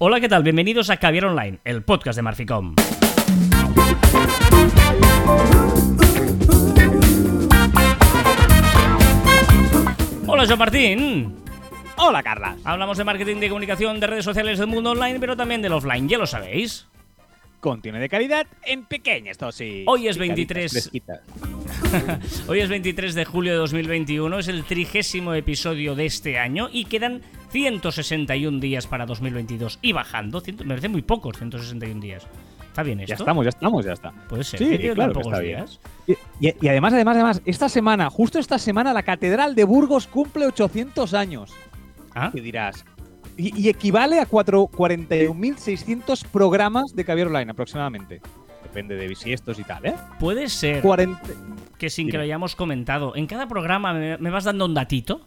Hola, 0.00 0.20
¿qué 0.20 0.28
tal? 0.28 0.44
Bienvenidos 0.44 0.90
a 0.90 0.98
Caviar 0.98 1.24
Online, 1.24 1.58
el 1.64 1.82
podcast 1.82 2.14
de 2.14 2.22
Marficom. 2.22 2.76
Hola, 10.28 10.46
Joan 10.46 10.58
Martín. 10.60 11.34
Hola, 11.96 12.22
Carla. 12.22 12.56
Hablamos 12.62 12.96
de 12.96 13.02
marketing, 13.02 13.38
de 13.38 13.48
comunicación, 13.48 13.98
de 13.98 14.06
redes 14.06 14.24
sociales, 14.24 14.60
del 14.60 14.68
mundo 14.68 14.92
online, 14.92 15.18
pero 15.18 15.36
también 15.36 15.62
del 15.62 15.72
offline, 15.72 16.08
ya 16.08 16.16
lo 16.16 16.28
sabéis. 16.28 16.86
Contiene 17.58 17.98
de 17.98 18.08
calidad 18.08 18.46
en 18.66 18.84
pequeñas 18.84 19.36
dosis. 19.36 19.82
Hoy 19.88 20.06
es 20.06 20.16
Picaditas, 20.16 20.70
23. 20.70 20.70
fresquitas. 20.70 21.20
Hoy 22.46 22.60
es 22.60 22.68
23 22.68 23.16
de 23.16 23.24
julio 23.24 23.50
de 23.50 23.58
2021, 23.58 24.38
es 24.38 24.46
el 24.46 24.62
trigésimo 24.62 25.34
episodio 25.34 25.96
de 25.96 26.06
este 26.06 26.38
año 26.38 26.68
y 26.72 26.84
quedan 26.84 27.22
161 27.50 28.60
días 28.60 28.86
para 28.86 29.06
2022 29.06 29.78
y 29.82 29.92
bajando. 29.92 30.40
Ciento- 30.40 30.64
me 30.64 30.70
parece 30.70 30.88
muy 30.88 31.02
pocos 31.02 31.36
161 31.38 32.00
días. 32.00 32.26
¿Está 32.66 32.82
bien 32.82 33.00
esto? 33.00 33.10
Ya 33.10 33.14
estamos, 33.16 33.44
ya 33.44 33.48
estamos, 33.48 33.84
ya 33.84 33.92
está. 33.92 34.12
Puede 34.28 34.44
ser. 34.44 34.58
Sí, 34.60 34.68
que 34.68 34.78
tiene 34.78 34.94
claro 34.94 35.12
tan 35.12 35.22
que 35.22 35.24
pocos 35.24 35.32
está 35.40 35.42
bien. 35.42 35.58
días. 35.66 35.80
Y, 36.40 36.46
y- 36.48 36.54
y 36.60 36.68
además, 36.68 36.92
además, 36.92 37.14
además, 37.16 37.42
esta 37.44 37.68
semana, 37.68 38.08
justo 38.10 38.38
esta 38.38 38.58
semana, 38.58 38.92
la 38.92 39.02
Catedral 39.02 39.54
de 39.54 39.64
Burgos 39.64 40.06
cumple 40.06 40.46
800 40.46 41.14
años. 41.14 41.52
Ah, 42.14 42.30
¿Qué 42.32 42.40
dirás? 42.40 42.84
Y, 43.36 43.56
y 43.60 43.68
equivale 43.68 44.20
a 44.20 44.26
cuatro- 44.26 44.68
41.600 44.68 46.24
programas 46.24 46.94
de 46.94 47.04
Caviar 47.04 47.28
Online 47.28 47.50
aproximadamente. 47.50 48.20
Depende 48.62 48.96
de 48.96 49.08
bisiestos 49.08 49.58
y 49.58 49.64
tal, 49.64 49.86
¿eh? 49.86 49.94
puede 50.20 50.48
ser 50.48 50.82
40... 50.82 51.20
que 51.78 51.88
sin 51.88 52.10
que 52.10 52.16
lo 52.18 52.22
hayamos 52.24 52.54
comentado, 52.54 53.16
en 53.16 53.26
cada 53.26 53.48
programa 53.48 53.94
me, 53.94 54.18
me 54.18 54.30
vas 54.30 54.44
dando 54.44 54.66
un 54.66 54.74
datito. 54.74 55.26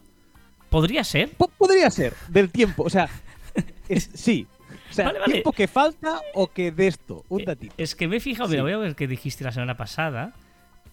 ¿Podría 0.72 1.04
ser? 1.04 1.30
Po- 1.30 1.52
Podría 1.56 1.92
ser, 1.92 2.16
del 2.30 2.50
tiempo. 2.50 2.82
O 2.84 2.90
sea, 2.90 3.08
es- 3.90 4.10
sí. 4.16 4.48
O 4.90 4.94
sea, 4.94 5.06
Vale, 5.06 5.20
vale. 5.20 5.32
tiempo 5.34 5.52
que 5.52 5.68
falta 5.68 6.20
o 6.34 6.48
que 6.48 6.72
de 6.72 6.88
esto. 6.88 7.24
Un 7.30 7.42
Eh, 7.42 7.46
datito. 7.46 7.74
Es 7.78 7.94
que 7.96 8.08
me 8.08 8.18
he 8.18 8.20
fijado, 8.20 8.50
mira, 8.50 8.62
Sí. 8.62 8.64
voy 8.64 8.74
a 8.74 8.78
ver 8.78 8.96
qué 8.96 9.08
dijiste 9.08 9.44
la 9.44 9.52
semana 9.52 9.78
pasada. 9.78 10.34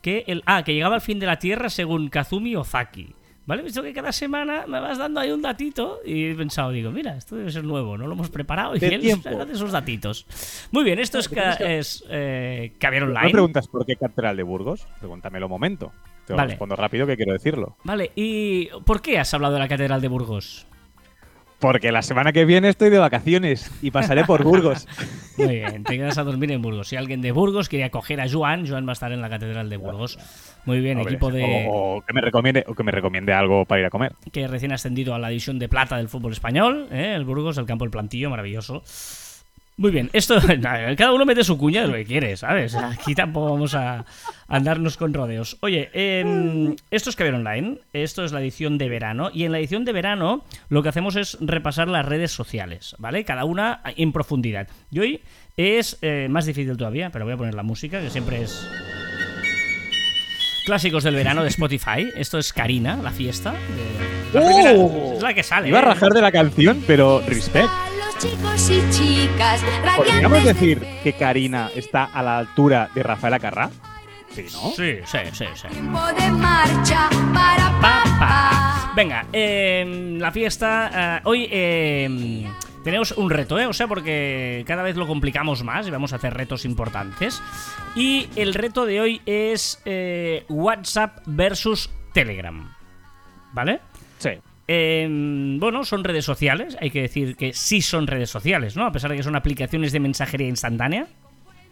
Que 0.03 0.25
el. 0.29 0.43
Ah, 0.47 0.62
que 0.62 0.75
llegaba 0.75 0.95
al 0.97 1.01
fin 1.01 1.19
de 1.19 1.27
la 1.27 1.39
Tierra 1.39 1.71
según 1.71 2.09
Kazumi 2.09 2.55
Ozaki. 2.55 3.15
¿Vale? 3.47 3.62
Visto 3.62 3.83
que 3.83 3.95
cada 3.95 4.12
semana 4.12 4.67
me 4.69 4.79
vas 4.79 4.99
dando 4.99 5.21
ahí 5.21 5.31
un 5.31 5.41
datito 5.41 6.01
y 6.05 6.27
he 6.27 6.34
pensado, 6.34 6.71
digo, 6.71 6.91
mira, 6.91 7.17
esto 7.17 7.34
debe 7.34 7.51
ser 7.51 7.65
nuevo, 7.65 7.97
no 7.97 8.06
lo 8.06 8.12
hemos 8.12 8.29
preparado 8.29 8.77
y 8.77 8.79
De 8.79 8.89
él 8.89 9.01
tiempo. 9.01 9.31
da 9.31 9.47
de 9.47 9.55
esos 9.55 9.73
datitos. 9.73 10.27
Muy 10.71 10.84
bien, 10.84 10.99
esto 10.99 11.19
es, 11.19 11.31
ca- 11.31 11.55
es 11.55 12.05
eh, 12.11 12.75
Caviar 12.79 13.05
¿No 13.05 13.09
Online. 13.09 13.25
me 13.29 13.33
preguntas 13.33 13.67
por 13.67 13.87
qué 13.87 13.97
Catedral 13.97 14.37
de 14.37 14.43
Burgos? 14.43 14.87
Pregúntamelo 14.99 15.47
un 15.47 15.51
momento. 15.51 15.93
Te 16.29 16.34
lo 16.34 16.37
Vale. 16.37 16.51
respondo 16.51 16.77
rápido 16.77 17.07
que 17.07 17.17
quiero 17.17 17.33
decirlo. 17.33 17.77
Vale, 17.84 18.12
¿y 18.15 18.67
por 18.84 19.03
qué 19.03 19.19
has 19.19 19.33
hablado 19.34 19.55
de 19.55 19.61
la 19.61 19.69
Catedral 19.69 20.01
de 20.01 20.09
Burgos? 20.09 20.67
Porque 21.59 21.91
la 21.91 22.03
semana 22.03 22.33
que 22.33 22.45
viene 22.45 22.69
estoy 22.69 22.89
de 22.89 22.98
vacaciones 22.98 23.69
y 23.83 23.91
pasaré 23.91 24.25
por 24.25 24.45
Burgos. 24.45 24.87
Muy 25.39 25.56
bien, 25.56 25.83
te 25.83 25.97
quedas 25.97 26.17
a 26.17 26.23
dormir 26.23 26.53
en 26.53 26.62
Burgos. 26.62 26.87
Si 26.87 26.95
alguien 26.95 27.21
de 27.21 27.33
Burgos 27.33 27.69
quiere 27.69 27.84
acoger 27.84 28.21
a 28.21 28.29
Joan, 28.31 28.65
Joan 28.69 28.87
va 28.87 28.91
a 28.91 28.93
estar 28.93 29.11
en 29.11 29.21
la 29.21 29.29
Catedral 29.29 29.69
de 29.69 29.77
Burgos. 29.77 30.19
Muy 30.67 30.79
bien, 30.81 30.99
Hombre, 30.99 31.15
equipo 31.15 31.33
de. 31.33 31.67
o, 31.69 31.97
o 31.97 32.03
que 32.03 32.12
me 32.12 32.21
recomiende, 32.21 32.65
o 32.69 32.75
que 32.77 32.84
me 32.84 32.93
recomiende 32.93 33.33
algo 33.33 33.65
para 33.65 33.81
ir 33.81 33.87
a 33.87 33.91
comer. 33.91 34.12
que 34.31 34.47
recién 34.47 34.71
ascendido 34.71 35.15
a 35.15 35.19
la 35.19 35.31
división 35.31 35.59
de 35.59 35.69
plata 35.69 35.97
del 35.97 36.09
fútbol 36.09 36.33
español, 36.33 36.87
¿eh? 36.93 37.15
el 37.17 37.25
Burgos, 37.25 37.59
el 37.59 37.67
campo 37.67 37.84
del 37.84 37.91
plantillo, 37.91 38.31
maravilloso. 38.31 38.83
Muy 39.79 39.93
bien, 39.93 40.11
esto, 40.12 40.41
nada, 40.59 40.95
cada 40.97 41.12
uno 41.12 41.25
mete 41.25 41.45
su 41.45 41.57
cuña 41.57 41.83
de 41.83 41.87
lo 41.87 41.95
que 41.95 42.05
quiere, 42.05 42.37
¿sabes? 42.37 42.75
Aquí 42.75 43.15
tampoco 43.15 43.53
vamos 43.53 43.75
a 43.77 44.05
andarnos 44.48 44.97
con 44.97 45.15
rodeos. 45.15 45.57
Oye, 45.61 45.89
em, 45.93 46.75
esto 46.91 47.11
es 47.11 47.15
Caviar 47.17 47.37
Online, 47.37 47.79
esto 47.93 48.25
es 48.25 48.33
la 48.33 48.41
edición 48.41 48.77
de 48.77 48.89
verano, 48.89 49.31
y 49.33 49.45
en 49.45 49.53
la 49.53 49.61
edición 49.61 49.84
de 49.84 49.93
verano 49.93 50.45
lo 50.69 50.83
que 50.83 50.89
hacemos 50.89 51.15
es 51.15 51.39
repasar 51.41 51.87
las 51.87 52.05
redes 52.05 52.33
sociales, 52.33 52.97
¿vale? 52.99 53.25
Cada 53.25 53.45
una 53.45 53.81
en 53.97 54.11
profundidad. 54.12 54.67
Y 54.91 54.99
hoy 54.99 55.21
es 55.56 55.97
eh, 56.03 56.27
más 56.29 56.45
difícil 56.47 56.77
todavía, 56.77 57.11
pero 57.11 57.25
voy 57.25 57.34
a 57.34 57.39
poner 57.39 57.55
la 57.55 57.62
música, 57.62 58.01
que 58.01 58.11
siempre 58.11 58.43
es... 58.43 58.69
Clásicos 60.67 61.03
del 61.05 61.15
verano 61.15 61.43
de 61.43 61.49
Spotify. 61.49 62.09
Esto 62.16 62.37
es 62.39 62.53
Karina, 62.53 62.97
la 63.03 63.10
fiesta. 63.10 63.53
de- 63.53 64.39
La 64.39 64.41
¡Oh! 64.41 64.45
primera- 64.45 65.15
es 65.15 65.22
la 65.22 65.33
que 65.34 65.43
sale. 65.43 65.69
Iba 65.69 65.78
a 65.78 65.83
¿eh? 65.83 65.84
rajar 65.87 66.12
de 66.12 66.21
la 66.21 66.31
canción, 66.33 66.83
pero 66.87 67.22
respect. 67.27 67.69
Chicos 68.19 68.71
y 68.71 68.91
chicas 68.91 69.62
¿Podríamos 69.97 70.45
decir 70.45 70.84
que 71.05 71.12
Karina 71.12 71.71
está 71.75 72.05
a 72.05 72.23
la 72.23 72.39
altura 72.39 72.91
de 72.95 73.03
Rafaela 73.03 73.39
Carrá? 73.39 73.71
Sí, 74.31 74.47
¿no? 74.53 74.71
Sí, 74.71 74.97
sí, 75.05 75.19
sí, 75.33 75.45
sí. 75.55 75.69
tiempo 75.69 76.01
de 76.19 76.31
marcha 76.33 77.09
para 77.33 77.71
Pa, 77.81 78.03
pa. 78.05 78.19
papá. 78.19 78.93
Venga, 78.97 79.27
eh, 79.33 80.17
la 80.19 80.33
fiesta. 80.33 81.19
eh, 81.19 81.21
hoy 81.25 81.49
eh, 81.51 82.47
tenemos 82.84 83.12
un 83.12 83.31
reto, 83.31 83.59
¿eh? 83.59 83.67
O 83.67 83.73
sea, 83.73 83.87
porque 83.87 84.65
cada 84.67 84.83
vez 84.83 84.97
lo 84.97 85.07
complicamos 85.07 85.62
más 85.62 85.87
y 85.87 85.91
vamos 85.91 86.12
a 86.12 86.17
hacer 86.17 86.34
retos 86.34 86.65
importantes. 86.65 87.41
Y 87.95 88.28
el 88.37 88.55
reto 88.55 88.84
de 88.84 89.01
hoy 89.01 89.23
es 89.27 89.81
eh, 89.84 90.45
WhatsApp 90.49 91.19
versus 91.27 91.91
Telegram. 92.12 92.75
¿Vale? 93.53 93.81
Sí. 94.19 94.31
Eh, 94.71 95.09
bueno, 95.59 95.83
son 95.84 96.05
redes 96.05 96.27
sociales, 96.27 96.77
hay 96.81 96.91
que 96.91 97.01
decir 97.01 97.37
que 97.37 97.55
sí 97.55 97.81
son 97.81 98.06
redes 98.06 98.29
sociales, 98.29 98.77
¿no? 98.77 98.84
A 98.84 98.93
pesar 98.93 99.11
de 99.11 99.17
que 99.17 99.23
son 99.23 99.34
aplicaciones 99.34 99.93
de 99.93 100.01
mensajería 100.01 100.47
instantánea. 100.47 101.06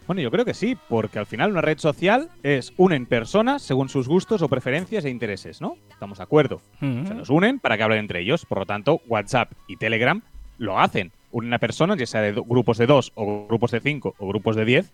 Bueno, 0.07 0.21
yo 0.21 0.31
creo 0.31 0.45
que 0.45 0.53
sí, 0.53 0.77
porque 0.87 1.19
al 1.19 1.25
final 1.25 1.51
una 1.51 1.61
red 1.61 1.77
social 1.77 2.29
es 2.41 2.73
unen 2.77 3.05
personas 3.05 3.61
según 3.61 3.89
sus 3.89 4.07
gustos 4.07 4.41
o 4.41 4.47
preferencias 4.47 5.05
e 5.05 5.09
intereses, 5.09 5.61
¿no? 5.61 5.75
Estamos 5.91 6.17
de 6.17 6.23
acuerdo. 6.23 6.61
Se 6.79 7.13
los 7.13 7.29
unen 7.29 7.59
para 7.59 7.77
que 7.77 7.83
hablen 7.83 7.99
entre 7.99 8.21
ellos. 8.21 8.45
Por 8.45 8.59
lo 8.59 8.65
tanto, 8.65 9.01
WhatsApp 9.07 9.51
y 9.67 9.75
Telegram 9.75 10.21
lo 10.57 10.79
hacen. 10.79 11.11
Unen 11.31 11.53
a 11.53 11.59
personas, 11.59 11.97
ya 11.97 12.05
sea 12.05 12.21
de 12.21 12.31
grupos 12.31 12.77
de 12.77 12.87
dos, 12.87 13.11
o 13.15 13.47
grupos 13.47 13.71
de 13.71 13.81
cinco, 13.81 14.15
o 14.17 14.27
grupos 14.29 14.55
de 14.55 14.63
diez, 14.63 14.93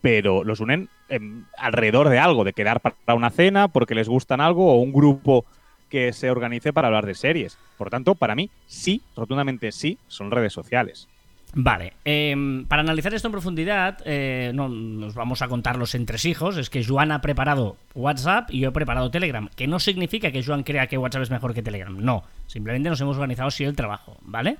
pero 0.00 0.44
los 0.44 0.60
unen 0.60 0.88
em, 1.10 1.44
alrededor 1.58 2.08
de 2.08 2.18
algo, 2.18 2.42
de 2.42 2.54
quedar 2.54 2.80
para 2.80 3.14
una 3.14 3.30
cena 3.30 3.68
porque 3.68 3.94
les 3.94 4.08
gustan 4.08 4.40
algo, 4.40 4.72
o 4.72 4.80
un 4.80 4.94
grupo 4.94 5.44
que 5.88 6.12
se 6.12 6.30
organice 6.30 6.72
para 6.72 6.88
hablar 6.88 7.06
de 7.06 7.14
series. 7.14 7.58
Por 7.78 7.90
tanto, 7.90 8.14
para 8.14 8.34
mí, 8.34 8.50
sí, 8.66 9.02
rotundamente 9.16 9.72
sí, 9.72 9.98
son 10.08 10.30
redes 10.30 10.52
sociales. 10.52 11.08
Vale, 11.56 11.92
em, 12.04 12.64
para 12.66 12.82
analizar 12.82 13.14
esto 13.14 13.28
en 13.28 13.32
profundidad, 13.32 13.98
eh, 14.04 14.50
no 14.54 14.68
nos 14.68 15.14
vamos 15.14 15.40
a 15.40 15.48
contar 15.48 15.76
los 15.76 15.94
entresijos. 15.94 16.56
Es 16.56 16.68
que 16.68 16.84
Joan 16.84 17.12
ha 17.12 17.20
preparado 17.20 17.76
WhatsApp 17.94 18.50
y 18.50 18.60
yo 18.60 18.70
he 18.70 18.72
preparado 18.72 19.10
Telegram. 19.10 19.48
Que 19.54 19.68
no 19.68 19.78
significa 19.78 20.32
que 20.32 20.42
Joan 20.42 20.64
crea 20.64 20.88
que 20.88 20.98
WhatsApp 20.98 21.22
es 21.22 21.30
mejor 21.30 21.54
que 21.54 21.62
Telegram. 21.62 21.96
No, 21.96 22.24
simplemente 22.48 22.88
nos 22.88 23.00
hemos 23.00 23.16
organizado 23.16 23.48
así 23.48 23.62
el 23.62 23.76
trabajo, 23.76 24.16
¿vale? 24.22 24.56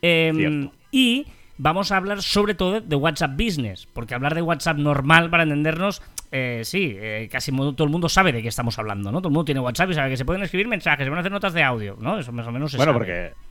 Cierto. 0.00 0.72
y 0.92 1.26
vamos 1.58 1.92
a 1.92 1.96
hablar 1.96 2.22
sobre 2.22 2.54
todo 2.54 2.80
de 2.80 2.96
WhatsApp 2.96 3.32
Business, 3.32 3.86
porque 3.92 4.14
hablar 4.14 4.34
de 4.34 4.42
WhatsApp 4.42 4.76
normal 4.76 5.30
para 5.30 5.44
entendernos, 5.44 6.02
eh, 6.32 6.62
sí, 6.64 6.94
eh, 6.96 7.28
casi 7.30 7.52
todo 7.52 7.84
el 7.84 7.90
mundo 7.90 8.08
sabe 8.08 8.32
de 8.32 8.42
qué 8.42 8.48
estamos 8.48 8.78
hablando, 8.78 9.10
¿no? 9.12 9.18
Todo 9.20 9.28
el 9.28 9.34
mundo 9.34 9.44
tiene 9.44 9.60
WhatsApp 9.60 9.90
y 9.90 9.94
sabe 9.94 10.10
que 10.10 10.16
se 10.16 10.24
pueden 10.24 10.42
escribir 10.42 10.68
mensajes, 10.68 11.04
se 11.04 11.10
pueden 11.10 11.20
hacer 11.20 11.32
notas 11.32 11.54
de 11.54 11.62
audio, 11.62 11.96
¿no? 12.00 12.18
Eso 12.18 12.32
más 12.32 12.46
o 12.46 12.52
menos 12.52 12.70
se 12.70 12.76
bueno, 12.76 12.92
sabe. 12.92 13.04
porque. 13.04 13.46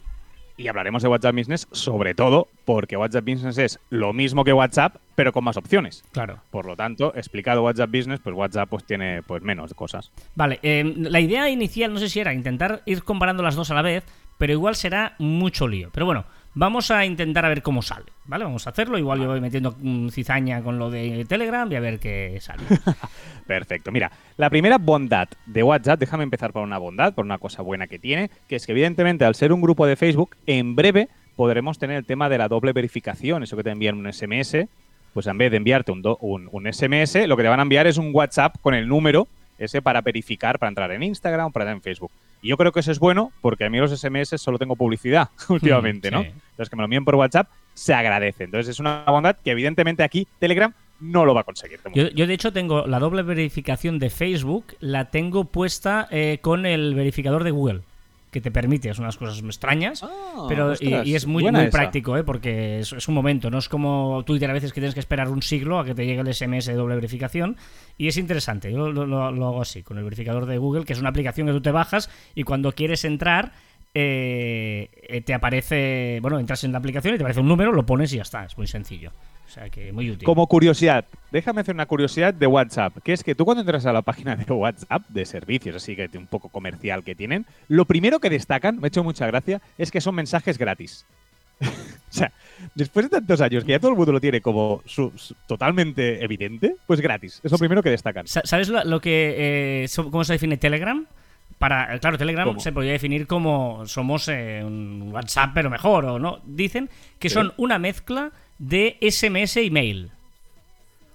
Y 0.58 0.70
hablaremos 0.70 1.04
de 1.04 1.10
WhatsApp 1.10 1.36
Business, 1.36 1.68
sobre 1.74 2.16
todo 2.16 2.48
porque 2.64 2.96
WhatsApp 2.96 3.26
Business 3.26 3.58
es 3.58 3.80
lo 3.90 4.14
mismo 4.14 4.46
que 4.46 4.54
WhatsApp, 4.54 4.96
pero 5.14 5.34
con 5.34 5.44
más 5.44 5.58
opciones. 5.58 6.06
Claro. 6.14 6.40
Por 6.50 6.66
lo 6.66 6.78
tanto, 6.78 7.14
explicado 7.14 7.62
WhatsApp 7.62 7.92
Business, 7.92 8.22
pues 8.22 8.34
WhatsApp 8.34 8.70
pues 8.70 8.86
tiene 8.86 9.22
pues 9.22 9.44
menos 9.44 9.74
cosas. 9.74 10.14
Vale, 10.34 10.60
eh, 10.64 10.94
la 10.96 11.20
idea 11.20 11.50
inicial, 11.50 11.92
no 11.92 12.00
sé 12.00 12.08
si 12.08 12.22
era 12.22 12.34
intentar 12.34 12.84
ir 12.86 13.04
comparando 13.04 13.44
las 13.44 13.56
dos 13.56 13.70
a 13.70 13.74
la 13.74 13.82
vez, 13.82 14.06
pero 14.38 14.54
igual 14.54 14.76
será 14.76 15.16
mucho 15.20 15.68
lío. 15.68 15.90
Pero 15.92 16.06
bueno, 16.06 16.24
vamos 16.56 16.90
a 16.90 17.06
intentar 17.06 17.46
a 17.46 17.50
ver 17.50 17.62
cómo 17.62 17.82
sale, 17.84 18.06
¿vale? 18.26 18.44
Vamos 18.46 18.66
a 18.66 18.72
hacerlo. 18.72 18.98
Igual 18.98 19.20
yo 19.20 19.28
voy 19.28 19.40
metiendo 19.42 19.76
mm, 19.80 20.10
cizaña 20.10 20.64
con 20.64 20.80
lo 20.80 20.90
de 20.90 21.24
Telegram 21.30 21.72
y 21.72 21.76
a 21.76 21.80
ver 21.80 22.00
qué 22.00 22.38
sale. 22.42 22.64
Perfecto. 23.48 23.92
Mira, 23.92 24.12
la 24.38 24.50
primera 24.50 24.78
bondad 24.78 25.28
de 25.46 25.64
WhatsApp, 25.64 26.00
déjame 26.00 26.24
empezar 26.24 26.52
por 26.52 26.64
una 26.64 26.78
bondad, 26.78 27.14
por 27.14 27.26
una 27.26 27.38
cosa 27.38 27.62
buena 27.62 27.88
que 27.88 28.00
tiene, 28.00 28.30
que 28.48 28.56
es 28.56 28.66
que 28.66 28.72
evidentemente 28.72 29.26
al 29.26 29.36
ser 29.36 29.54
un 29.54 29.62
grupo 29.62 29.86
de 29.86 29.96
Facebook, 29.96 30.36
en 30.46 30.76
breve 30.76 31.10
podremos 31.36 31.78
tener 31.78 31.98
el 31.98 32.06
tema 32.06 32.30
de 32.30 32.38
la 32.38 32.48
doble 32.48 32.72
verificación, 32.74 33.44
eso 33.44 33.58
que 33.58 33.64
te 33.64 33.70
envían 33.72 33.98
un 33.98 34.12
SMS, 34.12 34.68
pues 35.14 35.28
en 35.28 35.38
vez 35.38 35.52
de 35.52 35.58
enviarte 35.58 35.92
un, 35.92 36.02
do- 36.02 36.18
un, 36.22 36.48
un 36.52 36.72
SMS, 36.72 37.28
lo 37.28 37.36
que 37.38 37.44
te 37.44 37.50
van 37.50 37.60
a 37.60 37.64
enviar 37.64 37.88
es 37.88 37.98
un 37.98 38.12
WhatsApp 38.14 38.56
con 38.62 38.74
el 38.74 38.88
número 38.88 39.28
ese 39.58 39.82
para 39.82 40.02
verificar, 40.02 40.60
para 40.60 40.70
entrar 40.70 40.92
en 40.92 41.04
Instagram, 41.04 41.52
para 41.52 41.64
entrar 41.64 41.76
en 41.78 41.82
Facebook. 41.82 42.12
Y 42.42 42.50
yo 42.50 42.58
creo 42.58 42.72
que 42.74 42.82
eso 42.82 42.92
es 42.92 43.00
bueno 43.00 43.32
porque 43.42 43.66
a 43.66 43.70
mí 43.70 43.78
los 43.78 43.92
SMS 43.98 44.30
solo 44.42 44.58
tengo 44.60 44.76
publicidad 44.76 45.30
últimamente, 45.50 46.12
¿no? 46.12 46.24
sí. 46.24 46.30
Entonces 46.56 46.70
que 46.70 46.76
me 46.76 46.82
lo 46.82 46.86
envíen 46.86 47.06
por 47.06 47.16
WhatsApp 47.16 47.50
se 47.74 47.94
agradece. 47.94 48.46
Entonces 48.46 48.70
es 48.70 48.80
una 48.80 49.04
bondad 49.08 49.36
que 49.44 49.52
evidentemente 49.52 50.04
aquí 50.04 50.28
Telegram 50.40 50.74
no 51.02 51.26
lo 51.26 51.34
va 51.36 51.42
a 51.42 51.44
conseguir. 51.44 51.82
de 51.82 52.14
Yo, 52.16 52.26
de 52.28 52.34
hecho 52.34 52.54
tengo 52.54 52.88
la 52.88 53.00
doble 53.00 53.22
verificación 53.22 54.00
de 54.00 54.10
Facebook, 54.10 54.76
la 54.80 55.12
tengo 55.12 55.46
puesta 55.46 56.08
eh, 56.10 56.40
con 56.42 56.66
el 56.66 56.96
verificador 56.96 57.44
de 57.44 57.52
Google. 57.52 57.82
que 58.32 58.42
te 58.42 58.52
permite, 58.52 58.90
es 58.90 59.00
unas 59.00 59.16
cosas 59.16 59.40
extrañas, 59.40 60.04
Ah, 60.04 60.46
pero 60.50 60.70
y, 60.72 60.74
ostras, 60.74 61.08
y 61.08 61.16
es 61.16 61.26
muy, 61.26 61.44
muy 61.44 61.68
práctico, 61.70 62.18
¿eh? 62.18 62.24
porque 62.26 62.80
es, 62.80 62.92
es 62.92 63.08
un 63.08 63.16
momento, 63.16 63.50
no 63.50 63.60
es 63.60 63.70
como 63.70 64.24
Twitter 64.26 64.50
a 64.50 64.54
veces 64.54 64.74
que 64.74 64.82
tienes 64.82 64.94
que 64.94 65.00
esperar 65.00 65.30
un 65.30 65.42
siglo 65.42 65.80
a 65.80 65.86
que 65.86 65.96
te 65.96 66.06
llegue 66.06 66.20
el 66.20 66.34
SMS 66.34 66.66
de 66.66 66.74
doble 66.74 66.96
verificación, 66.96 67.56
y 67.98 68.10
es 68.10 68.18
interesante, 68.18 68.70
yo 68.74 68.92
lo, 68.92 69.06
lo- 69.06 69.32
lo 69.32 69.48
hago 69.48 69.62
así, 69.62 69.84
con 69.84 69.98
el 70.00 70.04
verificador 70.04 70.48
de 70.48 70.58
Google, 70.58 70.84
que 70.84 70.92
es 70.92 71.00
una 71.00 71.10
aplicación 71.12 71.48
que 71.48 71.54
tú 71.54 71.62
te 71.62 71.72
bajas 71.72 72.10
y 72.36 72.44
cuando 72.44 72.74
quieres 72.74 73.06
entrar 73.06 73.54
eh, 73.96 74.90
eh, 75.08 75.22
te 75.22 75.34
aparece, 75.34 76.20
bueno, 76.22 76.38
entras 76.38 76.64
en 76.66 76.72
la 76.74 76.78
aplicación 76.80 77.16
y 77.16 77.18
te 77.18 77.24
aparece 77.24 77.40
un 77.40 77.48
número, 77.48 77.72
lo 77.72 77.86
pones 77.86 78.12
y 78.14 78.18
ya 78.18 78.22
está, 78.24 78.46
es 78.46 78.58
muy 78.58 78.68
sencillo. 78.68 79.12
O 79.48 79.50
sea 79.50 79.70
que 79.70 79.92
muy 79.94 80.10
útil. 80.12 80.26
Como 80.26 80.48
curiosidad, 80.48 81.06
déjame 81.32 81.62
hacer 81.62 81.74
una 81.76 81.86
curiosidad 81.86 82.34
de 82.34 82.46
WhatsApp, 82.48 82.98
que 83.04 83.14
es 83.14 83.24
que 83.24 83.36
tú 83.36 83.46
cuando 83.46 83.62
entras 83.62 83.86
a 83.86 83.94
la 83.94 84.02
página 84.02 84.36
de 84.36 84.52
WhatsApp, 84.52 85.04
de 85.10 85.26
servicios, 85.26 85.76
así 85.78 85.96
que 85.96 86.10
un 86.18 86.28
poco 86.28 86.50
comercial 86.50 87.04
que 87.04 87.16
tienen, 87.16 87.46
lo 87.70 87.86
primero 87.86 88.20
que 88.20 88.30
destacan, 88.30 88.78
me 88.80 88.86
ha 88.86 88.90
hecho 88.90 89.04
mucha 89.04 89.28
gracia, 89.28 89.62
es 89.78 89.92
que 89.92 90.02
son 90.02 90.16
mensajes 90.16 90.58
gratis. 90.58 91.06
o 91.62 91.66
sea, 92.10 92.34
después 92.74 93.06
de 93.06 93.12
tantos 93.12 93.40
años 93.40 93.64
que 93.64 93.72
ya 93.72 93.80
todo 93.80 93.92
el 93.92 93.98
mundo 93.98 94.12
lo 94.12 94.20
tiene 94.20 94.42
como 94.42 94.82
su- 94.86 95.14
su- 95.16 95.36
totalmente 95.48 96.22
evidente, 96.24 96.76
pues 96.86 97.00
gratis. 97.00 97.40
Es 97.44 97.52
lo 97.52 97.58
primero 97.58 97.82
que 97.82 97.92
destacan. 97.92 98.28
Sa- 98.28 98.42
¿Sabes 98.44 98.68
lo, 98.68 98.84
lo 98.84 99.00
que 99.00 99.84
eh, 99.86 99.88
cómo 99.96 100.26
se 100.26 100.34
define 100.34 100.58
Telegram? 100.58 101.06
Para, 101.60 101.98
claro, 102.00 102.18
Telegram 102.18 102.48
¿Cómo? 102.48 102.60
se 102.60 102.74
podría 102.74 102.92
definir 102.92 103.28
como 103.28 103.86
somos 103.86 104.28
eh, 104.28 104.62
un 104.64 105.10
WhatsApp, 105.14 105.52
pero 105.54 105.70
mejor, 105.70 106.06
o 106.06 106.20
no. 106.20 106.40
Dicen 106.46 106.90
que 107.18 107.30
son 107.30 107.54
una 107.58 107.80
mezcla 107.80 108.32
de 108.60 108.98
SMS 109.02 109.58
y 109.58 109.72
mail. 109.72 110.12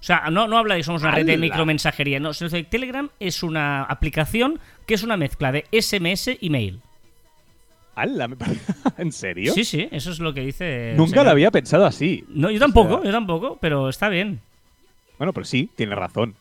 O 0.00 0.02
sea, 0.02 0.30
no, 0.30 0.48
no 0.48 0.56
habla 0.56 0.76
de 0.76 0.82
somos 0.82 1.02
una 1.02 1.10
red 1.10 1.26
de 1.26 1.36
micromensajería, 1.36 2.20
no. 2.20 2.32
sino 2.32 2.48
que 2.48 2.64
Telegram 2.64 3.10
es 3.20 3.42
una 3.42 3.82
aplicación 3.82 4.58
que 4.86 4.94
es 4.94 5.02
una 5.02 5.18
mezcla 5.18 5.52
de 5.52 5.66
SMS 5.72 6.38
y 6.40 6.48
mail. 6.48 6.80
¡Hala! 7.94 8.30
¿En 8.96 9.12
serio? 9.12 9.52
Sí, 9.52 9.64
sí, 9.64 9.88
eso 9.90 10.10
es 10.10 10.20
lo 10.20 10.32
que 10.32 10.40
dice. 10.40 10.94
Nunca 10.96 11.10
señor. 11.10 11.26
lo 11.26 11.30
había 11.32 11.50
pensado 11.50 11.84
así. 11.84 12.24
No, 12.28 12.50
yo 12.50 12.58
tampoco, 12.58 12.94
O 12.94 12.96
sea, 12.98 13.06
yo 13.06 13.12
tampoco, 13.12 13.58
pero 13.60 13.90
está 13.90 14.08
bien. 14.08 14.40
Bueno, 15.18 15.34
pero 15.34 15.44
sí, 15.44 15.68
tiene 15.76 15.94
razón. 15.94 16.34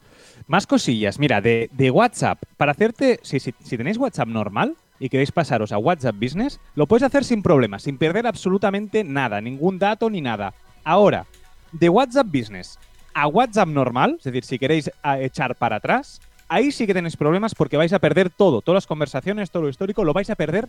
Más 0.47 0.68
cosillas. 0.68 1.19
Mira, 1.19 1.41
de, 1.41 1.69
de 1.74 1.91
WhatsApp. 1.91 2.41
Para 2.57 2.71
hacerte. 2.71 3.19
Si, 3.24 3.39
si, 3.39 3.53
si 3.63 3.77
tenéis 3.77 3.97
WhatsApp 3.97 4.27
normal 4.27 4.75
y 5.00 5.09
queréis 5.09 5.31
pasaros 5.31 5.71
a 5.71 5.77
WhatsApp 5.77 6.15
Business, 6.19 6.59
lo 6.75 6.88
puedes 6.88 7.03
hacer 7.03 7.24
sin 7.24 7.41
problemas, 7.41 7.83
sin 7.83 7.97
perder 7.97 8.27
absolutamente 8.27 9.03
nada, 9.03 9.41
ningún 9.41 9.80
dato 9.80 10.09
ni 10.09 10.21
nada. 10.21 10.53
Ahora, 10.83 11.25
de 11.71 11.89
WhatsApp 11.89 12.27
Business 12.27 12.77
a 13.13 13.27
WhatsApp 13.27 13.68
normal, 13.68 14.15
es 14.18 14.24
decir, 14.24 14.44
si 14.44 14.59
queréis 14.59 14.91
a, 15.01 15.19
echar 15.19 15.56
para 15.56 15.77
atrás, 15.77 16.21
ahí 16.47 16.71
sí 16.71 16.88
que 16.88 16.94
tenéis 16.94 17.18
problemas 17.18 17.56
porque 17.56 17.77
vais 17.77 17.94
a 17.94 18.00
perder 18.00 18.30
todo. 18.30 18.62
Todas 18.62 18.77
las 18.77 18.88
conversaciones, 18.88 19.51
todo 19.51 19.63
lo 19.63 19.69
histórico, 19.69 20.03
lo 20.03 20.13
vais 20.13 20.30
a 20.30 20.36
perder 20.36 20.68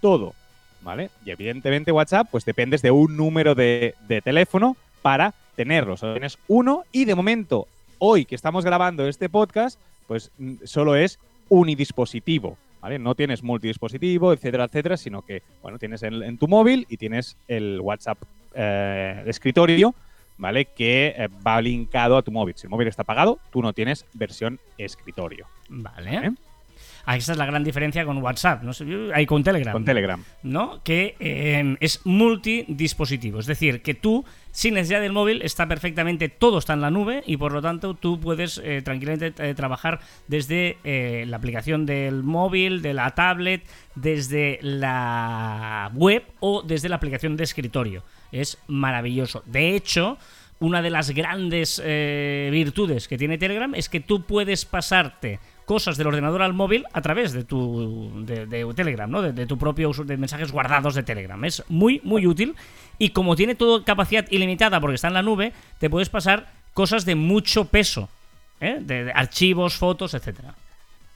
todo. 0.00 0.34
¿Vale? 0.82 1.10
Y 1.24 1.30
evidentemente 1.30 1.92
WhatsApp, 1.92 2.28
pues 2.30 2.44
dependes 2.44 2.82
de 2.82 2.90
un 2.90 3.16
número 3.16 3.54
de, 3.54 3.94
de 4.06 4.20
teléfono 4.20 4.76
para 5.00 5.32
tenerlo. 5.56 5.96
Solo 5.96 6.14
tienes 6.14 6.38
uno 6.46 6.84
y 6.92 7.06
de 7.06 7.14
momento, 7.14 7.68
hoy 8.04 8.24
que 8.24 8.34
estamos 8.34 8.64
grabando 8.64 9.06
este 9.06 9.28
podcast, 9.28 9.80
pues 10.06 10.30
mm, 10.38 10.54
solo 10.64 10.96
es 10.96 11.18
unidispositivo. 11.48 12.56
¿Vale? 12.80 12.98
No 12.98 13.14
tienes 13.14 13.42
multidispositivo, 13.42 14.34
etcétera, 14.34 14.64
etcétera, 14.64 14.98
sino 14.98 15.22
que, 15.22 15.42
bueno, 15.62 15.78
tienes 15.78 16.02
en, 16.02 16.22
en 16.22 16.36
tu 16.36 16.48
móvil 16.48 16.86
y 16.90 16.98
tienes 16.98 17.38
el 17.48 17.80
WhatsApp 17.80 18.18
eh, 18.54 19.22
de 19.24 19.30
escritorio, 19.30 19.94
¿vale? 20.36 20.66
Que 20.66 21.14
eh, 21.16 21.28
va 21.46 21.62
linkado 21.62 22.18
a 22.18 22.22
tu 22.22 22.30
móvil. 22.30 22.54
Si 22.56 22.66
el 22.66 22.70
móvil 22.70 22.88
está 22.88 23.02
apagado, 23.02 23.38
tú 23.50 23.62
no 23.62 23.72
tienes 23.72 24.04
versión 24.12 24.60
escritorio. 24.76 25.46
Vale. 25.70 26.34
Ah, 27.06 27.16
esa 27.16 27.32
es 27.32 27.38
la 27.38 27.46
gran 27.46 27.62
diferencia 27.64 28.04
con 28.04 28.18
WhatsApp, 28.18 28.62
no 28.62 28.72
ahí 29.12 29.26
con 29.26 29.44
Telegram. 29.44 29.72
Con 29.72 29.84
Telegram. 29.84 30.24
¿no? 30.42 30.82
Que 30.82 31.16
eh, 31.20 31.76
es 31.80 32.00
multidispositivo. 32.04 33.40
Es 33.40 33.46
decir, 33.46 33.82
que 33.82 33.94
tú, 33.94 34.24
sin 34.52 34.74
necesidad 34.74 35.00
del 35.00 35.12
móvil, 35.12 35.42
está 35.42 35.68
perfectamente, 35.68 36.28
todo 36.28 36.58
está 36.58 36.72
en 36.72 36.80
la 36.80 36.90
nube 36.90 37.22
y 37.26 37.36
por 37.36 37.52
lo 37.52 37.60
tanto 37.60 37.94
tú 37.94 38.20
puedes 38.20 38.60
eh, 38.64 38.80
tranquilamente 38.82 39.34
eh, 39.38 39.54
trabajar 39.54 40.00
desde 40.28 40.78
eh, 40.84 41.24
la 41.28 41.36
aplicación 41.36 41.84
del 41.84 42.22
móvil, 42.22 42.80
de 42.80 42.94
la 42.94 43.10
tablet, 43.10 43.62
desde 43.94 44.58
la 44.62 45.90
web 45.94 46.24
o 46.40 46.62
desde 46.62 46.88
la 46.88 46.96
aplicación 46.96 47.36
de 47.36 47.44
escritorio. 47.44 48.02
Es 48.32 48.58
maravilloso. 48.66 49.42
De 49.46 49.76
hecho, 49.76 50.16
una 50.58 50.80
de 50.80 50.90
las 50.90 51.10
grandes 51.10 51.82
virtudes 51.84 53.06
que 53.06 53.18
tiene 53.18 53.38
Telegram 53.38 53.74
es 53.74 53.88
que 53.88 54.00
tú 54.00 54.22
puedes 54.24 54.64
pasarte 54.64 55.38
cosas 55.64 55.96
del 55.96 56.06
ordenador 56.06 56.42
al 56.42 56.52
móvil 56.52 56.84
a 56.92 57.00
través 57.00 57.32
de 57.32 57.44
tu 57.44 58.24
de, 58.24 58.66
Telegram, 58.74 59.10
¿no? 59.10 59.22
De, 59.22 59.46
tu 59.46 59.58
propio 59.58 59.90
uso 59.90 60.04
de 60.04 60.16
mensajes 60.16 60.52
guardados 60.52 60.94
de 60.94 61.02
Telegram. 61.02 61.42
Es 61.44 61.62
muy, 61.68 62.00
muy 62.04 62.26
útil. 62.26 62.54
Y 62.98 63.10
como 63.10 63.36
tiene 63.36 63.54
todo 63.54 63.84
capacidad 63.84 64.26
ilimitada 64.30 64.80
porque 64.80 64.96
está 64.96 65.08
en 65.08 65.14
la 65.14 65.22
nube, 65.22 65.52
te 65.78 65.90
puedes 65.90 66.08
pasar 66.08 66.46
cosas 66.72 67.04
de 67.04 67.14
mucho 67.14 67.66
peso. 67.66 68.08
¿eh? 68.60 68.78
De 68.80 69.12
archivos, 69.14 69.76
fotos, 69.76 70.14
etcétera. 70.14 70.54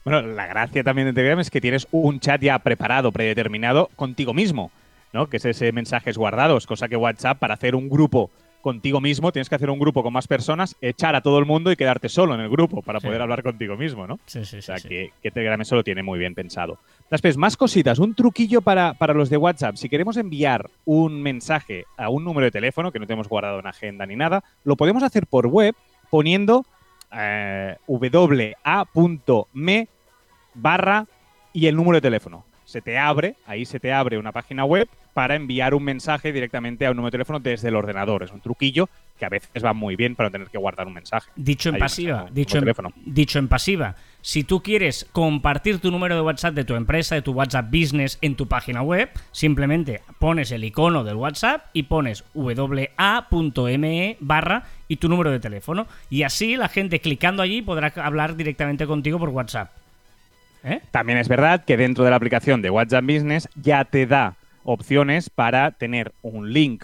Bueno, 0.03 0.21
la 0.21 0.47
gracia 0.47 0.83
también 0.83 1.07
de 1.07 1.13
Telegram 1.13 1.39
es 1.39 1.49
que 1.49 1.61
tienes 1.61 1.87
un 1.91 2.19
chat 2.19 2.41
ya 2.41 2.57
preparado, 2.59 3.11
predeterminado 3.11 3.89
contigo 3.95 4.33
mismo, 4.33 4.71
¿no? 5.13 5.27
Que 5.27 5.37
es 5.37 5.45
ese 5.45 5.71
mensajes 5.71 6.17
guardados, 6.17 6.65
cosa 6.65 6.87
que 6.87 6.95
WhatsApp 6.95 7.37
para 7.37 7.53
hacer 7.53 7.75
un 7.75 7.89
grupo 7.89 8.31
contigo 8.61 8.99
mismo 9.01 9.31
tienes 9.31 9.49
que 9.49 9.55
hacer 9.55 9.69
un 9.69 9.79
grupo 9.79 10.03
con 10.03 10.13
más 10.13 10.27
personas, 10.27 10.75
echar 10.81 11.15
a 11.15 11.21
todo 11.21 11.39
el 11.39 11.45
mundo 11.45 11.71
y 11.71 11.75
quedarte 11.75 12.09
solo 12.09 12.35
en 12.35 12.41
el 12.41 12.49
grupo 12.49 12.81
para 12.81 12.99
Sí. 12.99 13.07
poder 13.07 13.21
hablar 13.21 13.43
contigo 13.43 13.77
mismo, 13.77 14.07
¿no? 14.07 14.19
Sí, 14.25 14.43
sí, 14.45 14.57
O 14.57 14.61
sí. 14.61 14.65
sea, 14.65 14.77
sí. 14.79 14.87
que, 14.89 15.13
que 15.23 15.31
Telegram 15.31 15.59
eso 15.61 15.75
lo 15.75 15.83
tiene 15.83 16.03
muy 16.03 16.19
bien 16.19 16.35
pensado. 16.35 16.77
Después, 17.09 17.37
más 17.37 17.57
cositas. 17.57 17.99
Un 17.99 18.13
truquillo 18.15 18.61
para, 18.61 18.93
para 18.93 19.13
los 19.13 19.29
de 19.29 19.37
WhatsApp. 19.37 19.75
Si 19.75 19.89
queremos 19.89 20.17
enviar 20.17 20.69
un 20.85 21.21
mensaje 21.21 21.85
a 21.97 22.09
un 22.09 22.23
número 22.23 22.45
de 22.45 22.51
teléfono 22.51 22.91
que 22.91 22.99
no 22.99 23.07
tenemos 23.07 23.27
guardado 23.29 23.59
en 23.59 23.67
agenda 23.67 24.05
ni 24.05 24.15
nada, 24.15 24.43
lo 24.63 24.75
podemos 24.75 25.03
hacer 25.03 25.25
por 25.25 25.47
web 25.47 25.73
poniendo 26.09 26.65
eh, 27.11 27.75
wa.me 27.87 29.87
barra 30.53 31.05
y 31.53 31.67
el 31.67 31.75
número 31.75 31.95
de 31.97 32.01
teléfono. 32.01 32.45
Se 32.65 32.81
te 32.81 32.97
abre, 32.97 33.35
ahí 33.47 33.65
se 33.65 33.79
te 33.79 33.91
abre 33.91 34.17
una 34.17 34.31
página 34.31 34.65
web 34.65 34.87
para 35.19 35.35
enviar 35.35 35.73
un 35.73 35.83
mensaje 35.83 36.31
directamente 36.31 36.85
a 36.85 36.91
un 36.91 36.95
número 36.95 37.09
de 37.09 37.17
teléfono 37.17 37.41
desde 37.41 37.67
el 37.67 37.75
ordenador. 37.75 38.23
Es 38.23 38.31
un 38.31 38.39
truquillo 38.39 38.87
que 39.19 39.25
a 39.25 39.29
veces 39.29 39.61
va 39.61 39.73
muy 39.73 39.97
bien 39.97 40.15
para 40.15 40.29
no 40.29 40.31
tener 40.31 40.47
que 40.47 40.57
guardar 40.57 40.87
un 40.87 40.93
mensaje. 40.93 41.29
Dicho 41.35 41.67
en 41.67 41.77
pasiva, 41.77 42.27
dicho 42.31 42.57
en, 42.57 42.73
dicho 43.05 43.37
en 43.37 43.49
pasiva, 43.49 43.97
si 44.21 44.45
tú 44.45 44.63
quieres 44.63 45.05
compartir 45.11 45.79
tu 45.79 45.91
número 45.91 46.15
de 46.15 46.21
WhatsApp 46.21 46.53
de 46.53 46.63
tu 46.63 46.75
empresa, 46.75 47.15
de 47.15 47.21
tu 47.21 47.33
WhatsApp 47.33 47.65
Business 47.69 48.17
en 48.21 48.35
tu 48.35 48.47
página 48.47 48.81
web, 48.81 49.09
simplemente 49.33 49.99
pones 50.19 50.53
el 50.53 50.63
icono 50.63 51.03
del 51.03 51.17
WhatsApp 51.17 51.65
y 51.73 51.83
pones 51.83 52.23
wa.me 52.33 54.17
barra 54.21 54.63
y 54.87 54.95
tu 54.95 55.09
número 55.09 55.31
de 55.31 55.41
teléfono. 55.41 55.85
Y 56.09 56.23
así 56.23 56.55
la 56.55 56.69
gente 56.69 57.01
clicando 57.01 57.43
allí 57.43 57.61
podrá 57.61 57.91
hablar 57.97 58.37
directamente 58.37 58.87
contigo 58.87 59.19
por 59.19 59.27
WhatsApp. 59.27 59.69
¿Eh? 60.63 60.79
También 60.91 61.19
es 61.19 61.27
verdad 61.27 61.65
que 61.65 61.75
dentro 61.75 62.05
de 62.05 62.09
la 62.09 62.15
aplicación 62.15 62.61
de 62.61 62.69
WhatsApp 62.69 63.03
Business 63.03 63.49
ya 63.61 63.83
te 63.83 64.05
da 64.05 64.37
opciones 64.71 65.31
para 65.31 65.71
tener 65.71 66.11
un 66.21 66.53
link 66.53 66.83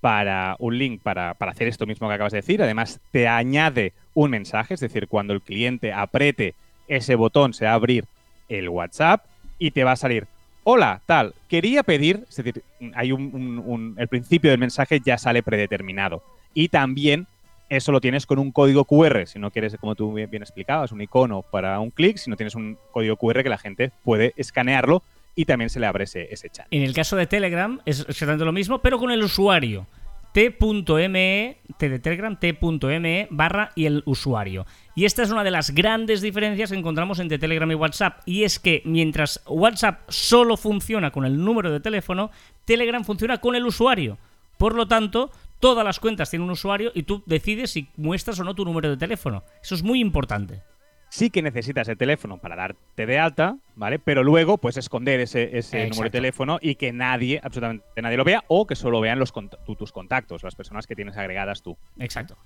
para 0.00 0.54
un 0.60 0.78
link 0.78 1.00
para, 1.02 1.34
para 1.34 1.50
hacer 1.50 1.66
esto 1.66 1.86
mismo 1.86 2.06
que 2.06 2.14
acabas 2.14 2.32
de 2.32 2.38
decir. 2.38 2.62
Además, 2.62 3.00
te 3.10 3.26
añade 3.26 3.92
un 4.12 4.30
mensaje, 4.30 4.74
es 4.74 4.80
decir, 4.80 5.08
cuando 5.08 5.32
el 5.32 5.40
cliente 5.40 5.92
apriete 5.92 6.54
ese 6.86 7.14
botón 7.16 7.54
se 7.54 7.64
va 7.64 7.72
a 7.72 7.74
abrir 7.74 8.04
el 8.48 8.68
WhatsApp 8.68 9.24
y 9.58 9.72
te 9.72 9.82
va 9.82 9.92
a 9.92 9.96
salir. 9.96 10.26
Hola, 10.62 11.00
tal, 11.06 11.34
quería 11.48 11.82
pedir, 11.82 12.24
es 12.28 12.36
decir, 12.36 12.62
hay 12.94 13.12
un, 13.12 13.96
el 13.98 14.08
principio 14.08 14.50
del 14.50 14.60
mensaje 14.60 15.00
ya 15.04 15.18
sale 15.18 15.42
predeterminado. 15.42 16.22
Y 16.52 16.68
también 16.68 17.26
eso 17.68 17.90
lo 17.90 18.00
tienes 18.00 18.26
con 18.26 18.38
un 18.38 18.52
código 18.52 18.84
QR, 18.84 19.26
si 19.26 19.38
no 19.38 19.50
quieres, 19.50 19.74
como 19.80 19.94
tú 19.94 20.12
bien 20.12 20.42
explicabas, 20.42 20.92
un 20.92 21.00
icono 21.00 21.42
para 21.42 21.80
un 21.80 21.90
clic, 21.90 22.18
si 22.18 22.30
no 22.30 22.36
tienes 22.36 22.54
un 22.54 22.78
código 22.92 23.16
QR 23.16 23.42
que 23.42 23.48
la 23.48 23.58
gente 23.58 23.90
puede 24.04 24.34
escanearlo 24.36 25.02
y 25.34 25.44
también 25.44 25.70
se 25.70 25.80
le 25.80 25.86
abre 25.86 26.04
ese, 26.04 26.50
chat. 26.50 26.66
En 26.70 26.82
el 26.82 26.94
caso 26.94 27.16
de 27.16 27.26
Telegram 27.26 27.80
es 27.84 28.00
exactamente 28.00 28.44
lo 28.44 28.52
mismo, 28.52 28.80
pero 28.80 28.98
con 28.98 29.10
el 29.10 29.22
usuario. 29.22 29.86
t.me, 30.32 31.58
t 31.78 31.88
de 31.88 31.98
Telegram, 31.98 32.38
t.me 32.38 33.28
barra 33.30 33.70
y 33.74 33.86
el 33.86 34.02
usuario. 34.06 34.66
Y 34.94 35.04
esta 35.04 35.22
es 35.22 35.30
una 35.30 35.44
de 35.44 35.50
las 35.50 35.70
grandes 35.70 36.20
diferencias 36.22 36.70
que 36.70 36.76
encontramos 36.76 37.18
entre 37.18 37.38
Telegram 37.38 37.70
y 37.70 37.74
WhatsApp. 37.74 38.20
Y 38.26 38.44
es 38.44 38.58
que 38.58 38.82
mientras 38.84 39.42
WhatsApp 39.46 40.00
solo 40.08 40.56
funciona 40.56 41.10
con 41.10 41.24
el 41.24 41.42
número 41.42 41.70
de 41.70 41.80
teléfono, 41.80 42.30
Telegram 42.64 43.04
funciona 43.04 43.38
con 43.38 43.56
el 43.56 43.66
usuario. 43.66 44.18
Por 44.56 44.74
lo 44.74 44.86
tanto, 44.86 45.32
todas 45.58 45.84
las 45.84 45.98
cuentas 45.98 46.30
tienen 46.30 46.44
un 46.44 46.52
usuario 46.52 46.92
y 46.94 47.02
tú 47.04 47.22
decides 47.26 47.72
si 47.72 47.88
muestras 47.96 48.38
o 48.38 48.44
no 48.44 48.54
tu 48.54 48.64
número 48.64 48.90
de 48.90 48.96
teléfono. 48.96 49.42
Eso 49.62 49.74
es 49.74 49.82
muy 49.82 50.00
importante. 50.00 50.62
Sí 51.14 51.30
que 51.30 51.42
necesitas 51.42 51.86
el 51.86 51.96
teléfono 51.96 52.38
para 52.38 52.56
darte 52.56 53.06
de 53.06 53.20
alta, 53.20 53.56
¿vale? 53.76 54.00
Pero 54.00 54.24
luego 54.24 54.58
puedes 54.58 54.78
esconder 54.78 55.20
ese, 55.20 55.56
ese 55.56 55.86
número 55.88 56.02
de 56.02 56.10
teléfono 56.10 56.58
y 56.60 56.74
que 56.74 56.92
nadie, 56.92 57.38
absolutamente 57.40 58.02
nadie 58.02 58.16
lo 58.16 58.24
vea 58.24 58.42
o 58.48 58.66
que 58.66 58.74
solo 58.74 59.00
vean 59.00 59.20
los 59.20 59.32
cont- 59.32 59.56
tu- 59.64 59.76
tus 59.76 59.92
contactos, 59.92 60.42
las 60.42 60.56
personas 60.56 60.88
que 60.88 60.96
tienes 60.96 61.16
agregadas 61.16 61.62
tú. 61.62 61.76
Exacto. 62.00 62.36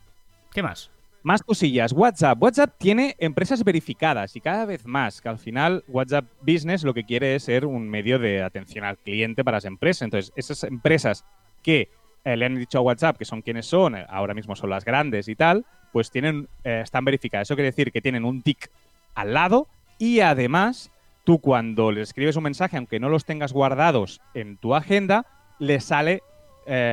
¿Qué 0.53 0.63
más? 0.63 0.91
Más 1.23 1.43
cosillas. 1.43 1.95
WhatsApp. 1.95 2.43
WhatsApp 2.43 2.75
tiene 2.77 3.17
empresas 3.19 3.65
verificadas 3.65 4.37
y 4.37 4.43
cada 4.43 4.67
vez 4.67 4.85
más, 4.85 5.23
que 5.23 5.31
al 5.31 5.39
final 5.39 5.83
WhatsApp 5.89 6.27
Business 6.43 6.85
lo 6.85 6.93
que 6.93 7.05
quiere 7.05 7.37
es 7.37 7.45
ser 7.45 7.65
un 7.65 7.89
medio 7.89 8.19
de 8.19 8.43
atención 8.43 8.85
al 8.85 8.99
cliente 8.99 9.45
para 9.45 9.57
las 9.57 9.65
empresas. 9.65 10.03
Entonces, 10.03 10.31
esas 10.37 10.63
empresas 10.65 11.25
que 11.63 11.89
eh, 12.25 12.37
le 12.37 12.47
han 12.47 12.57
dicho 12.57 12.79
a 12.79 12.81
WhatsApp 12.83 13.17
que 13.17 13.25
son 13.25 13.43
quienes 13.43 13.67
son, 13.67 13.97
eh, 13.97 14.07
ahora 14.09 14.35
mismo 14.35 14.57
son 14.57 14.71
las 14.71 14.85
grandes 14.85 15.29
y 15.29 15.37
tal, 15.37 15.65
pues 15.93 16.11
tienen, 16.11 16.49
eh, 16.65 16.81
están 16.83 17.05
verificadas. 17.05 17.49
Eso 17.49 17.55
quiere 17.55 17.71
decir 17.71 17.93
que 17.93 18.01
tienen 18.01 18.25
un 18.25 18.43
tick 18.43 18.71
al 19.15 19.35
lado 19.35 19.69
y 19.99 20.21
además 20.21 20.91
tú 21.25 21.39
cuando 21.39 21.93
le 21.93 22.03
escribes 22.03 22.37
un 22.37 22.45
mensaje, 22.45 22.77
aunque 22.77 23.01
no 23.01 23.09
los 23.09 23.25
tengas 23.25 23.53
guardados 23.53 24.21
en 24.35 24.57
tu 24.57 24.75
agenda, 24.75 25.27
le 25.59 25.81
sale, 25.81 26.23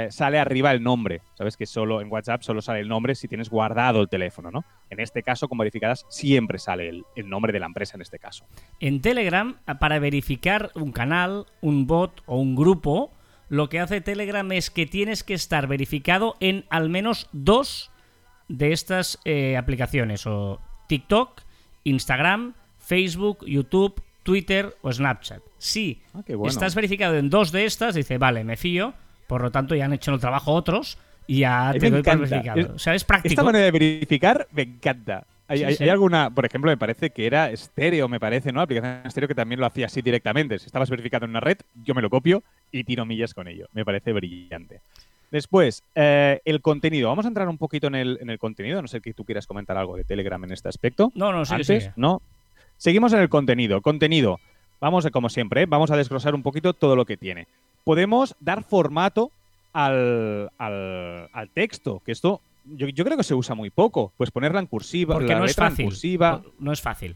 sale 0.09 0.39
arriba 0.39 0.71
el 0.71 0.81
nombre. 0.81 1.21
Sabes 1.35 1.55
que 1.55 1.65
solo 1.65 2.01
en 2.01 2.11
WhatsApp 2.11 2.41
solo 2.41 2.61
sale 2.61 2.79
el 2.79 2.87
nombre 2.87 3.13
si 3.15 3.27
tienes 3.27 3.49
guardado 3.49 4.01
el 4.01 4.09
teléfono, 4.09 4.49
¿no? 4.51 4.63
En 4.89 4.99
este 4.99 5.21
caso, 5.21 5.47
con 5.47 5.57
verificadas, 5.57 6.05
siempre 6.09 6.57
sale 6.57 6.89
el, 6.89 7.03
el 7.15 7.29
nombre 7.29 7.53
de 7.53 7.59
la 7.59 7.65
empresa 7.65 7.95
en 7.95 8.01
este 8.01 8.17
caso. 8.17 8.45
En 8.79 9.01
Telegram, 9.01 9.57
para 9.79 9.99
verificar 9.99 10.71
un 10.75 10.91
canal, 10.91 11.45
un 11.61 11.87
bot 11.87 12.21
o 12.25 12.37
un 12.37 12.55
grupo, 12.55 13.11
lo 13.49 13.69
que 13.69 13.79
hace 13.79 14.01
Telegram 14.01 14.49
es 14.51 14.69
que 14.69 14.85
tienes 14.85 15.23
que 15.23 15.33
estar 15.33 15.67
verificado 15.67 16.35
en 16.39 16.65
al 16.69 16.89
menos 16.89 17.29
dos 17.31 17.91
de 18.47 18.71
estas 18.71 19.19
eh, 19.25 19.57
aplicaciones, 19.57 20.25
o 20.27 20.59
TikTok, 20.87 21.41
Instagram, 21.83 22.53
Facebook, 22.79 23.45
YouTube, 23.45 24.01
Twitter 24.23 24.75
o 24.81 24.91
Snapchat. 24.91 25.41
Si 25.57 26.01
Ah, 26.13 26.21
bueno. 26.27 26.47
estás 26.47 26.75
verificado 26.75 27.15
en 27.17 27.29
dos 27.29 27.51
de 27.51 27.65
estas, 27.65 27.95
dice, 27.95 28.17
vale, 28.17 28.43
me 28.43 28.57
fío, 28.57 28.93
por 29.27 29.41
lo 29.41 29.51
tanto 29.51 29.75
ya 29.75 29.85
han 29.85 29.93
hecho 29.93 30.13
el 30.13 30.19
trabajo 30.19 30.51
otros 30.53 30.97
y 31.27 31.39
ya 31.39 31.71
mí 31.73 31.79
te 31.79 31.85
me 31.85 31.91
doy 31.91 32.03
por 32.03 32.17
verificado. 32.29 32.59
Es- 32.59 32.69
O 32.69 32.79
sea, 32.79 32.93
es 32.95 33.03
práctico. 33.03 33.31
Esta 33.33 33.43
manera 33.43 33.65
de 33.65 33.71
verificar 33.71 34.47
me 34.51 34.63
encanta. 34.63 35.25
Hay, 35.47 35.59
Sí, 35.59 35.63
hay- 35.63 35.75
sí. 35.75 35.83
hay 35.83 35.89
alguna, 35.89 36.29
por 36.31 36.45
ejemplo, 36.45 36.71
me 36.71 36.77
parece 36.77 37.11
que 37.11 37.27
era 37.27 37.51
estéreo, 37.51 38.07
me 38.07 38.19
parece, 38.19 38.51
¿no? 38.51 38.61
Aplicación 38.61 39.01
estéreo 39.05 39.27
que 39.27 39.35
también 39.35 39.59
lo 39.59 39.67
hacía 39.67 39.85
así 39.85 40.01
directamente. 40.01 40.57
Si 40.57 40.65
estabas 40.65 40.89
verificado 40.89 41.25
en 41.25 41.31
una 41.31 41.39
red, 41.39 41.57
yo 41.83 41.93
me 41.93 42.01
lo 42.01 42.09
copio 42.09 42.41
y 42.71 42.83
tiro 42.83 43.05
millas 43.05 43.33
con 43.33 43.47
ello. 43.47 43.67
Me 43.73 43.85
parece 43.85 44.11
brillante. 44.11 44.81
Después, 45.31 45.83
eh, 45.95 46.39
el 46.45 46.61
contenido. 46.61 47.09
Vamos 47.09 47.25
a 47.25 47.27
entrar 47.27 47.47
un 47.49 47.57
poquito 47.57 47.87
en 47.87 47.95
el, 47.95 48.17
en 48.21 48.29
el 48.29 48.39
contenido. 48.39 48.81
No 48.81 48.87
sé 48.87 49.01
que 49.01 49.13
tú 49.13 49.23
quieras 49.25 49.45
comentar 49.47 49.77
algo 49.77 49.95
de 49.97 50.03
Telegram 50.03 50.43
en 50.43 50.51
este 50.51 50.69
aspecto. 50.69 51.11
No, 51.15 51.31
no, 51.31 51.45
sigue, 51.45 51.57
Antes. 51.61 51.91
¿no? 51.95 52.21
Seguimos 52.77 53.13
en 53.13 53.19
el 53.19 53.29
contenido. 53.29 53.81
Contenido. 53.81 54.39
Vamos, 54.81 55.05
a- 55.05 55.11
como 55.11 55.29
siempre, 55.29 55.63
¿eh? 55.63 55.65
vamos 55.67 55.91
a 55.91 55.97
desglosar 55.97 56.35
un 56.35 56.43
poquito 56.43 56.73
todo 56.73 56.95
lo 56.95 57.05
que 57.05 57.17
tiene. 57.17 57.47
Podemos 57.83 58.35
dar 58.39 58.63
formato 58.63 59.31
al, 59.73 60.49
al- 60.57 61.29
al 61.33 61.49
texto, 61.49 62.01
que 62.05 62.11
esto 62.11 62.41
yo, 62.65 62.87
yo 62.89 63.05
creo 63.05 63.17
que 63.17 63.23
se 63.23 63.33
usa 63.35 63.55
muy 63.55 63.69
poco. 63.69 64.11
Pues 64.17 64.31
ponerla 64.31 64.59
en 64.59 64.65
cursiva, 64.67 65.15
Porque 65.15 65.33
la 65.33 65.39
no 65.39 65.45
es 65.45 65.51
letra 65.51 65.65
en 65.67 65.71
fácil. 65.71 65.85
cursiva. 65.85 66.41
No 66.59 66.71
es 66.71 66.81
fácil. 66.81 67.15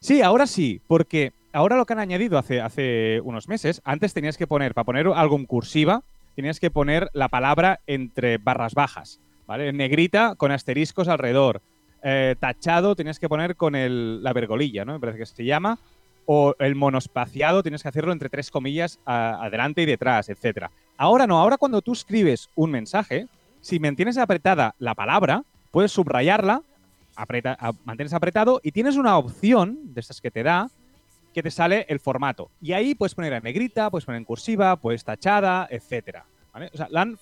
Sí, 0.00 0.22
ahora 0.22 0.46
sí, 0.46 0.80
porque 0.86 1.32
ahora 1.52 1.76
lo 1.76 1.84
que 1.86 1.92
han 1.92 1.98
añadido 1.98 2.38
hace, 2.38 2.60
hace 2.60 3.20
unos 3.24 3.48
meses, 3.48 3.80
antes 3.84 4.14
tenías 4.14 4.36
que 4.36 4.46
poner, 4.46 4.74
para 4.74 4.84
poner 4.84 5.06
algo 5.08 5.36
en 5.36 5.44
cursiva, 5.46 6.02
tenías 6.36 6.60
que 6.60 6.70
poner 6.70 7.10
la 7.14 7.28
palabra 7.28 7.80
entre 7.86 8.38
barras 8.38 8.74
bajas, 8.74 9.20
¿vale? 9.46 9.68
En 9.68 9.76
negrita 9.76 10.34
con 10.36 10.52
asteriscos 10.52 11.08
alrededor. 11.08 11.60
Eh, 12.04 12.36
tachado 12.38 12.94
tenías 12.94 13.18
que 13.18 13.28
poner 13.28 13.56
con 13.56 13.74
el- 13.74 14.22
la 14.22 14.32
vergolilla, 14.32 14.84
¿no? 14.84 14.92
Me 14.92 15.00
parece 15.00 15.18
que 15.18 15.26
se 15.26 15.44
llama. 15.44 15.78
O 16.26 16.54
el 16.60 16.74
monospaciado 16.76 17.62
tienes 17.62 17.82
que 17.82 17.88
hacerlo 17.88 18.12
entre 18.12 18.28
tres 18.28 18.50
comillas 18.52 19.00
a- 19.04 19.42
adelante 19.44 19.82
y 19.82 19.86
detrás, 19.86 20.28
etcétera. 20.28 20.70
Ahora 20.96 21.26
no, 21.26 21.38
ahora 21.40 21.56
cuando 21.56 21.80
tú 21.82 21.92
escribes 21.92 22.50
un 22.54 22.70
mensaje, 22.70 23.26
si 23.60 23.78
mantienes 23.78 24.18
apretada 24.18 24.74
la 24.78 24.94
palabra, 24.94 25.44
puedes 25.70 25.92
subrayarla, 25.92 26.62
mantienes 27.84 28.12
apretado 28.12 28.60
y 28.62 28.72
tienes 28.72 28.96
una 28.96 29.18
opción 29.18 29.94
de 29.94 30.00
estas 30.00 30.20
que 30.20 30.30
te 30.30 30.42
da 30.42 30.70
que 31.34 31.42
te 31.42 31.50
sale 31.50 31.86
el 31.88 32.00
formato. 32.00 32.50
Y 32.60 32.72
ahí 32.72 32.94
puedes 32.94 33.14
poner 33.14 33.32
en 33.32 33.42
negrita, 33.42 33.90
puedes 33.90 34.04
poner 34.04 34.18
en 34.18 34.24
cursiva, 34.24 34.76
puedes 34.76 35.04
tachada, 35.04 35.68
etcétera. 35.70 36.24
O 36.52 36.76
sea, 36.76 36.88
lo 36.90 36.98
han, 36.98 37.18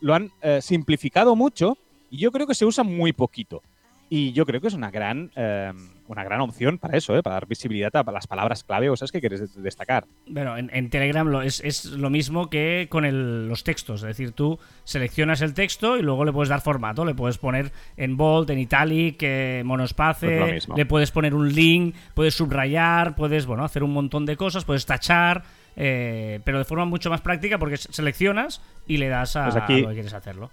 lo 0.00 0.14
han, 0.14 0.30
eh, 0.42 0.60
simplificado 0.62 1.34
mucho 1.34 1.76
y 2.10 2.18
yo 2.18 2.30
creo 2.30 2.46
que 2.46 2.54
se 2.54 2.64
usa 2.64 2.84
muy 2.84 3.12
poquito. 3.12 3.62
Y 4.08 4.32
yo 4.32 4.46
creo 4.46 4.60
que 4.60 4.68
es 4.68 4.74
una 4.74 4.92
gran, 4.92 5.32
eh, 5.34 5.72
una 6.06 6.22
gran 6.22 6.40
opción 6.40 6.78
para 6.78 6.96
eso, 6.96 7.16
¿eh? 7.16 7.22
para 7.24 7.34
dar 7.34 7.46
visibilidad 7.48 7.90
a 7.96 8.04
las 8.12 8.28
palabras 8.28 8.62
clave 8.62 8.88
o 8.88 8.92
cosas 8.92 9.10
que 9.10 9.18
quieres 9.18 9.52
de- 9.54 9.62
destacar. 9.62 10.04
Bueno, 10.28 10.56
en, 10.56 10.70
en 10.72 10.90
Telegram 10.90 11.26
lo, 11.26 11.42
es, 11.42 11.60
es 11.64 11.86
lo 11.86 12.08
mismo 12.08 12.48
que 12.48 12.86
con 12.88 13.04
el- 13.04 13.48
los 13.48 13.64
textos. 13.64 14.02
Es 14.02 14.06
decir, 14.06 14.30
tú 14.30 14.60
seleccionas 14.84 15.40
el 15.42 15.54
texto 15.54 15.96
y 15.96 16.02
luego 16.02 16.24
le 16.24 16.32
puedes 16.32 16.48
dar 16.48 16.60
formato. 16.60 17.04
Le 17.04 17.14
puedes 17.16 17.38
poner 17.38 17.72
en 17.96 18.16
bold, 18.16 18.48
en 18.50 18.60
italic, 18.60 19.18
eh, 19.22 19.62
monospace. 19.64 20.38
Pues 20.38 20.68
le 20.76 20.86
puedes 20.86 21.10
poner 21.10 21.34
un 21.34 21.52
link, 21.52 21.96
puedes 22.14 22.34
subrayar, 22.34 23.16
puedes 23.16 23.44
bueno, 23.46 23.64
hacer 23.64 23.82
un 23.82 23.92
montón 23.92 24.24
de 24.24 24.36
cosas, 24.36 24.64
puedes 24.64 24.86
tachar. 24.86 25.42
eh, 25.78 26.40
pero 26.44 26.56
de 26.58 26.64
forma 26.64 26.84
mucho 26.86 27.10
más 27.10 27.20
práctica 27.20 27.58
porque 27.58 27.76
seleccionas 27.76 28.62
y 28.86 28.96
le 28.98 29.08
das 29.08 29.36
a, 29.36 29.44
Pues 29.44 29.56
aquí- 29.56 29.78
a 29.80 29.82
lo 29.82 29.88
que 29.88 29.94
quieres 29.94 30.14
hacerlo. 30.14 30.50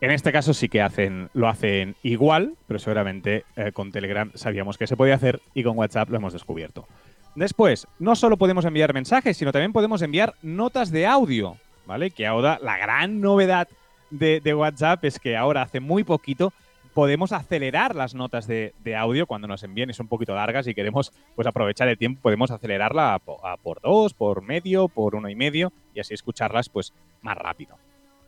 En 0.00 0.12
este 0.12 0.30
caso 0.30 0.54
sí 0.54 0.68
que 0.68 0.80
hacen, 0.80 1.28
lo 1.34 1.48
hacen 1.48 1.96
igual, 2.04 2.54
pero 2.68 2.78
seguramente 2.78 3.44
eh, 3.56 3.72
con 3.72 3.90
Telegram 3.90 4.30
sabíamos 4.34 4.78
que 4.78 4.86
se 4.86 4.96
podía 4.96 5.16
hacer 5.16 5.40
y 5.54 5.64
con 5.64 5.76
WhatsApp 5.76 6.10
lo 6.10 6.18
hemos 6.18 6.32
descubierto. 6.32 6.86
Después, 7.34 7.86
no 7.98 8.14
solo 8.14 8.36
podemos 8.36 8.64
enviar 8.64 8.94
mensajes, 8.94 9.36
sino 9.36 9.50
también 9.50 9.72
podemos 9.72 10.00
enviar 10.02 10.34
notas 10.40 10.92
de 10.92 11.06
audio, 11.06 11.56
¿vale? 11.84 12.10
Que 12.10 12.26
ahora 12.26 12.60
la 12.62 12.78
gran 12.78 13.20
novedad 13.20 13.68
de, 14.10 14.54
WhatsApp 14.54 15.04
es 15.04 15.18
que 15.18 15.36
ahora 15.36 15.62
hace 15.62 15.80
muy 15.80 16.04
poquito 16.04 16.52
podemos 16.94 17.32
acelerar 17.32 17.94
las 17.94 18.14
notas 18.14 18.46
de, 18.46 18.72
audio 18.96 19.26
cuando 19.26 19.48
nos 19.48 19.62
envíen 19.64 19.90
y 19.90 19.94
son 19.94 20.04
un 20.04 20.10
poquito 20.10 20.34
largas 20.34 20.66
y 20.68 20.74
queremos 20.74 21.12
pues 21.34 21.46
aprovechar 21.46 21.88
el 21.88 21.98
tiempo, 21.98 22.22
podemos 22.22 22.50
acelerarla 22.50 23.14
a 23.14 23.56
por 23.56 23.80
dos, 23.80 24.14
por 24.14 24.42
medio, 24.42 24.88
por 24.88 25.14
uno 25.14 25.28
y 25.28 25.34
medio 25.34 25.72
y 25.94 26.00
así 26.00 26.14
escucharlas 26.14 26.68
pues 26.68 26.92
más 27.20 27.36
rápido. 27.36 27.76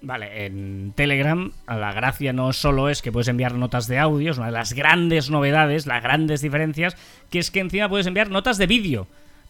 Vale, 0.03 0.47
en 0.47 0.93
Telegram 0.95 1.53
la 1.69 1.93
gracia 1.93 2.33
no 2.33 2.53
solo 2.55 2.89
es 2.89 3.03
que 3.03 3.13
puedes 3.13 3.29
enviar 3.29 3.55
notas 3.55 3.87
de 3.87 3.99
audio, 3.99 4.31
es 4.31 4.39
una 4.39 4.47
de 4.47 4.53
las 4.53 4.73
grandes 4.73 5.31
novedades, 5.31 5.87
las 5.87 6.03
grandes 6.03 6.41
diferencias, 6.41 6.97
que 7.29 7.39
es 7.39 7.51
que 7.51 7.61
encima 7.61 7.89
puedes 7.89 8.07
enviar 8.07 8.31
notas 8.31 8.57
de 8.57 8.67
vídeo, 8.67 9.07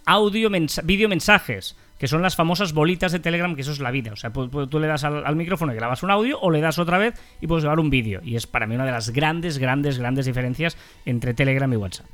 audio, 0.06 0.50
vídeo 0.82 1.08
mensajes, 1.08 1.76
que 1.98 2.08
son 2.08 2.22
las 2.22 2.34
famosas 2.34 2.72
bolitas 2.72 3.12
de 3.12 3.20
Telegram, 3.20 3.54
que 3.54 3.60
eso 3.60 3.70
es 3.70 3.78
la 3.78 3.92
vida. 3.92 4.12
O 4.12 4.16
sea, 4.16 4.32
tú 4.32 4.80
le 4.80 4.86
das 4.88 5.04
al, 5.04 5.24
al 5.24 5.36
micrófono 5.36 5.72
y 5.72 5.76
grabas 5.76 6.02
un 6.02 6.10
audio 6.10 6.40
o 6.40 6.50
le 6.50 6.60
das 6.60 6.78
otra 6.78 6.98
vez 6.98 7.14
y 7.40 7.46
puedes 7.46 7.62
grabar 7.62 7.78
un 7.78 7.90
vídeo. 7.90 8.20
Y 8.24 8.34
es 8.34 8.46
para 8.46 8.66
mí 8.66 8.74
una 8.74 8.86
de 8.86 8.92
las 8.92 9.10
grandes, 9.10 9.58
grandes, 9.58 9.98
grandes 9.98 10.26
diferencias 10.26 10.76
entre 11.04 11.34
Telegram 11.34 11.72
y 11.72 11.76
WhatsApp. 11.76 12.08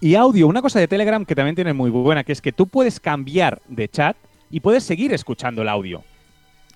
Y 0.00 0.16
audio, 0.16 0.46
una 0.48 0.62
cosa 0.62 0.80
de 0.80 0.88
Telegram 0.88 1.24
que 1.24 1.34
también 1.34 1.54
tiene 1.54 1.72
muy 1.72 1.90
buena, 1.90 2.24
que 2.24 2.32
es 2.32 2.42
que 2.42 2.52
tú 2.52 2.66
puedes 2.66 3.00
cambiar 3.00 3.62
de 3.68 3.88
chat 3.88 4.16
y 4.50 4.60
puedes 4.60 4.84
seguir 4.84 5.12
escuchando 5.14 5.62
el 5.62 5.68
audio. 5.68 6.04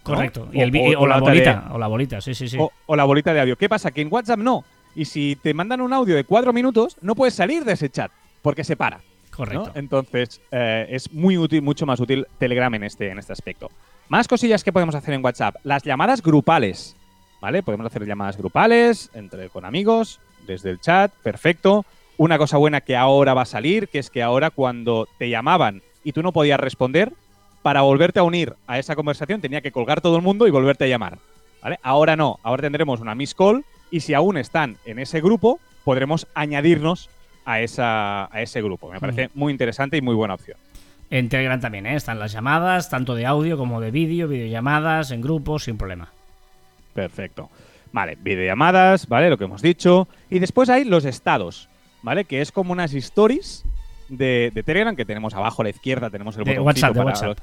¿No? 0.04 0.14
Correcto. 0.14 0.48
Y 0.52 0.60
O- 0.60 0.62
el 0.64 0.70
vi- 0.70 0.94
o- 0.94 1.00
o, 1.00 1.02
o 1.02 1.06
la 1.06 1.16
la 1.16 1.22
otra 1.22 1.34
de- 1.34 1.40
bolita, 1.40 1.68
o 1.72 1.78
la 1.78 1.86
bolita, 1.86 2.20
sí, 2.20 2.34
sí, 2.34 2.48
sí. 2.48 2.56
O, 2.60 2.70
o 2.86 2.96
la 2.96 3.04
bolita 3.04 3.32
de 3.32 3.40
audio. 3.40 3.56
¿Qué 3.56 3.68
pasa? 3.68 3.90
Que 3.90 4.00
en 4.02 4.08
WhatsApp 4.12 4.38
no. 4.40 4.64
Y 4.94 5.04
si 5.06 5.36
te 5.36 5.54
mandan 5.54 5.80
un 5.80 5.92
audio 5.92 6.14
de 6.16 6.24
cuatro 6.24 6.52
minutos, 6.52 6.96
no 7.00 7.14
puedes 7.14 7.34
salir 7.34 7.64
de 7.64 7.72
ese 7.72 7.88
chat 7.90 8.10
porque 8.42 8.64
se 8.64 8.76
para. 8.76 8.98
¿no? 8.98 9.36
Correcto. 9.36 9.70
Entonces, 9.74 10.40
eh, 10.50 10.86
es 10.90 11.12
muy 11.12 11.38
útil, 11.38 11.62
mucho 11.62 11.86
más 11.86 11.98
útil 12.00 12.26
Telegram 12.38 12.72
en 12.74 12.84
este, 12.84 13.08
en 13.10 13.18
este 13.18 13.32
aspecto. 13.32 13.70
Más 14.08 14.28
cosillas 14.28 14.62
que 14.62 14.72
podemos 14.72 14.94
hacer 14.94 15.14
en 15.14 15.24
WhatsApp. 15.24 15.56
Las 15.64 15.82
llamadas 15.82 16.20
grupales. 16.22 16.96
¿Vale? 17.40 17.62
Podemos 17.64 17.86
hacer 17.86 18.04
llamadas 18.06 18.36
grupales 18.36 19.10
entre 19.14 19.48
con 19.48 19.64
amigos, 19.64 20.20
desde 20.46 20.70
el 20.70 20.78
chat, 20.80 21.10
perfecto. 21.24 21.84
Una 22.16 22.38
cosa 22.38 22.56
buena 22.56 22.82
que 22.82 22.94
ahora 22.94 23.34
va 23.34 23.42
a 23.42 23.46
salir, 23.46 23.88
que 23.88 23.98
es 23.98 24.10
que 24.10 24.22
ahora 24.22 24.50
cuando 24.50 25.08
te 25.18 25.28
llamaban 25.28 25.82
y 26.04 26.12
tú 26.12 26.22
no 26.22 26.32
podías 26.32 26.60
responder, 26.60 27.12
para 27.62 27.82
volverte 27.82 28.18
a 28.18 28.24
unir 28.24 28.54
a 28.66 28.78
esa 28.78 28.96
conversación 28.96 29.40
tenía 29.40 29.60
que 29.60 29.72
colgar 29.72 30.00
todo 30.00 30.16
el 30.16 30.22
mundo 30.22 30.46
y 30.46 30.50
volverte 30.50 30.84
a 30.84 30.88
llamar. 30.88 31.18
¿Vale? 31.62 31.78
Ahora 31.82 32.16
no, 32.16 32.40
ahora 32.42 32.62
tendremos 32.62 33.00
una 33.00 33.14
miss 33.14 33.34
call 33.34 33.64
y 33.90 34.00
si 34.00 34.14
aún 34.14 34.36
están 34.36 34.78
en 34.84 34.98
ese 34.98 35.20
grupo, 35.20 35.60
podremos 35.84 36.26
añadirnos 36.34 37.08
a, 37.44 37.60
esa, 37.60 38.34
a 38.34 38.42
ese 38.42 38.62
grupo. 38.62 38.90
Me 38.90 38.98
parece 38.98 39.30
muy 39.34 39.52
interesante 39.52 39.96
y 39.96 40.00
muy 40.00 40.14
buena 40.14 40.34
opción. 40.34 40.56
En 41.10 41.28
Telegram 41.28 41.60
también, 41.60 41.86
¿eh? 41.86 41.94
Están 41.94 42.18
las 42.18 42.32
llamadas, 42.32 42.88
tanto 42.88 43.14
de 43.14 43.26
audio 43.26 43.58
como 43.58 43.80
de 43.80 43.90
vídeo, 43.90 44.28
videollamadas, 44.28 45.10
en 45.10 45.20
grupos, 45.20 45.64
sin 45.64 45.76
problema. 45.76 46.08
Perfecto. 46.94 47.50
Vale, 47.92 48.16
videollamadas, 48.18 49.06
¿vale? 49.06 49.28
Lo 49.28 49.36
que 49.36 49.44
hemos 49.44 49.60
dicho. 49.60 50.08
Y 50.30 50.38
después 50.38 50.70
hay 50.70 50.84
los 50.84 51.04
estados, 51.04 51.68
¿vale? 52.02 52.24
Que 52.24 52.40
es 52.40 52.50
como 52.50 52.72
unas 52.72 52.94
stories 52.94 53.64
de, 54.08 54.50
de 54.54 54.62
Telegram 54.62 54.94
que 54.94 55.04
tenemos 55.04 55.34
abajo 55.34 55.62
a 55.62 55.64
la 55.64 55.70
izquierda, 55.70 56.10
tenemos 56.10 56.36
el 56.36 56.44
De 56.44 56.58
WhatsApp, 56.58 56.94
de 56.94 57.00
WhatsApp. 57.00 57.38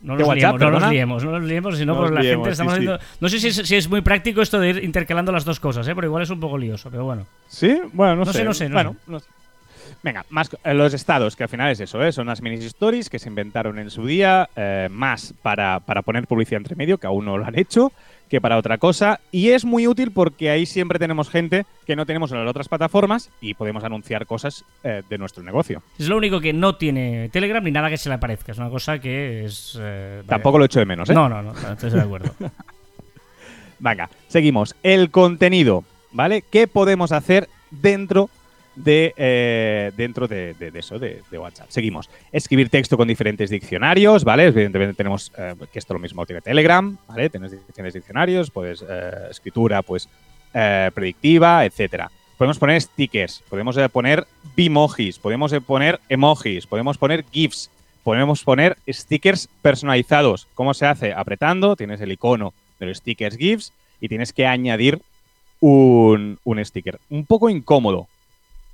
No 0.00 0.12
¿De 0.12 0.20
nos 0.20 0.28
WhatsApp, 0.28 0.58
liemos, 0.58 0.60
no 0.60 0.70
nos 0.70 0.90
liemos, 0.90 1.24
no 1.24 1.30
nos 1.32 1.42
liemos, 1.42 1.78
si 1.78 1.84
no, 1.84 1.94
No 1.94 2.00
pues 2.00 2.10
la 2.12 2.20
liemos, 2.20 2.46
gente 2.46 2.52
estamos 2.52 2.74
sí, 2.74 2.80
sí. 2.80 2.86
haciendo... 2.86 3.04
No 3.20 3.28
sé 3.28 3.40
si 3.40 3.48
es, 3.48 3.56
si 3.56 3.74
es 3.76 3.88
muy 3.88 4.00
práctico 4.00 4.42
esto 4.42 4.60
de 4.60 4.68
ir 4.70 4.84
intercalando 4.84 5.32
las 5.32 5.44
dos 5.44 5.58
cosas, 5.58 5.88
¿eh? 5.88 5.94
Pero 5.94 6.06
igual 6.06 6.22
es 6.22 6.30
un 6.30 6.38
poco 6.38 6.56
lioso, 6.56 6.88
pero 6.88 7.04
bueno. 7.04 7.26
¿Sí? 7.48 7.80
Bueno, 7.92 8.14
no, 8.14 8.24
No 8.24 8.32
sé, 8.32 8.44
no 8.44 8.54
sé, 8.54 8.68
no 8.68 8.74
bueno, 8.74 8.92
sé. 8.92 9.10
no 9.10 9.20
sé. 9.20 9.26
Venga, 10.02 10.24
más 10.30 10.50
eh, 10.62 10.74
los 10.74 10.94
estados, 10.94 11.34
que 11.34 11.42
al 11.42 11.48
final 11.48 11.72
es 11.72 11.80
eso, 11.80 12.00
¿eh? 12.04 12.12
son 12.12 12.28
unas 12.28 12.40
mini 12.40 12.56
stories 12.64 13.10
que 13.10 13.18
se 13.18 13.28
inventaron 13.28 13.78
en 13.80 13.90
su 13.90 14.06
día, 14.06 14.48
eh, 14.54 14.88
más 14.90 15.34
para, 15.42 15.80
para 15.80 16.02
poner 16.02 16.28
publicidad 16.28 16.58
entre 16.58 16.76
medio, 16.76 16.98
que 16.98 17.08
aún 17.08 17.24
no 17.24 17.36
lo 17.36 17.44
han 17.44 17.58
hecho, 17.58 17.90
que 18.28 18.40
para 18.40 18.56
otra 18.56 18.78
cosa. 18.78 19.20
Y 19.32 19.50
es 19.50 19.64
muy 19.64 19.86
útil 19.86 20.10
porque 20.12 20.50
ahí 20.50 20.66
siempre 20.66 20.98
tenemos 20.98 21.28
gente 21.30 21.66
que 21.86 21.96
no 21.96 22.06
tenemos 22.06 22.30
en 22.32 22.38
las 22.38 22.50
otras 22.50 22.68
plataformas 22.68 23.30
y 23.40 23.54
podemos 23.54 23.84
anunciar 23.84 24.26
cosas 24.26 24.64
eh, 24.84 25.02
de 25.08 25.18
nuestro 25.18 25.42
negocio. 25.42 25.82
Es 25.98 26.08
lo 26.08 26.16
único 26.16 26.40
que 26.40 26.52
no 26.52 26.76
tiene 26.76 27.28
Telegram 27.30 27.62
ni 27.62 27.70
nada 27.70 27.90
que 27.90 27.96
se 27.96 28.10
le 28.10 28.18
parezca. 28.18 28.52
Es 28.52 28.58
una 28.58 28.70
cosa 28.70 28.98
que 28.98 29.44
es... 29.44 29.78
eh. 29.80 30.22
Tampoco 30.26 30.58
lo 30.58 30.64
echo 30.64 30.78
de 30.78 30.86
menos, 30.86 31.08
¿eh? 31.10 31.14
No, 31.14 31.28
no, 31.28 31.42
no, 31.42 31.52
estoy 31.52 31.90
de 31.90 32.00
acuerdo. 32.00 32.34
Venga, 33.78 34.10
seguimos. 34.26 34.74
El 34.82 35.10
contenido, 35.10 35.84
¿vale? 36.12 36.42
¿Qué 36.42 36.66
podemos 36.66 37.12
hacer 37.12 37.48
dentro 37.70 38.28
de 38.84 39.12
eh, 39.16 39.92
dentro 39.96 40.28
de, 40.28 40.54
eso, 40.74 40.98
de, 40.98 41.22
WhatsApp. 41.32 41.68
Seguimos. 41.70 42.08
Escribir 42.32 42.68
texto 42.70 42.96
con 42.96 43.08
diferentes 43.08 43.50
diccionarios, 43.50 44.24
¿vale? 44.24 44.46
Evidentemente 44.46 44.94
tenemos 44.94 45.32
eh, 45.36 45.54
que 45.72 45.78
esto 45.78 45.94
lo 45.94 46.00
mismo 46.00 46.24
tiene 46.26 46.40
Telegram, 46.40 46.96
¿vale? 47.06 47.28
Tienes 47.30 47.52
diferentes 47.52 47.94
diccionarios, 47.94 48.50
puedes 48.50 48.84
eh, 48.88 49.12
escritura, 49.30 49.82
pues 49.82 50.08
predictiva, 50.94 51.64
etcétera. 51.64 52.10
Podemos 52.36 52.58
poner 52.58 52.80
stickers, 52.80 53.44
podemos 53.48 53.76
poner 53.92 54.26
bimojis, 54.56 55.18
podemos 55.18 55.52
poner 55.66 56.00
emojis, 56.08 56.66
podemos 56.66 56.98
poner 56.98 57.24
GIFs, 57.30 57.70
podemos 58.02 58.42
poner 58.42 58.76
stickers 58.88 59.48
personalizados. 59.62 60.48
¿Cómo 60.54 60.74
se 60.74 60.86
hace? 60.86 61.12
Apretando, 61.12 61.76
tienes 61.76 62.00
el 62.00 62.10
icono 62.10 62.54
de 62.80 62.86
los 62.86 62.98
stickers 62.98 63.36
GIFs 63.36 63.72
y 64.00 64.08
tienes 64.08 64.32
que 64.32 64.46
añadir 64.46 65.00
un, 65.60 66.38
un 66.42 66.64
sticker. 66.64 66.98
Un 67.10 67.26
poco 67.26 67.50
incómodo, 67.50 68.08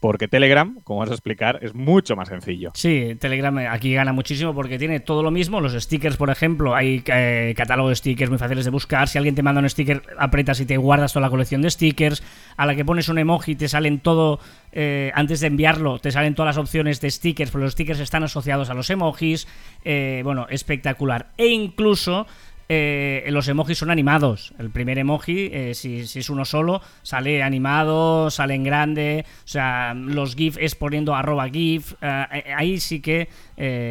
porque 0.00 0.28
Telegram, 0.28 0.78
como 0.84 1.00
vas 1.00 1.10
a 1.10 1.14
explicar, 1.14 1.58
es 1.62 1.74
mucho 1.74 2.14
más 2.14 2.28
sencillo. 2.28 2.72
Sí, 2.74 3.16
Telegram 3.18 3.56
aquí 3.70 3.94
gana 3.94 4.12
muchísimo 4.12 4.54
porque 4.54 4.78
tiene 4.78 5.00
todo 5.00 5.22
lo 5.22 5.30
mismo. 5.30 5.60
Los 5.62 5.72
stickers, 5.72 6.16
por 6.18 6.28
ejemplo, 6.28 6.74
hay 6.74 7.02
eh, 7.06 7.54
catálogo 7.56 7.88
de 7.88 7.96
stickers 7.96 8.28
muy 8.30 8.38
fáciles 8.38 8.66
de 8.66 8.70
buscar. 8.70 9.08
Si 9.08 9.16
alguien 9.16 9.34
te 9.34 9.42
manda 9.42 9.62
un 9.62 9.70
sticker, 9.70 10.02
apretas 10.18 10.60
y 10.60 10.66
te 10.66 10.76
guardas 10.76 11.12
toda 11.14 11.26
la 11.26 11.30
colección 11.30 11.62
de 11.62 11.70
stickers. 11.70 12.22
A 12.56 12.66
la 12.66 12.74
que 12.74 12.84
pones 12.84 13.08
un 13.08 13.18
emoji, 13.18 13.54
te 13.56 13.68
salen 13.68 13.98
todo. 14.00 14.40
eh, 14.72 15.10
antes 15.14 15.40
de 15.40 15.46
enviarlo, 15.46 15.98
te 16.00 16.10
salen 16.10 16.34
todas 16.34 16.54
las 16.56 16.62
opciones 16.62 17.00
de 17.00 17.10
stickers, 17.10 17.50
pero 17.50 17.64
los 17.64 17.72
stickers 17.72 18.00
están 18.00 18.24
asociados 18.24 18.68
a 18.68 18.74
los 18.74 18.90
emojis. 18.90 19.48
Eh, 19.84 20.20
bueno, 20.24 20.46
espectacular. 20.50 21.28
E 21.38 21.46
incluso. 21.46 22.26
Eh, 22.68 23.24
los 23.30 23.46
emojis 23.48 23.78
son 23.78 23.90
animados. 23.90 24.54
El 24.58 24.70
primer 24.70 24.98
emoji, 24.98 25.50
eh, 25.52 25.74
si, 25.74 26.06
si 26.06 26.20
es 26.20 26.30
uno 26.30 26.44
solo, 26.44 26.80
sale 27.02 27.42
animado, 27.42 28.30
sale 28.30 28.54
en 28.54 28.64
grande. 28.64 29.24
O 29.44 29.48
sea, 29.48 29.94
los 29.94 30.34
GIF 30.36 30.56
es 30.58 30.74
poniendo 30.74 31.14
arroba 31.14 31.48
GIF. 31.48 31.92
eh, 32.00 32.24
eh, 32.32 32.52
ahí 32.56 32.78
sí 32.80 33.00
que, 33.00 33.28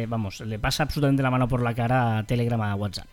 vamos, 0.08 0.40
le 0.40 0.58
pasa 0.58 0.82
absolutamente 0.82 1.22
la 1.22 1.30
mano 1.30 1.48
por 1.48 1.62
la 1.62 1.74
cara 1.74 2.18
a 2.18 2.22
Telegram 2.24 2.60
a 2.62 2.74
WhatsApp. 2.74 3.06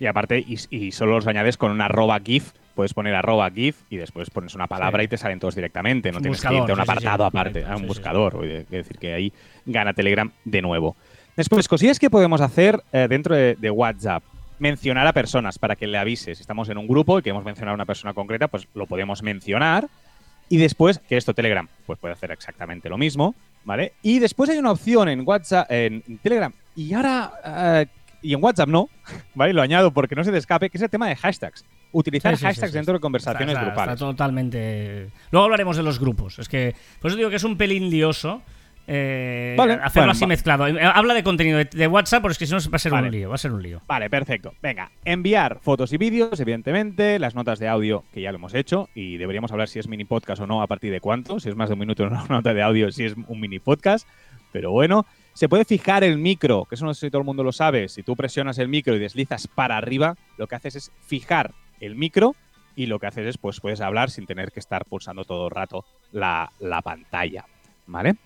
Y 0.00 0.06
aparte, 0.06 0.38
y, 0.40 0.56
y 0.70 0.90
solo 0.92 1.12
los 1.12 1.26
añades 1.26 1.56
con 1.56 1.70
una 1.70 1.84
arroba 1.84 2.18
GIF. 2.20 2.52
Puedes 2.74 2.94
poner 2.94 3.14
arroba 3.14 3.50
GIF 3.50 3.76
y 3.90 3.98
después 3.98 4.30
pones 4.30 4.54
una 4.54 4.66
palabra 4.66 5.02
Sí. 5.02 5.04
y 5.04 5.08
te 5.08 5.18
salen 5.18 5.38
todos 5.38 5.54
directamente. 5.54 6.10
No 6.10 6.16
Un 6.16 6.22
tienes 6.22 6.38
buscador, 6.38 6.64
que 6.66 6.72
irte 6.72 6.72
a 6.72 6.74
un 6.74 6.80
sí, 6.80 6.82
sí, 6.82 6.86
sí. 6.86 7.06
apartado 7.06 7.24
aparte, 7.26 7.64
a 7.66 7.76
un 7.76 7.86
buscador. 7.86 8.38
Quiere 8.40 8.64
decir 8.64 8.98
que 8.98 9.12
ahí 9.12 9.32
gana 9.66 9.92
Telegram 9.92 10.32
de 10.46 10.62
nuevo. 10.62 10.96
Después, 11.36 11.68
cosillas 11.68 11.98
que 11.98 12.10
podemos 12.10 12.40
hacer 12.40 12.82
eh, 12.92 13.06
dentro 13.08 13.34
de, 13.34 13.54
de 13.56 13.70
WhatsApp. 13.70 14.22
Mencionar 14.58 15.06
a 15.06 15.12
personas 15.12 15.58
para 15.58 15.74
que 15.76 15.86
le 15.86 15.98
avises. 15.98 16.38
Si 16.38 16.42
estamos 16.42 16.68
en 16.68 16.78
un 16.78 16.86
grupo 16.86 17.18
y 17.18 17.22
queremos 17.22 17.44
mencionar 17.44 17.72
a 17.72 17.74
una 17.74 17.86
persona 17.86 18.14
concreta, 18.14 18.48
pues 18.48 18.68
lo 18.74 18.86
podemos 18.86 19.22
mencionar. 19.22 19.88
Y 20.48 20.58
después, 20.58 20.98
que 20.98 21.16
esto 21.16 21.34
Telegram 21.34 21.66
pues 21.86 21.98
puede 21.98 22.12
hacer 22.14 22.30
exactamente 22.30 22.88
lo 22.88 22.98
mismo, 22.98 23.34
¿vale? 23.64 23.94
Y 24.02 24.18
después 24.18 24.50
hay 24.50 24.58
una 24.58 24.70
opción 24.72 25.08
en 25.08 25.22
WhatsApp, 25.26 25.66
en 25.70 26.02
Telegram, 26.22 26.52
y 26.76 26.92
ahora, 26.92 27.32
eh, 27.44 27.86
y 28.20 28.34
en 28.34 28.44
WhatsApp 28.44 28.68
no, 28.68 28.88
¿vale? 29.34 29.52
Lo 29.54 29.62
añado 29.62 29.90
porque 29.92 30.14
no 30.14 30.22
se 30.22 30.30
te 30.30 30.38
escape, 30.38 30.68
que 30.68 30.76
es 30.76 30.82
el 30.82 30.90
tema 30.90 31.08
de 31.08 31.16
hashtags. 31.16 31.64
Utilizar 31.90 32.32
Sí, 32.32 32.36
sí, 32.36 32.40
sí, 32.40 32.46
hashtags 32.46 32.72
sí, 32.72 32.76
dentro 32.78 32.94
de 32.94 33.00
conversaciones 33.00 33.48
Está- 33.48 33.60
está- 33.60 33.70
grupales. 33.70 33.94
Está 33.94 34.06
totalmente. 34.06 35.10
Luego 35.30 35.44
hablaremos 35.44 35.76
de 35.76 35.82
los 35.82 35.98
grupos. 35.98 36.38
Es 36.38 36.48
que. 36.48 36.74
Por 37.00 37.10
eso 37.10 37.16
digo 37.18 37.30
que 37.30 37.36
es 37.36 37.44
un 37.44 37.56
pelín 37.56 37.88
lioso. 37.90 38.42
Eh, 38.86 39.54
Vale, 39.56 39.74
hacerlo 39.74 40.02
bueno, 40.02 40.12
así 40.12 40.26
mezclado. 40.26 40.66
Eh, 40.66 40.82
Habla 40.82 41.14
de 41.14 41.22
contenido 41.22 41.58
de, 41.58 41.64
de 41.64 41.86
WhatsApp, 41.86 42.22
porque 42.22 42.32
es 42.32 42.38
que 42.38 42.46
si 42.46 42.52
no 42.52 42.58
va 42.58 42.76
a 42.76 42.78
ser 42.78 42.92
Vale. 42.92 43.08
un 43.08 43.12
lío. 43.12 43.28
Va 43.28 43.34
a 43.36 43.38
ser 43.38 43.52
un 43.52 43.62
lío. 43.62 43.80
Vale, 43.86 44.10
perfecto. 44.10 44.54
Venga, 44.62 44.90
enviar 45.04 45.58
fotos 45.60 45.92
y 45.92 45.98
vídeos, 45.98 46.38
evidentemente, 46.40 47.18
las 47.18 47.34
notas 47.34 47.58
de 47.58 47.68
audio, 47.68 48.04
que 48.12 48.20
ya 48.20 48.32
lo 48.32 48.38
hemos 48.38 48.54
hecho, 48.54 48.88
y 48.94 49.16
deberíamos 49.16 49.52
hablar 49.52 49.68
si 49.68 49.78
es 49.78 49.88
mini 49.88 50.04
podcast 50.04 50.42
o 50.42 50.46
no, 50.46 50.62
a 50.62 50.66
partir 50.66 50.92
de 50.92 51.00
cuánto, 51.00 51.40
si 51.40 51.48
es 51.48 51.56
más 51.56 51.68
de 51.68 51.74
un 51.74 51.80
minuto 51.80 52.02
una 52.06 52.24
nota 52.28 52.54
de 52.54 52.62
audio, 52.62 52.90
si 52.90 53.04
es 53.04 53.14
un 53.14 53.40
mini 53.40 53.58
podcast, 53.58 54.06
pero 54.52 54.70
bueno. 54.70 55.06
Se 55.34 55.48
puede 55.48 55.64
fijar 55.64 56.04
el 56.04 56.18
micro, 56.18 56.66
que 56.66 56.74
eso 56.74 56.84
no 56.84 56.92
sé 56.92 57.06
si 57.06 57.10
todo 57.10 57.20
el 57.20 57.24
mundo 57.24 57.42
lo 57.42 57.52
sabe. 57.52 57.88
Si 57.88 58.02
tú 58.02 58.14
presionas 58.16 58.58
el 58.58 58.68
micro 58.68 58.94
y 58.94 58.98
deslizas 58.98 59.48
para 59.48 59.78
arriba, 59.78 60.14
lo 60.36 60.46
que 60.46 60.56
haces 60.56 60.76
es 60.76 60.92
fijar 61.06 61.54
el 61.80 61.94
micro 61.96 62.36
y 62.76 62.84
lo 62.84 62.98
que 62.98 63.06
haces 63.06 63.26
es, 63.26 63.38
pues 63.38 63.58
puedes 63.58 63.80
hablar 63.80 64.10
sin 64.10 64.26
tener 64.26 64.52
que 64.52 64.60
estar 64.60 64.84
pulsando 64.84 65.24
todo 65.24 65.46
el 65.46 65.50
rato 65.50 65.86
la, 66.12 66.52
la 66.60 66.82
pantalla, 66.82 67.46
¿vale? 67.86 68.16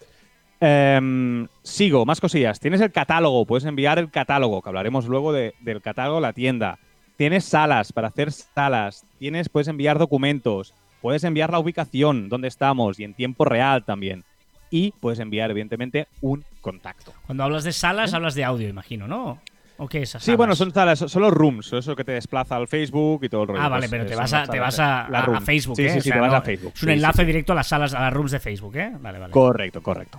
Em, 0.60 1.48
sigo, 1.62 2.06
más 2.06 2.20
cosillas. 2.20 2.60
Tienes 2.60 2.80
el 2.80 2.90
catálogo, 2.92 3.44
puedes 3.44 3.64
enviar 3.64 3.98
el 3.98 4.10
catálogo, 4.10 4.62
que 4.62 4.68
hablaremos 4.68 5.06
luego 5.06 5.32
de- 5.32 5.54
del 5.60 5.82
catálogo 5.82 6.18
a 6.18 6.22
la 6.22 6.32
tienda. 6.32 6.78
Tienes 7.16 7.44
salas 7.44 7.92
para 7.92 8.08
hacer 8.08 8.32
salas. 8.32 9.04
Tienes, 9.18 9.48
puedes 9.48 9.68
enviar 9.68 9.98
documentos. 9.98 10.74
Puedes 11.02 11.24
enviar 11.24 11.50
la 11.50 11.58
ubicación, 11.58 12.28
dónde 12.28 12.48
estamos 12.48 12.98
y 12.98 13.04
en 13.04 13.14
tiempo 13.14 13.44
real 13.44 13.84
también. 13.84 14.24
Y 14.70 14.92
puedes 15.00 15.18
enviar, 15.20 15.50
evidentemente, 15.50 16.08
un 16.20 16.44
contacto. 16.60 17.12
Cuando 17.26 17.44
hablas 17.44 17.62
de 17.64 17.72
salas, 17.72 18.12
hablas 18.14 18.34
de 18.34 18.44
audio, 18.44 18.68
imagino, 18.68 19.06
¿no? 19.06 19.40
¿O 19.78 19.88
qué 19.88 19.98
es 20.02 20.08
esas 20.08 20.22
¿Eh? 20.22 20.32
Sí, 20.32 20.36
bueno, 20.36 20.56
son 20.56 20.72
salas, 20.72 20.98
son 20.98 21.22
los 21.22 21.32
rooms, 21.32 21.70
eso 21.74 21.94
que 21.94 22.02
te 22.02 22.12
desplaza 22.12 22.56
al 22.56 22.66
Facebook 22.66 23.24
y 23.24 23.28
todo 23.28 23.42
el 23.42 23.48
rollo. 23.48 23.60
Ah, 23.60 23.68
vale, 23.68 23.82
pues, 23.82 23.90
pero 23.90 24.04
eh, 24.04 24.06
te 24.06 24.16
vas, 24.16 24.32
a, 24.32 24.40
te 24.42 24.46
salas 24.56 24.60
vas 24.62 24.76
de- 24.78 24.82
a, 24.82 25.08
la 25.10 25.18
a- 25.18 25.22
a 25.22 25.26
room. 25.26 25.42
Facebook, 25.42 25.76
Sí, 25.76 25.82
¿eh? 25.84 25.90
sí, 25.90 25.98
O 25.98 26.00
sí, 26.00 26.08
sea, 26.08 26.14
te 26.16 26.20
vas 26.20 26.30
no- 26.32 26.36
a 26.38 26.42
Facebook. 26.42 26.72
Es 26.74 26.82
un 26.82 26.88
sí, 26.88 26.92
enlace 26.94 27.18
sí. 27.22 27.26
directo 27.26 27.52
a 27.52 27.56
las 27.56 27.66
salas, 27.68 27.94
a 27.94 28.00
las 28.00 28.12
rooms 28.12 28.30
de 28.32 28.40
Facebook, 28.40 28.76
¿eh? 28.76 28.92
Vale, 28.98 29.18
vale. 29.18 29.30
Correcto, 29.32 29.82
correcto. 29.82 30.18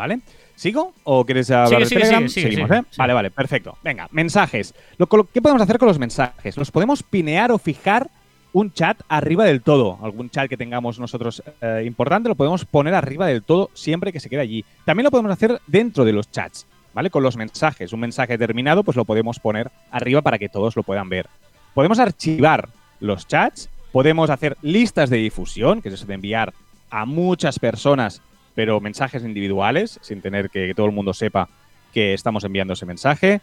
¿Vale? 0.00 0.20
¿Sigo? 0.54 0.94
¿O 1.04 1.26
quieres 1.26 1.50
hablar 1.50 1.68
Sigue, 1.68 1.84
de 1.84 1.88
Telegram? 2.06 2.28
sigue, 2.28 2.30
sigue, 2.30 2.64
Seguimos, 2.64 2.70
¿eh? 2.70 2.82
Vale, 2.96 3.12
vale, 3.12 3.30
perfecto. 3.30 3.76
Venga, 3.84 4.08
mensajes. 4.12 4.74
Lo- 4.96 5.06
¿Qué 5.06 5.42
podemos 5.42 5.60
hacer 5.60 5.78
con 5.78 5.88
los 5.88 5.98
mensajes? 5.98 6.56
Los 6.56 6.70
podemos 6.70 7.02
pinear 7.02 7.52
o 7.52 7.58
fijar 7.58 8.08
un 8.54 8.72
chat 8.72 8.98
arriba 9.10 9.44
del 9.44 9.60
todo. 9.60 9.98
Algún 10.02 10.30
chat 10.30 10.48
que 10.48 10.56
tengamos 10.56 10.98
nosotros 10.98 11.42
eh, 11.60 11.84
importante 11.86 12.30
lo 12.30 12.34
podemos 12.34 12.64
poner 12.64 12.94
arriba 12.94 13.26
del 13.26 13.42
todo 13.42 13.68
siempre 13.74 14.10
que 14.10 14.20
se 14.20 14.30
quede 14.30 14.40
allí. 14.40 14.64
También 14.86 15.04
lo 15.04 15.10
podemos 15.10 15.32
hacer 15.32 15.60
dentro 15.66 16.06
de 16.06 16.12
los 16.14 16.30
chats, 16.30 16.66
¿vale? 16.94 17.10
Con 17.10 17.22
los 17.22 17.36
mensajes. 17.36 17.92
Un 17.92 18.00
mensaje 18.00 18.38
terminado, 18.38 18.82
pues 18.84 18.96
lo 18.96 19.04
podemos 19.04 19.38
poner 19.38 19.70
arriba 19.90 20.22
para 20.22 20.38
que 20.38 20.48
todos 20.48 20.76
lo 20.76 20.82
puedan 20.82 21.10
ver. 21.10 21.26
Podemos 21.74 21.98
archivar 21.98 22.70
los 23.00 23.28
chats, 23.28 23.68
podemos 23.92 24.30
hacer 24.30 24.56
listas 24.62 25.10
de 25.10 25.18
difusión, 25.18 25.82
que 25.82 25.88
es 25.88 25.94
eso 25.96 26.06
de 26.06 26.14
enviar 26.14 26.54
a 26.90 27.04
muchas 27.04 27.58
personas, 27.58 28.20
pero 28.54 28.80
mensajes 28.80 29.24
individuales, 29.24 29.98
sin 30.02 30.20
tener 30.20 30.50
que, 30.50 30.74
todo 30.74 30.86
el 30.86 30.92
mundo 30.92 31.14
sepa 31.14 31.48
que 31.92 32.14
estamos 32.14 32.44
enviando 32.44 32.74
ese 32.74 32.86
mensaje. 32.86 33.40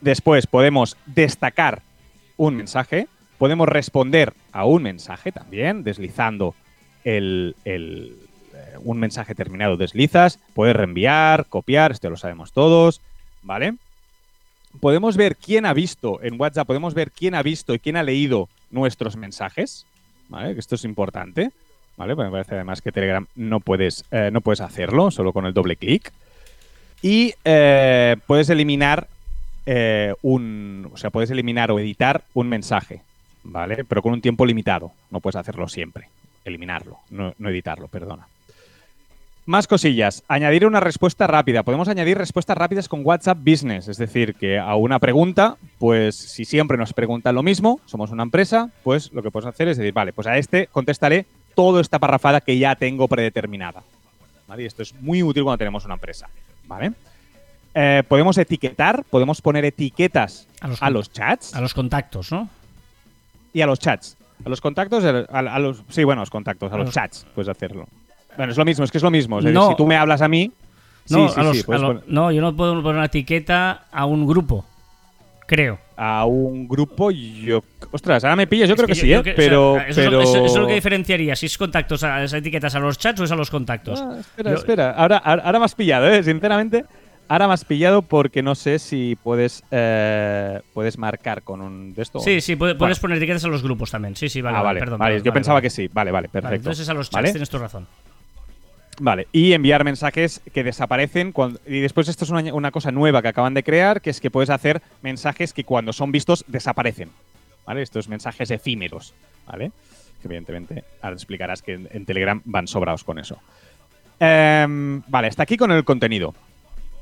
Después 0.00 0.46
podemos 0.46 0.96
destacar 1.06 1.82
un 2.36 2.56
mensaje, 2.56 3.08
podemos 3.38 3.68
responder 3.68 4.32
a 4.52 4.64
un 4.64 4.82
mensaje 4.82 5.32
también, 5.32 5.82
deslizando 5.82 6.54
el, 7.04 7.56
el, 7.64 8.16
eh, 8.54 8.76
un 8.82 8.98
mensaje 8.98 9.34
terminado, 9.34 9.76
deslizas, 9.76 10.38
puedes 10.54 10.76
reenviar, 10.76 11.46
copiar, 11.46 11.92
esto 11.92 12.10
lo 12.10 12.16
sabemos 12.16 12.52
todos, 12.52 13.00
¿vale? 13.42 13.74
Podemos 14.80 15.16
ver 15.16 15.36
quién 15.36 15.66
ha 15.66 15.72
visto 15.72 16.22
en 16.22 16.40
WhatsApp, 16.40 16.66
podemos 16.66 16.94
ver 16.94 17.10
quién 17.10 17.34
ha 17.34 17.42
visto 17.42 17.74
y 17.74 17.78
quién 17.78 17.96
ha 17.96 18.02
leído 18.02 18.48
nuestros 18.70 19.16
mensajes, 19.16 19.86
¿vale? 20.28 20.58
Esto 20.58 20.74
es 20.74 20.84
importante, 20.84 21.50
¿vale? 21.98 22.14
Porque 22.14 22.30
me 22.30 22.32
parece 22.32 22.54
además 22.54 22.80
que 22.80 22.92
Telegram 22.92 23.26
no 23.34 23.60
puedes, 23.60 24.04
eh, 24.10 24.30
no 24.32 24.40
puedes 24.40 24.62
hacerlo 24.62 25.10
solo 25.10 25.32
con 25.32 25.44
el 25.44 25.52
doble 25.52 25.76
clic. 25.76 26.10
Y 27.02 27.34
eh, 27.44 28.16
puedes 28.26 28.48
eliminar 28.48 29.08
eh, 29.66 30.14
un. 30.22 30.88
O 30.92 30.96
sea, 30.96 31.10
puedes 31.10 31.30
eliminar 31.30 31.70
o 31.70 31.78
editar 31.78 32.22
un 32.34 32.48
mensaje, 32.48 33.02
¿vale? 33.44 33.84
Pero 33.84 34.02
con 34.02 34.12
un 34.12 34.20
tiempo 34.22 34.46
limitado. 34.46 34.92
No 35.10 35.20
puedes 35.20 35.36
hacerlo 35.36 35.68
siempre. 35.68 36.08
Eliminarlo, 36.44 36.98
no, 37.10 37.34
no 37.38 37.50
editarlo, 37.50 37.88
perdona. 37.88 38.26
Más 39.44 39.66
cosillas. 39.66 40.24
Añadir 40.28 40.66
una 40.66 40.80
respuesta 40.80 41.26
rápida. 41.26 41.62
Podemos 41.62 41.88
añadir 41.88 42.18
respuestas 42.18 42.56
rápidas 42.56 42.86
con 42.86 43.00
WhatsApp 43.04 43.38
Business. 43.38 43.88
Es 43.88 43.96
decir, 43.96 44.34
que 44.34 44.58
a 44.58 44.74
una 44.74 44.98
pregunta, 44.98 45.56
pues 45.78 46.14
si 46.16 46.44
siempre 46.44 46.76
nos 46.76 46.92
preguntan 46.92 47.34
lo 47.34 47.42
mismo, 47.42 47.80
somos 47.86 48.10
una 48.10 48.24
empresa, 48.24 48.70
pues 48.84 49.10
lo 49.12 49.22
que 49.22 49.30
podemos 49.30 49.54
hacer 49.54 49.68
es 49.68 49.78
decir, 49.78 49.94
vale, 49.94 50.12
pues 50.12 50.26
a 50.26 50.36
este 50.36 50.66
contestaré 50.66 51.24
toda 51.58 51.80
esta 51.80 51.98
parrafada 51.98 52.40
que 52.40 52.56
ya 52.56 52.76
tengo 52.76 53.08
predeterminada. 53.08 53.82
¿Vale? 54.46 54.62
Y 54.62 54.66
esto 54.66 54.82
es 54.82 54.94
muy 55.00 55.24
útil 55.24 55.42
cuando 55.42 55.58
tenemos 55.58 55.84
una 55.84 55.94
empresa. 55.94 56.28
¿Vale? 56.68 56.92
Eh, 57.74 58.04
podemos 58.06 58.38
etiquetar, 58.38 59.02
podemos 59.10 59.42
poner 59.42 59.64
etiquetas 59.64 60.46
A 60.60 60.66
a 60.66 60.68
los 60.68 60.80
los, 60.92 61.08
con- 61.08 61.14
chats 61.14 61.54
A 61.56 61.60
los 61.60 61.74
contactos, 61.74 62.30
¿no? 62.30 62.48
y 63.52 63.60
a 63.60 63.66
los 63.66 63.80
chats. 63.80 64.16
A 64.46 64.48
los 64.48 64.60
contactos, 64.60 65.02
a, 65.04 65.18
a 65.38 65.58
los, 65.58 65.82
sí, 65.88 66.04
bueno, 66.04 66.20
a 66.20 66.22
los 66.22 66.30
contactos, 66.30 66.70
a 66.70 66.76
A 66.76 66.78
los 66.78 66.86
los- 66.86 66.94
chats 66.94 67.26
puedes 67.34 67.48
hacerlo. 67.48 67.88
Bueno, 68.36 68.52
es 68.52 68.58
lo 68.58 68.64
mismo, 68.64 68.84
es 68.84 68.92
que 68.92 68.98
es 68.98 69.04
lo 69.04 69.10
mismo. 69.10 69.38
Es 69.40 69.44
decir, 69.46 69.54
No. 69.58 69.70
si 69.70 69.74
tú 69.76 69.84
me 69.84 69.96
hablas 69.96 70.22
a 70.22 70.28
mí, 70.28 70.52
No, 71.10 71.26
sí, 71.28 71.34
sí, 71.34 71.40
a 71.40 71.42
los- 71.42 71.56
sí, 71.56 71.62
puedes 71.64 71.82
a 71.82 71.86
lo- 71.86 71.94
poner- 72.00 72.04
no, 72.12 72.30
yo 72.30 72.40
no 72.40 72.54
puedo 72.54 72.74
poner 72.82 72.96
una 72.98 73.06
etiqueta 73.06 73.86
a 73.90 74.06
un 74.06 74.28
grupo. 74.28 74.64
Creo. 75.48 75.78
a 75.96 76.24
un 76.26 76.68
grupo, 76.68 77.10
yo. 77.10 77.64
Ostras, 77.90 78.22
ahora 78.22 78.36
me 78.36 78.46
pillas, 78.46 78.68
yo 78.68 78.74
Es 78.74 78.78
creo 78.78 78.86
que, 78.86 78.94
sí, 78.94 79.08
yo 79.08 79.18
¿eh? 79.18 79.22
que- 79.24 79.32
o 79.32 79.34
sea, 79.34 79.44
pero. 79.48 79.76
eso, 79.80 80.00
es 80.02 80.10
lo- 80.12 80.20
eso- 80.22 80.36
eso 80.44 80.54
es 80.54 80.56
lo 80.60 80.66
que 80.68 80.74
diferenciaría. 80.74 81.34
Si 81.34 81.46
es 81.46 81.58
contactos, 81.58 82.04
a 82.04 82.22
esas 82.22 82.38
etiquetas 82.38 82.74
a 82.76 82.78
los 82.78 82.98
chats 82.98 83.18
o 83.20 83.24
es 83.24 83.32
a 83.32 83.34
los 83.34 83.50
contactos. 83.50 84.00
Ah, 84.00 84.16
espera, 84.20 84.50
Yo- 84.52 84.56
espera. 84.58 84.90
Ahora, 84.92 85.16
ahora, 85.16 85.58
me 85.58 85.64
has 85.64 85.74
pillado, 85.74 86.06
¿eh? 86.08 86.22
Sinceramente, 86.22 86.84
ahora 87.28 87.48
me 87.48 87.54
has 87.54 87.64
pillado 87.64 88.02
porque 88.02 88.42
no 88.42 88.54
sé 88.54 88.78
si 88.78 89.16
puedes, 89.22 89.64
eh, 89.72 90.60
puedes 90.74 90.98
marcar 90.98 91.42
con 91.42 91.62
un 91.62 91.94
de 91.94 92.02
esto. 92.02 92.20
Sí, 92.20 92.40
sí, 92.42 92.54
puede- 92.54 92.74
puedes 92.76 93.00
poner 93.00 93.16
etiquetas 93.16 93.44
a 93.46 93.48
los 93.48 93.62
grupos 93.62 93.90
también. 93.90 94.14
Sí, 94.14 94.28
sí, 94.28 94.40
vale. 94.42 94.56
ah, 94.58 94.60
vale, 94.60 94.66
vale. 94.68 94.80
perdón. 94.80 94.98
vale, 94.98 95.22
yo 95.22 95.32
pensaba 95.32 95.60
que 95.62 95.70
sí. 95.70 95.88
Vale, 95.92 96.10
vale, 96.12 96.28
perfecto. 96.28 96.56
Entonces 96.56 96.82
es 96.82 96.88
a 96.90 96.94
los 96.94 97.08
chats, 97.10 97.32
tienes 97.32 97.48
tu 97.50 97.58
razón. 97.58 97.86
Vale, 99.00 99.28
y 99.32 99.52
enviar 99.52 99.84
mensajes 99.84 100.40
que 100.52 100.64
desaparecen. 100.64 101.30
cuando- 101.32 101.60
y 101.66 101.80
después 101.80 102.08
esto 102.08 102.24
es 102.24 102.30
una, 102.30 102.52
una 102.52 102.70
cosa 102.72 102.90
nueva 102.90 103.22
que 103.22 103.28
acaban 103.28 103.54
de 103.54 103.62
crear, 103.62 104.00
que 104.00 104.10
es 104.10 104.20
que 104.20 104.30
puedes 104.30 104.50
hacer 104.50 104.82
mensajes 105.02 105.52
que 105.52 105.62
cuando 105.64 105.92
son 105.92 106.10
vistos 106.10 106.44
desaparecen. 106.48 107.10
¿Vale? 107.66 107.82
Estos 107.82 108.08
mensajes 108.08 108.50
efímeros. 108.50 109.14
¿Vale? 109.46 109.70
Evidentemente 110.24 110.84
ahora 111.00 111.14
te 111.14 111.20
explicarás 111.20 111.62
que 111.62 111.74
en, 111.74 111.88
en 111.92 112.04
Telegram 112.06 112.40
van 112.44 112.66
sobrados 112.66 113.04
con 113.04 113.18
eso. 113.20 113.38
Em, 114.18 115.00
vale, 115.06 115.28
hasta 115.28 115.44
aquí 115.44 115.56
con 115.56 115.70
el 115.70 115.84
contenido. 115.84 116.34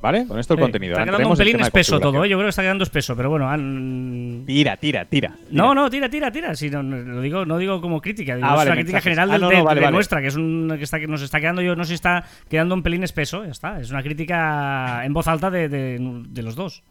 ¿Vale? 0.00 0.26
Con 0.26 0.38
esto 0.38 0.54
el 0.54 0.58
Sí, 0.58 0.62
contenido. 0.62 0.92
Está 0.92 1.04
quedando 1.06 1.28
un 1.30 1.36
pelín 1.36 1.60
espeso 1.60 1.98
todo. 1.98 2.22
¿eh? 2.24 2.28
Yo 2.28 2.36
creo 2.36 2.46
que 2.46 2.50
está 2.50 2.62
quedando 2.62 2.84
espeso, 2.84 3.16
pero 3.16 3.30
bueno, 3.30 3.48
han... 3.48 4.44
Tira, 4.46 4.76
tira, 4.76 5.04
tira. 5.06 5.30
No, 5.50 5.70
tira. 5.70 5.74
no, 5.74 5.90
tira, 5.90 6.08
tira, 6.08 6.30
tira. 6.30 6.54
Si 6.54 6.68
no, 6.70 6.82
no, 6.82 6.96
lo 6.98 7.20
digo, 7.22 7.44
no 7.46 7.58
digo 7.58 7.80
como 7.80 8.00
crítica, 8.00 8.36
digo, 8.36 8.46
Ah, 8.46 8.50
es 8.52 8.56
vale, 8.58 8.70
una 8.70 8.76
crítica 8.76 9.00
general 9.00 9.30
Ah, 9.30 9.32
del- 9.32 9.40
no, 9.42 9.48
de, 9.48 9.62
vale, 9.62 9.80
de 9.80 9.84
vale. 9.86 9.94
nuestra, 9.94 10.20
que 10.20 10.28
es 10.28 10.36
un 10.36 10.72
que 10.76 10.84
está 10.84 11.00
que 11.00 11.06
nos 11.06 11.22
está 11.22 11.40
quedando 11.40 11.62
yo, 11.62 11.74
no 11.74 11.84
sé 11.84 11.88
si 11.88 11.94
está 11.94 12.24
quedando 12.48 12.74
un 12.74 12.82
pelín 12.82 13.02
espeso, 13.04 13.44
ya 13.44 13.50
está. 13.50 13.80
Es 13.80 13.90
una 13.90 14.02
crítica 14.02 15.04
en 15.04 15.12
voz 15.14 15.26
alta 15.28 15.50
de, 15.50 15.68
de- 15.68 15.98
de 16.28 16.42
los 16.42 16.54
dos. 16.54 16.82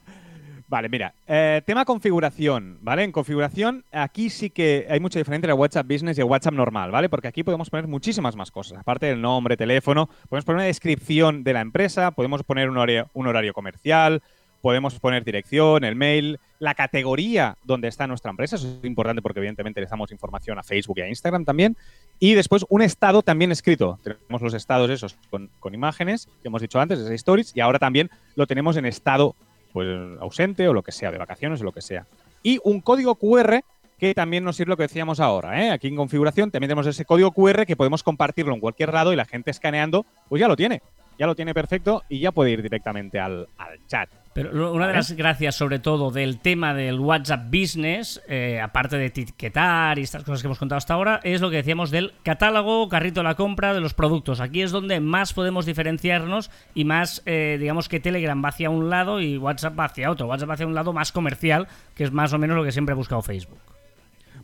Vale, 0.68 0.90
mira, 0.90 1.14
eh, 1.28 1.62
tema 1.64 1.86
configuración, 1.86 2.80
¿vale? 2.82 3.04
En 3.04 3.12
configuración, 3.12 3.86
aquí 3.92 4.32
sí 4.32 4.50
que 4.50 4.88
hay 4.90 5.00
mucha 5.00 5.20
diferencia 5.20 5.48
entre 5.48 5.54
WhatsApp 5.54 5.88
Business 5.88 6.18
y 6.18 6.24
WhatsApp 6.24 6.56
normal, 6.56 6.90
¿vale? 6.90 7.08
Porque 7.08 7.28
aquí 7.28 7.44
podemos 7.44 7.70
poner 7.70 7.88
muchísimas 7.88 8.36
más 8.36 8.50
cosas. 8.50 8.80
Aparte 8.80 9.06
del 9.06 9.22
nombre, 9.22 9.58
teléfono, 9.58 10.10
podemos 10.28 10.44
poner 10.44 10.58
una 10.58 10.66
descripción 10.66 11.44
de 11.44 11.54
la 11.54 11.62
empresa, 11.62 12.10
podemos 12.12 12.42
poner 12.42 12.72
un 12.72 12.78
horario, 12.78 13.54
comercial, 13.54 14.24
podemos 14.62 15.00
poner 15.00 15.24
dirección, 15.24 15.84
el 15.84 15.96
mail, 15.96 16.40
la 16.58 16.74
categoría 16.74 17.58
donde 17.64 17.88
está 17.88 18.08
nuestra 18.08 18.32
empresa. 18.32 18.56
Eso 18.56 18.80
es 18.80 18.86
importante 18.86 19.22
porque, 19.22 19.42
evidentemente, 19.42 19.82
le 19.82 19.86
damos 19.86 20.12
información 20.12 20.58
a 20.58 20.64
Facebook 20.64 20.98
y 20.98 21.02
a 21.02 21.08
Instagram 21.08 21.46
también. 21.46 21.78
Y 22.18 22.34
después 22.34 22.66
un 22.70 22.82
estado 22.82 23.22
también 23.22 23.52
escrito. 23.52 24.00
Tenemos 24.02 24.42
los 24.42 24.56
estados 24.56 24.90
esos 24.90 25.16
con, 25.30 25.52
con 25.60 25.76
imágenes, 25.76 26.28
que 26.42 26.48
hemos 26.48 26.64
dicho 26.64 26.80
antes, 26.80 27.06
de 27.06 27.14
stories, 27.14 27.56
y 27.56 27.60
ahora 27.60 27.78
también 27.78 28.10
lo 28.36 28.48
tenemos 28.48 28.78
en 28.78 28.88
estado 28.88 29.36
pues 29.76 29.90
ausente 30.22 30.66
o 30.70 30.74
lo 30.74 30.84
que 30.84 30.94
sea, 30.94 31.12
de 31.12 31.18
vacaciones 31.18 31.60
o 31.60 31.66
lo 31.66 31.74
que 31.74 31.82
sea. 31.82 32.08
Y 32.42 32.60
un 32.64 32.80
código 32.80 33.16
QR 33.16 33.60
que 34.00 34.14
también 34.14 34.46
nos 34.46 34.56
sirve 34.56 34.70
lo 34.70 34.78
que 34.78 34.84
decíamos 34.84 35.20
ahora. 35.20 35.62
¿eh? 35.62 35.70
Aquí 35.70 35.90
en 35.90 35.98
configuración 35.98 36.50
también 36.50 36.70
tenemos 36.70 36.88
ese 36.88 37.04
código 37.04 37.34
QR 37.34 37.66
que 37.66 37.76
podemos 37.76 38.02
compartirlo 38.02 38.54
en 38.54 38.62
cualquier 38.62 38.94
lado 38.94 39.12
y 39.12 39.18
la 39.18 39.26
gente 39.26 39.52
escaneando, 39.52 40.06
pues 40.30 40.40
ya 40.40 40.48
lo 40.48 40.56
tiene. 40.56 40.82
Ya 41.18 41.28
lo 41.28 41.36
tiene 41.36 41.54
perfecto 41.54 42.04
y 42.10 42.20
ya 42.20 42.32
puede 42.32 42.52
ir 42.52 42.62
directamente 42.62 43.20
al, 43.20 43.48
al 43.58 43.80
chat. 43.88 44.10
Pero 44.36 44.74
una 44.74 44.90
de 44.90 44.96
las 44.96 45.14
gracias, 45.14 45.56
sobre 45.56 45.80
todo, 45.80 46.12
del 46.12 46.40
tema 46.40 46.74
del 46.74 47.00
WhatsApp 47.00 47.46
Business, 47.50 48.22
eh, 48.28 48.60
aparte 48.60 48.98
de 48.98 49.06
etiquetar 49.06 49.98
y 49.98 50.02
estas 50.02 50.26
cosas 50.26 50.42
que 50.42 50.48
hemos 50.48 50.60
contado 50.60 50.76
hasta 50.76 50.94
ahora, 50.94 51.22
es 51.24 51.40
lo 51.40 51.50
que 51.50 51.56
decíamos 51.56 51.90
del 51.90 52.12
catálogo, 52.22 52.90
carrito 52.90 53.22
de 53.22 53.24
la 53.24 53.36
compra 53.36 53.74
de 53.74 53.80
los 53.80 53.94
productos. 53.94 54.42
Aquí 54.42 54.62
es 54.62 54.72
donde 54.72 55.00
más 55.00 55.32
podemos 55.32 55.66
diferenciarnos 55.66 56.52
y 56.74 56.84
más, 56.84 57.24
eh, 57.26 57.56
digamos 57.62 57.88
que 57.88 58.02
Telegram 58.02 58.44
va 58.44 58.50
hacia 58.50 58.70
un 58.70 58.90
lado 58.90 59.22
y 59.22 59.38
WhatsApp 59.38 59.80
va 59.80 59.86
hacia 59.86 60.12
otro. 60.12 60.28
WhatsApp 60.28 60.50
va 60.50 60.54
hacia 60.56 60.68
un 60.68 60.76
lado 60.76 60.92
más 60.92 61.14
comercial, 61.14 61.70
que 61.96 62.04
es 62.04 62.12
más 62.12 62.34
o 62.34 62.38
menos 62.38 62.58
lo 62.58 62.66
que 62.66 62.74
siempre 62.74 62.92
ha 62.92 62.98
buscado 62.98 63.22
Facebook. 63.22 63.75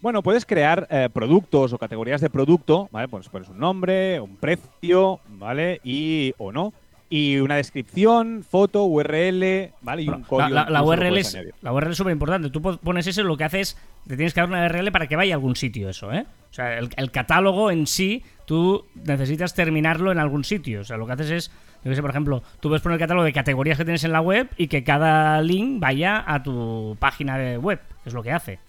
Bueno, 0.01 0.23
puedes 0.23 0.45
crear 0.45 0.87
eh, 0.89 1.09
productos 1.13 1.73
o 1.73 1.77
categorías 1.77 2.21
de 2.21 2.29
producto, 2.29 2.89
¿vale? 2.91 3.07
Pues 3.07 3.29
pones 3.29 3.49
un 3.49 3.59
nombre, 3.59 4.19
un 4.19 4.35
precio, 4.35 5.19
¿vale? 5.29 5.79
Y 5.83 6.33
o 6.37 6.51
no. 6.51 6.73
Y 7.07 7.39
una 7.39 7.57
descripción, 7.57 8.41
foto, 8.49 8.85
URL, 8.85 9.71
¿vale? 9.81 10.01
Y 10.03 10.09
un 10.09 10.23
código. 10.23 10.49
la, 10.49 10.63
la- 10.63 10.69
la 10.69 10.81
URL 10.81 11.17
es, 11.17 11.37
la 11.61 11.73
URL 11.73 11.91
es 11.91 11.97
súper 11.97 12.13
importante. 12.13 12.49
Tú 12.49 12.61
po- 12.61 12.77
pones 12.77 13.05
eso 13.05 13.19
y 13.21 13.25
lo 13.25 13.35
que 13.35 13.43
haces, 13.43 13.77
te 14.07 14.15
tienes 14.15 14.33
que 14.33 14.39
dar 14.39 14.49
una 14.49 14.65
URL 14.65 14.91
para 14.93 15.07
que 15.07 15.17
vaya 15.17 15.33
a 15.33 15.35
algún 15.35 15.55
sitio 15.57 15.89
eso, 15.89 16.11
¿eh? 16.13 16.25
O 16.49 16.53
sea, 16.53 16.77
el, 16.79 16.89
el 16.95 17.11
catálogo 17.11 17.69
en 17.69 17.85
sí, 17.85 18.23
tú 18.45 18.85
necesitas 18.95 19.53
terminarlo 19.53 20.11
en 20.11 20.19
algún 20.19 20.45
sitio. 20.45 20.81
O 20.81 20.83
sea, 20.85 20.95
lo 20.97 21.05
que 21.05 21.11
haces 21.13 21.29
es, 21.31 21.51
yo 21.83 21.89
qué 21.91 21.95
sé, 21.95 22.01
por 22.01 22.11
ejemplo, 22.11 22.43
tú 22.61 22.69
puedes 22.69 22.81
poner 22.81 22.95
el 22.95 22.99
catálogo 23.01 23.25
de 23.25 23.33
categorías 23.33 23.77
que 23.77 23.83
tienes 23.83 24.03
en 24.05 24.13
la 24.13 24.21
web 24.21 24.47
y 24.57 24.67
que 24.67 24.83
cada 24.85 25.41
link 25.41 25.81
vaya 25.81 26.23
a 26.25 26.41
tu 26.41 26.95
página 26.97 27.37
de 27.37 27.57
web, 27.57 27.81
que 28.03 28.09
es 28.09 28.13
lo 28.15 28.23
que 28.23 28.31
hace. 28.31 28.59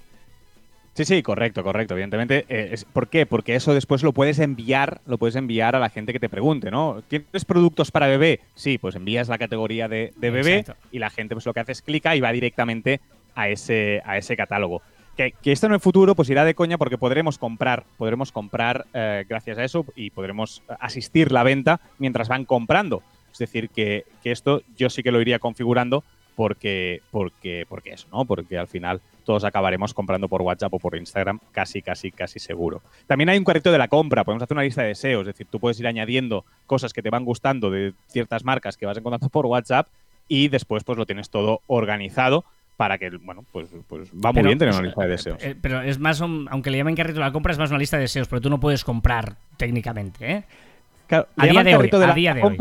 Sí, 0.95 1.07
sí, 1.07 1.23
correcto, 1.23 1.63
correcto. 1.65 1.95
Evidentemente, 1.95 2.45
eh, 2.51 2.69
es- 2.73 2.85
¿por 2.85 3.09
qué? 3.09 3.25
Porque 3.25 3.55
eso 3.55 3.73
después 3.73 4.03
lo 4.03 4.13
puedes 4.13 4.39
enviar, 4.39 5.01
lo 5.07 5.17
puedes 5.17 5.37
enviar 5.37 5.75
a 5.75 5.79
la 5.79 5.89
gente 5.89 6.13
que 6.13 6.21
te 6.21 6.29
pregunte, 6.29 6.71
¿no? 6.71 7.03
¿Tienes 7.09 7.45
productos 7.47 7.91
para 7.91 8.07
bebé? 8.09 8.41
Sí, 8.55 8.77
pues 8.77 8.95
envías 8.95 9.29
la 9.29 9.39
categoría 9.39 9.89
de, 9.89 10.13
de 10.17 10.31
bebé 10.31 10.59
Exacto. 10.59 10.87
y 10.93 10.99
la 10.99 11.09
gente 11.09 11.35
pues 11.35 11.47
lo 11.47 11.55
que 11.55 11.61
hace 11.61 11.73
es 11.73 11.81
clica 11.83 12.15
y 12.15 12.21
va 12.21 12.31
directamente 12.31 13.01
a 13.35 13.49
ese, 13.49 14.03
a 14.05 14.19
ese 14.19 14.37
catálogo. 14.37 14.83
Que, 15.17 15.33
que 15.33 15.53
esto 15.53 15.67
en 15.67 15.73
el 15.75 15.81
futuro 15.81 16.15
pues 16.15 16.29
irá 16.31 16.45
de 16.45 16.55
coña 16.55 16.77
porque 16.79 16.99
podremos 16.99 17.39
comprar, 17.39 17.85
podremos 17.97 18.31
comprar 18.33 18.87
eh, 18.93 19.25
gracias 19.29 19.57
a 19.59 19.65
eso 19.65 19.87
y 19.97 20.11
podremos 20.11 20.63
asistir 20.81 21.33
la 21.33 21.43
venta 21.43 21.81
mientras 21.99 22.29
van 22.29 22.45
comprando. 22.45 23.03
Es 23.33 23.39
decir, 23.39 23.71
que, 23.71 24.05
que 24.23 24.31
esto 24.31 24.63
yo 24.77 24.91
sí 24.91 25.03
que 25.03 25.11
lo 25.13 25.21
iría 25.23 25.39
configurando 25.39 26.05
porque, 26.37 27.03
porque, 27.11 27.67
porque 27.69 27.91
eso, 27.93 28.09
¿no? 28.13 28.25
Porque 28.25 28.59
al 28.59 28.69
final 28.69 29.01
todos 29.25 29.45
acabaremos 29.45 29.95
comprando 29.95 30.29
por 30.29 30.43
WhatsApp 30.43 30.75
o 30.75 30.79
por 30.79 30.97
Instagram, 30.97 31.39
casi, 31.53 31.81
casi, 31.83 32.11
casi 32.11 32.39
seguro. 32.41 32.83
También 33.07 33.29
hay 33.29 33.39
un 33.39 33.45
carrito 33.45 33.71
de 33.71 33.79
la 33.79 33.89
compra, 33.89 34.25
podemos 34.25 34.43
hacer 34.43 34.57
una 34.57 34.65
lista 34.65 34.83
de 34.83 34.89
deseos, 34.89 35.23
es 35.23 35.27
decir, 35.29 35.47
tú 35.51 35.61
puedes 35.61 35.79
ir 35.79 35.87
añadiendo 35.87 36.45
cosas 36.67 36.93
que 36.93 37.03
te 37.03 37.11
van 37.11 37.25
gustando 37.25 37.71
de 37.71 37.93
ciertas 38.09 38.45
marcas 38.45 38.77
que 38.77 38.87
vas 38.87 38.97
encontrando 38.99 39.29
por 39.29 39.47
WhatsApp 39.47 39.87
y 40.29 40.49
después 40.49 40.83
pues 40.85 40.99
lo 40.99 41.07
tienes 41.07 41.31
todo 41.31 41.61
organizado 41.67 42.45
para 42.77 42.99
que, 42.99 43.11
bueno, 43.11 43.45
pues, 43.53 43.69
pues 43.87 44.11
va 44.11 44.33
muy 44.33 44.43
Pero, 44.43 44.47
bien 44.49 44.59
tener 44.59 44.75
una 44.75 44.83
lista 44.83 45.03
de 45.03 45.09
deseos. 45.09 45.45
Eh, 45.45 45.55
pero 45.61 45.83
es 45.83 45.99
más, 46.01 46.21
un- 46.21 46.49
aunque 46.51 46.71
le 46.71 46.79
llamen 46.79 46.97
carrito 46.97 47.21
de 47.21 47.27
la 47.27 47.31
compra, 47.33 47.53
es 47.53 47.59
más 47.59 47.71
una 47.71 47.79
lista 47.79 47.97
de 47.97 48.03
deseos, 48.03 48.27
pero 48.27 48.41
tú 48.41 48.51
no 48.51 48.59
puedes 48.59 48.83
comprar 48.83 49.37
técnicamente, 49.57 50.33
¿eh? 50.33 50.45
Claro, 51.07 51.29
a 51.37 51.47
día 51.47 51.63
de 51.63 51.77
hoy, 51.77 51.91
de 51.91 51.97
a 51.97 52.07
la 52.07 52.15
día 52.15 52.35
de 52.35 52.43
hoy. 52.43 52.57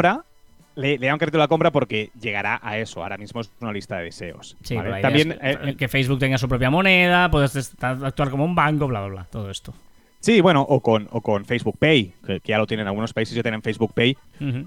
Le, 0.82 0.98
le 0.98 1.12
de 1.12 1.38
la 1.38 1.48
compra 1.48 1.72
porque 1.72 2.10
llegará 2.20 2.60
a 2.62 2.78
eso. 2.78 3.04
Ahora 3.04 3.18
mismo 3.18 3.42
es 3.42 3.52
una 3.62 3.72
lista 3.72 3.98
de 3.98 4.06
deseos. 4.06 4.58
Sí, 4.64 4.76
¿vale? 4.76 5.02
También, 5.02 5.38
es 5.42 5.58
que, 5.58 5.70
eh, 5.70 5.76
que 5.76 5.88
Facebook 5.88 6.20
tenga 6.20 6.38
su 6.38 6.50
propia 6.50 6.70
moneda, 6.70 7.30
puedes 7.32 7.76
actuar 7.82 8.30
como 8.30 8.44
un 8.44 8.56
banco, 8.56 8.88
bla, 8.88 9.02
bla, 9.02 9.10
bla, 9.10 9.24
todo 9.26 9.50
esto. 9.50 9.74
Sí, 10.20 10.40
bueno, 10.40 10.62
o 10.62 10.82
con, 10.82 11.08
o 11.12 11.22
con 11.22 11.46
Facebook 11.46 11.78
Pay, 11.80 12.14
que, 12.26 12.40
que 12.42 12.52
ya 12.52 12.60
lo 12.60 12.68
tienen, 12.68 12.86
algunos 12.86 13.12
países 13.12 13.34
ya 13.34 13.42
tienen 13.42 13.64
Facebook 13.64 13.92
Pay 13.96 14.16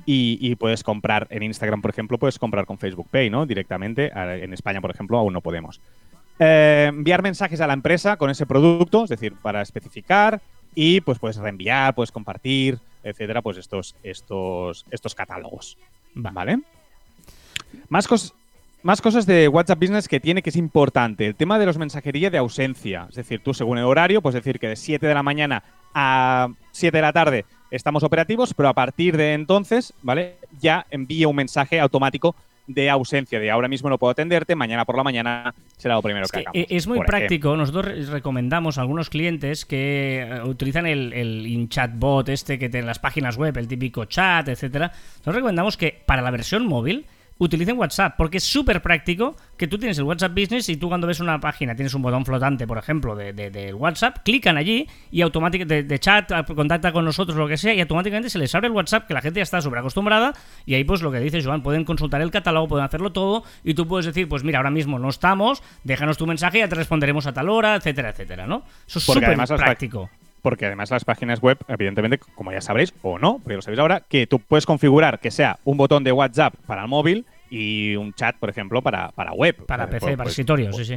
y, 0.04 0.38
y 0.40 0.56
puedes 0.56 0.82
comprar 0.82 1.28
en 1.30 1.44
Instagram, 1.44 1.80
por 1.80 1.92
ejemplo, 1.92 2.18
puedes 2.18 2.40
comprar 2.40 2.66
con 2.66 2.76
Facebook 2.76 3.08
Pay, 3.08 3.30
¿no? 3.30 3.46
Directamente. 3.46 4.10
En 4.14 4.52
España, 4.52 4.80
por 4.80 4.90
ejemplo, 4.90 5.16
aún 5.16 5.32
no 5.32 5.40
podemos. 5.40 5.80
Eh, 6.40 6.86
enviar 6.88 7.22
mensajes 7.22 7.60
a 7.60 7.68
la 7.68 7.72
empresa 7.72 8.16
con 8.16 8.30
ese 8.30 8.46
producto, 8.46 9.04
es 9.04 9.10
decir, 9.10 9.34
para 9.40 9.62
especificar 9.62 10.40
y 10.74 11.00
pues 11.00 11.20
puedes 11.20 11.36
reenviar, 11.36 11.94
puedes 11.94 12.10
compartir, 12.10 12.80
etcétera, 13.04 13.40
pues 13.40 13.56
estos, 13.56 13.94
estos, 14.02 14.84
estos 14.90 15.14
catálogos. 15.14 15.78
Va. 16.16 16.30
¿Vale? 16.30 16.58
Más, 17.88 18.08
cos- 18.08 18.32
más 18.82 19.00
cosas 19.00 19.26
de 19.26 19.48
WhatsApp 19.48 19.78
Business 19.80 20.08
que 20.08 20.20
tiene 20.20 20.42
que 20.42 20.50
es 20.50 20.56
importante. 20.56 21.26
El 21.26 21.34
tema 21.34 21.58
de 21.58 21.66
los 21.66 21.78
mensajería 21.78 22.30
de 22.30 22.38
ausencia. 22.38 23.06
Es 23.10 23.16
decir, 23.16 23.40
tú 23.42 23.54
según 23.54 23.78
el 23.78 23.84
horario, 23.84 24.22
puedes 24.22 24.42
decir 24.42 24.58
que 24.58 24.68
de 24.68 24.76
7 24.76 25.06
de 25.06 25.14
la 25.14 25.22
mañana 25.22 25.62
a 25.94 26.48
7 26.72 26.96
de 26.96 27.02
la 27.02 27.12
tarde 27.12 27.44
estamos 27.70 28.02
operativos, 28.04 28.54
pero 28.54 28.68
a 28.68 28.74
partir 28.74 29.16
de 29.16 29.32
entonces, 29.34 29.92
¿vale? 30.02 30.36
Ya 30.60 30.86
envía 30.90 31.28
un 31.28 31.36
mensaje 31.36 31.80
automático 31.80 32.34
de 32.66 32.88
ausencia, 32.90 33.38
de 33.40 33.50
ahora 33.50 33.68
mismo 33.68 33.90
no 33.90 33.98
puedo 33.98 34.10
atenderte, 34.10 34.54
mañana 34.56 34.84
por 34.84 34.96
la 34.96 35.02
mañana 35.04 35.54
será 35.76 35.96
lo 35.96 36.02
primero 36.02 36.24
Es, 36.24 36.32
que, 36.32 36.42
que 36.44 36.48
hagamos. 36.48 36.66
es 36.70 36.86
muy 36.86 36.96
ejemplo. 36.98 37.06
práctico. 37.18 37.56
Nosotros 37.56 37.84
re- 37.84 38.06
recomendamos 38.06 38.78
a 38.78 38.80
algunos 38.80 39.10
clientes 39.10 39.64
que 39.66 40.22
eh, 40.22 40.42
utilizan 40.44 40.86
el, 40.86 41.12
el 41.12 41.46
InChatbot 41.46 42.28
este 42.30 42.58
que 42.58 42.68
tiene 42.68 42.80
en 42.80 42.86
las 42.86 42.98
páginas 42.98 43.36
web, 43.36 43.56
el 43.58 43.68
típico 43.68 44.06
chat, 44.06 44.48
etcétera. 44.48 44.92
Nosotros 44.94 45.34
recomendamos 45.36 45.76
que 45.76 46.02
para 46.06 46.22
la 46.22 46.30
versión 46.30 46.66
móvil 46.66 47.06
utilicen 47.38 47.78
WhatsApp, 47.78 48.14
porque 48.16 48.38
es 48.38 48.44
súper 48.44 48.80
práctico 48.80 49.36
que 49.56 49.66
tú 49.66 49.78
tienes 49.78 49.98
el 49.98 50.04
WhatsApp 50.04 50.32
Business 50.32 50.68
y 50.68 50.76
tú 50.76 50.88
cuando 50.88 51.06
ves 51.06 51.20
una 51.20 51.40
página, 51.40 51.74
tienes 51.74 51.94
un 51.94 52.02
botón 52.02 52.24
flotante, 52.24 52.66
por 52.66 52.78
ejemplo, 52.78 53.16
de, 53.16 53.74
WhatsApp, 53.74 54.18
clican 54.24 54.56
allí 54.56 54.88
y 55.10 55.22
automáticamente 55.22 55.74
de, 55.74 55.82
de 55.82 55.98
chat, 55.98 56.30
contacta 56.54 56.92
con 56.92 57.04
nosotros, 57.04 57.36
lo 57.36 57.48
que 57.48 57.56
sea, 57.56 57.74
y 57.74 57.80
automáticamente 57.80 58.30
se 58.30 58.38
les 58.38 58.54
abre 58.54 58.68
el 58.68 58.72
WhatsApp, 58.72 59.06
que 59.06 59.14
la 59.14 59.20
gente 59.20 59.40
ya 59.40 59.42
está 59.42 59.60
súper 59.60 59.80
acostumbrada, 59.80 60.32
y 60.66 60.74
ahí 60.74 60.84
pues 60.84 61.02
lo 61.02 61.10
que 61.10 61.18
dice 61.18 61.42
Joan, 61.42 61.62
pueden 61.62 61.84
consultar 61.84 62.20
el 62.20 62.30
catálogo, 62.30 62.68
pueden 62.68 62.84
hacerlo 62.84 63.12
todo, 63.12 63.44
y 63.62 63.74
tú 63.74 63.86
puedes 63.86 64.06
decir, 64.06 64.28
pues 64.28 64.44
mira, 64.44 64.58
ahora 64.58 64.70
mismo 64.70 64.98
no 64.98 65.08
estamos, 65.08 65.62
déjanos 65.82 66.16
tu 66.16 66.26
mensaje 66.26 66.58
y 66.58 66.60
ya 66.60 66.68
te 66.68 66.76
responderemos 66.76 67.26
a 67.26 67.32
tal 67.32 67.48
hora, 67.48 67.74
etcétera, 67.76 68.10
etcétera, 68.10 68.46
¿no? 68.46 68.64
Eso 68.86 68.98
es 68.98 69.04
súper 69.04 69.36
práctico. 69.36 70.10
Porque 70.44 70.66
además 70.66 70.90
las 70.90 71.06
páginas 71.06 71.40
web, 71.40 71.56
evidentemente, 71.68 72.18
como 72.34 72.52
ya 72.52 72.60
sabréis, 72.60 72.92
o 73.00 73.18
no, 73.18 73.38
porque 73.38 73.56
lo 73.56 73.62
sabéis 73.62 73.80
ahora, 73.80 74.00
que 74.06 74.26
tú 74.26 74.38
puedes 74.40 74.66
configurar 74.66 75.18
que 75.18 75.30
sea 75.30 75.58
un 75.64 75.78
botón 75.78 76.04
de 76.04 76.12
WhatsApp 76.12 76.54
para 76.66 76.82
el 76.82 76.88
móvil 76.88 77.24
y 77.48 77.96
un 77.96 78.12
chat, 78.12 78.36
por 78.36 78.50
ejemplo, 78.50 78.82
para, 78.82 79.08
para 79.12 79.32
web. 79.32 79.56
Para 79.64 79.84
Eh, 79.84 79.86
PC, 79.86 80.00
pues- 80.00 80.10
para 80.16 80.24
pues- 80.24 80.32
escritorio, 80.34 80.72
sí, 80.74 80.84
sí. 80.84 80.96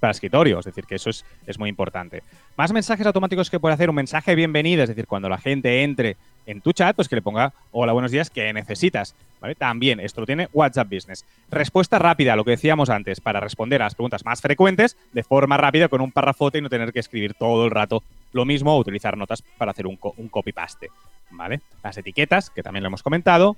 para 0.00 0.12
escritorio, 0.12 0.58
es 0.60 0.64
decir, 0.64 0.84
que 0.86 0.94
eso 0.94 1.10
es, 1.10 1.22
es 1.46 1.58
muy 1.58 1.68
importante. 1.68 2.22
Más 2.56 2.72
mensajes 2.72 3.06
automáticos 3.06 3.50
que 3.50 3.60
puede 3.60 3.74
hacer 3.74 3.90
un 3.90 3.96
mensaje 3.96 4.30
de 4.30 4.36
bienvenida, 4.36 4.84
es 4.84 4.88
decir, 4.88 5.06
cuando 5.06 5.28
la 5.28 5.36
gente 5.36 5.82
entre 5.82 6.16
en 6.50 6.60
tu 6.60 6.72
chat, 6.72 6.96
pues 6.96 7.08
que 7.08 7.14
le 7.16 7.22
ponga 7.22 7.52
hola, 7.72 7.92
buenos 7.92 8.10
días, 8.10 8.30
¿qué 8.30 8.52
necesitas? 8.52 9.14
¿Vale? 9.40 9.54
También, 9.54 10.00
esto 10.00 10.20
lo 10.22 10.26
tiene 10.26 10.48
WhatsApp 10.52 10.88
Business. 10.92 11.24
Respuesta 11.50 11.98
rápida, 11.98 12.34
lo 12.34 12.44
que 12.44 12.52
decíamos 12.52 12.90
antes, 12.90 13.20
para 13.20 13.38
responder 13.38 13.80
a 13.82 13.84
las 13.84 13.94
preguntas 13.94 14.24
más 14.24 14.40
frecuentes 14.40 14.96
de 15.12 15.22
forma 15.22 15.56
rápida 15.56 15.88
con 15.88 16.00
un 16.00 16.10
párrafote 16.10 16.58
y 16.58 16.60
no 16.62 16.68
tener 16.68 16.92
que 16.92 16.98
escribir 17.00 17.34
todo 17.34 17.64
el 17.64 17.70
rato 17.70 18.02
lo 18.32 18.44
mismo 18.44 18.74
o 18.74 18.78
utilizar 18.80 19.16
notas 19.16 19.42
para 19.58 19.70
hacer 19.70 19.86
un, 19.86 19.96
co- 19.96 20.14
un 20.16 20.28
copy-paste. 20.28 20.88
¿vale? 21.30 21.60
Las 21.84 21.96
etiquetas, 21.98 22.50
que 22.50 22.62
también 22.62 22.82
lo 22.82 22.88
hemos 22.88 23.02
comentado. 23.02 23.54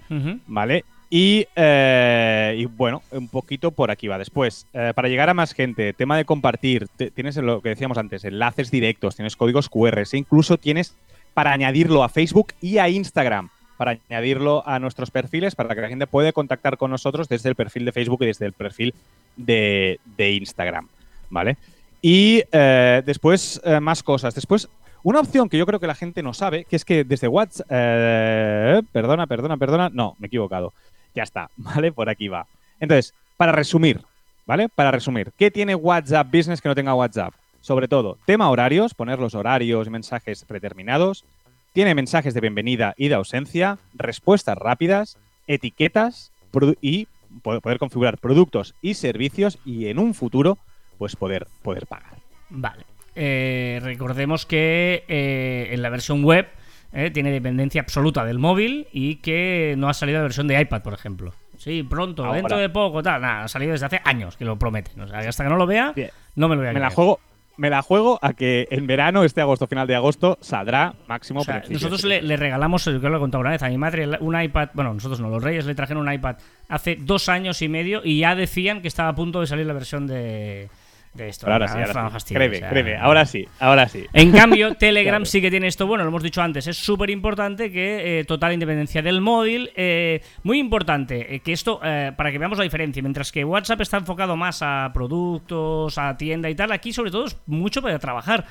¿vale? 0.49 0.85
Y, 1.09 1.47
eh, 1.57 2.55
y 2.59 2.65
bueno, 2.67 3.03
un 3.13 3.29
poquito 3.29 3.71
por 3.71 3.91
aquí 3.91 4.07
va. 4.09 4.19
Después, 4.19 4.67
eh, 4.75 4.93
para 4.95 5.09
llegar 5.09 5.29
a 5.31 5.35
más 5.35 5.55
gente, 5.55 5.93
tema 5.93 6.17
de 6.17 6.25
compartir, 6.25 6.89
tienes 7.15 7.37
lo 7.37 7.61
que 7.63 7.71
decíamos 7.71 7.97
antes, 7.99 8.25
enlaces 8.25 8.71
directos, 8.71 9.17
tienes 9.17 9.35
códigos 9.37 9.69
QR, 9.69 10.01
e 10.13 10.17
incluso 10.17 10.57
tienes 10.57 10.95
para 11.41 11.53
añadirlo 11.53 12.05
a 12.05 12.11
Facebook 12.11 12.53
y 12.61 12.77
a 12.77 12.91
Instagram, 12.91 13.49
para 13.79 13.93
añadirlo 13.93 14.63
a 14.69 14.79
nuestros 14.79 15.11
perfiles, 15.11 15.55
para 15.55 15.75
que 15.75 15.81
la 15.81 15.89
gente 15.89 16.07
pueda 16.07 16.33
contactar 16.33 16.77
con 16.77 16.91
nosotros 16.91 17.31
desde 17.31 17.49
el 17.49 17.55
perfil 17.55 17.87
de 17.87 17.93
Facebook 17.93 18.23
y 18.25 18.27
desde 18.27 18.45
el 18.45 18.53
perfil 18.53 18.93
de, 19.39 20.01
de 20.05 20.33
Instagram, 20.33 20.87
¿vale? 21.31 21.57
Y 22.03 22.43
eh, 22.53 23.03
después, 23.07 23.59
eh, 23.65 23.81
más 23.81 24.03
cosas. 24.03 24.35
Después, 24.35 24.69
una 25.03 25.21
opción 25.21 25.49
que 25.49 25.57
yo 25.57 25.65
creo 25.65 25.81
que 25.81 25.87
la 25.87 25.95
gente 25.95 26.23
no 26.23 26.35
sabe, 26.35 26.67
que 26.67 26.77
es 26.77 26.85
que 26.85 27.05
desde 27.05 27.27
WhatsApp... 27.27 27.67
eh, 27.71 28.83
perdona, 28.93 29.27
perdona, 29.27 29.57
perdona. 29.57 29.89
No, 29.91 30.17
me 30.19 30.27
he 30.27 30.29
equivocado. 30.29 30.75
Ya 31.15 31.23
está, 31.23 31.49
¿vale? 31.57 31.91
Por 31.91 32.11
aquí 32.11 32.29
va. 32.29 32.47
Entonces, 32.81 33.15
para 33.39 33.53
resumir, 33.53 34.03
¿vale? 34.45 34.69
Para 34.69 34.91
resumir, 34.91 35.33
¿qué 35.39 35.51
tiene 35.51 35.75
WhatsApp 35.75 36.27
Business 36.27 36.61
que 36.61 36.69
no 36.69 36.75
tenga 36.75 36.95
WhatsApp? 36.95 37.33
Sobre 37.61 37.89
todo, 37.89 38.19
tema 38.27 38.49
horarios, 38.51 38.95
poner 38.95 39.19
los 39.19 39.35
horarios 39.35 39.87
y 39.87 39.91
mensajes 39.91 40.45
predeterminados. 40.45 41.25
Tiene 41.73 41.95
mensajes 41.95 42.35
de 42.35 42.41
bienvenida 42.41 42.95
y 42.97 43.09
de 43.09 43.15
ausencia, 43.15 43.79
respuestas 43.95 44.57
rápidas, 44.57 45.19
etiquetas 45.47 46.33
y 46.81 47.07
po- 47.43 47.61
poder 47.61 47.79
configurar 47.79 48.19
productos 48.19 48.75
y 48.83 48.95
servicios 48.95 49.59
y 49.65 49.87
en 49.87 49.99
un 49.99 50.15
futuro, 50.15 50.59
pues 50.99 51.17
poder, 51.17 51.47
poder 51.63 51.87
pagar. 51.87 52.15
Vale. 52.49 52.85
Eh, 53.15 53.79
recordemos 53.83 54.47
que 54.47 55.05
eh, 55.09 55.69
en 55.73 55.83
la 55.83 55.91
versión 55.91 56.25
web 56.25 56.49
eh, 56.93 57.11
tiene 57.11 57.31
dependencia 57.31 57.83
absoluta 57.83 58.25
del 58.25 58.39
móvil 58.39 58.89
y 58.93 59.17
que 59.17 59.75
no 59.77 59.89
ha 59.89 59.95
salido 59.95 60.19
la 60.19 60.23
versión 60.25 60.49
de 60.49 60.61
iPad, 60.61 60.83
por 60.83 60.95
ejemplo. 60.95 61.35
Sí, 61.59 61.83
pronto, 61.83 62.25
Ahora. 62.25 62.39
dentro 62.39 62.57
de 62.59 62.71
poco, 62.71 63.03
tal. 63.03 63.21
Nada, 63.21 63.45
ha 63.45 63.49
salido 63.49 63.73
desde 63.73 63.87
hace 63.87 64.01
años 64.05 64.37
que 64.37 64.45
lo 64.47 64.59
prometen. 64.59 64.99
O 65.03 65.07
sea, 65.07 65.21
que 65.21 65.29
hasta 65.29 65.45
que 65.45 65.51
no 65.51 65.57
lo 65.57 65.67
vea, 65.67 65.93
Bien. 65.95 66.11
no 66.35 66.49
me 66.49 66.55
lo 66.55 66.63
voy 66.63 66.71
a 66.71 66.73
Me 66.73 66.81
la 66.81 66.91
juego, 66.91 67.21
me 67.57 67.71
la 67.71 67.83
juego 67.83 68.19
a 68.23 68.33
que 68.33 68.67
en 68.71 68.87
verano, 68.87 69.25
este 69.25 69.41
agosto, 69.41 69.67
final 69.67 69.87
de 69.87 69.95
agosto, 69.95 70.39
saldrá 70.41 70.95
máximo 71.07 71.41
O 71.41 71.45
sea, 71.45 71.63
nosotros 71.69 72.05
le, 72.05 72.23
le 72.23 72.37
regalamos, 72.37 72.85
yo 72.85 72.99
lo 72.99 73.17
he 73.17 73.21
contado 73.21 73.41
una 73.41 73.51
vez, 73.51 73.63
a 73.63 73.69
mi 73.69 73.79
madre 73.79 74.09
un 74.21 74.41
iPad, 74.41 74.71
bueno, 74.75 74.95
nosotros 74.95 75.21
no, 75.21 75.29
los 75.29 75.43
Reyes 75.43 75.67
le 75.67 75.75
trajeron 75.75 76.07
un 76.07 76.13
iPad 76.13 76.37
hace 76.69 76.97
dos 76.97 77.29
años 77.29 77.61
y 77.63 77.69
medio 77.69 78.01
y 78.05 78.21
ya 78.21 78.35
decían 78.35 78.81
que 78.81 78.89
estaba 78.89 79.11
a 79.11 79.15
punto 79.15 79.41
de 79.41 79.47
salir 79.47 79.67
la 79.67 79.75
versión 79.75 80.07
de, 80.07 80.71
de 81.15 81.29
esto. 81.29 81.51
Ahora 81.51 81.67
Ah, 81.67 81.69
sí, 81.69 81.79
ahora 81.79 81.93
sí. 82.09 82.13
fastidio, 82.13 82.39
Créeme, 82.39 82.57
o 82.57 82.61
sea, 82.61 82.69
créeme, 82.71 82.97
ahora 82.97 83.27
sí, 83.27 83.49
ahora 83.59 83.89
sí. 83.89 84.07
En 84.13 84.31
cambio, 84.33 84.75
Telegram 84.77 85.15
Claro. 85.21 85.25
sí 85.27 85.41
que 85.41 85.51
tiene 85.51 85.67
esto, 85.67 85.87
bueno, 85.87 86.05
lo 86.05 86.09
hemos 86.11 86.23
dicho 86.23 86.41
antes, 86.41 86.67
es 86.67 86.77
súper 86.77 87.11
importante 87.11 87.73
que 87.73 88.21
eh, 88.21 88.25
total 88.25 88.53
independencia 88.53 89.03
del 89.03 89.21
móvil, 89.21 89.71
eh, 89.75 90.23
muy 90.45 90.59
importante 90.59 91.35
eh, 91.35 91.41
que 91.41 91.53
esto, 91.53 91.81
eh, 91.83 92.13
para 92.17 92.31
que 92.31 92.39
veamos 92.39 92.59
la 92.59 92.65
diferencia, 92.65 93.03
mientras 93.03 93.33
que 93.33 93.45
WhatsApp 93.45 93.81
está 93.81 93.97
enfocado 93.97 94.37
más 94.37 94.61
a 94.63 94.91
productos, 94.95 95.99
a 95.99 96.17
tienda 96.17 96.49
y 96.49 96.55
tal, 96.55 96.71
aquí 96.73 96.93
sobre 96.93 97.11
todo 97.11 97.27
es 97.27 97.37
mucho 97.47 97.83
para 97.83 97.99
trabajar. 97.99 98.45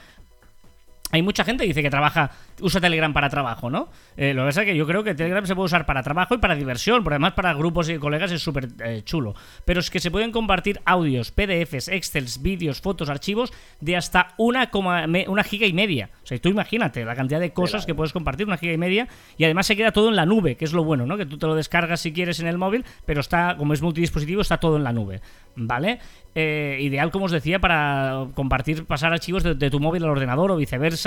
Hay 1.11 1.23
mucha 1.23 1.43
gente 1.43 1.63
que 1.63 1.69
dice 1.69 1.81
que 1.81 1.89
trabaja, 1.89 2.29
usa 2.61 2.79
Telegram 2.79 3.11
para 3.13 3.29
trabajo, 3.29 3.69
¿no? 3.71 3.89
Eh, 4.15 4.33
lo 4.35 4.43
que 4.43 4.47
pasa 4.49 4.61
es 4.61 4.67
que 4.67 4.75
yo 4.75 4.85
creo 4.85 5.03
que 5.03 5.15
Telegram 5.15 5.43
se 5.45 5.55
puede 5.55 5.65
usar 5.65 5.85
para 5.87 6.03
trabajo 6.03 6.35
y 6.35 6.37
para 6.37 6.55
diversión, 6.55 7.03
porque 7.03 7.15
además 7.15 7.33
para 7.33 7.51
grupos 7.55 7.89
y 7.89 7.97
colegas 7.97 8.31
es 8.31 8.43
súper 8.43 8.67
eh, 8.83 9.01
chulo. 9.03 9.33
Pero 9.65 9.79
es 9.79 9.89
que 9.89 9.99
se 9.99 10.11
pueden 10.11 10.31
compartir 10.31 10.79
audios, 10.85 11.31
PDFs, 11.31 11.87
Excels, 11.87 12.41
vídeos, 12.43 12.79
fotos, 12.81 13.09
archivos 13.09 13.51
de 13.81 13.97
hasta 13.97 14.35
una, 14.37 14.69
coma 14.69 15.07
me- 15.07 15.27
una 15.27 15.43
giga 15.43 15.65
y 15.65 15.73
media. 15.73 16.11
O 16.23 16.27
sea, 16.27 16.37
tú 16.39 16.49
imagínate 16.49 17.03
la 17.03 17.15
cantidad 17.15 17.39
de 17.39 17.53
cosas 17.53 17.85
que 17.87 17.95
puedes 17.95 18.13
compartir, 18.13 18.45
una 18.45 18.57
giga 18.57 18.73
y 18.73 18.77
media, 18.77 19.07
y 19.35 19.45
además 19.45 19.65
se 19.65 19.75
queda 19.75 19.91
todo 19.91 20.09
en 20.09 20.15
la 20.15 20.27
nube, 20.27 20.57
que 20.57 20.65
es 20.65 20.73
lo 20.73 20.83
bueno, 20.83 21.07
¿no? 21.07 21.17
Que 21.17 21.25
tú 21.25 21.39
te 21.39 21.47
lo 21.47 21.55
descargas 21.55 22.01
si 22.01 22.13
quieres 22.13 22.39
en 22.39 22.45
el 22.45 22.59
móvil, 22.59 22.85
pero 23.07 23.21
está, 23.21 23.55
como 23.57 23.73
es 23.73 23.81
multidispositivo, 23.81 24.41
está 24.41 24.57
todo 24.57 24.77
en 24.77 24.83
la 24.83 24.93
nube, 24.93 25.21
¿vale? 25.55 25.97
Eh, 26.35 26.77
ideal, 26.81 27.09
como 27.09 27.25
os 27.25 27.31
decía, 27.31 27.57
para 27.59 28.27
compartir, 28.35 28.85
pasar 28.85 29.11
archivos 29.11 29.41
de, 29.41 29.55
de 29.55 29.69
tu 29.71 29.79
móvil 29.79 30.03
al 30.03 30.11
ordenador 30.11 30.51
o 30.51 30.55
viceversa, 30.57 30.98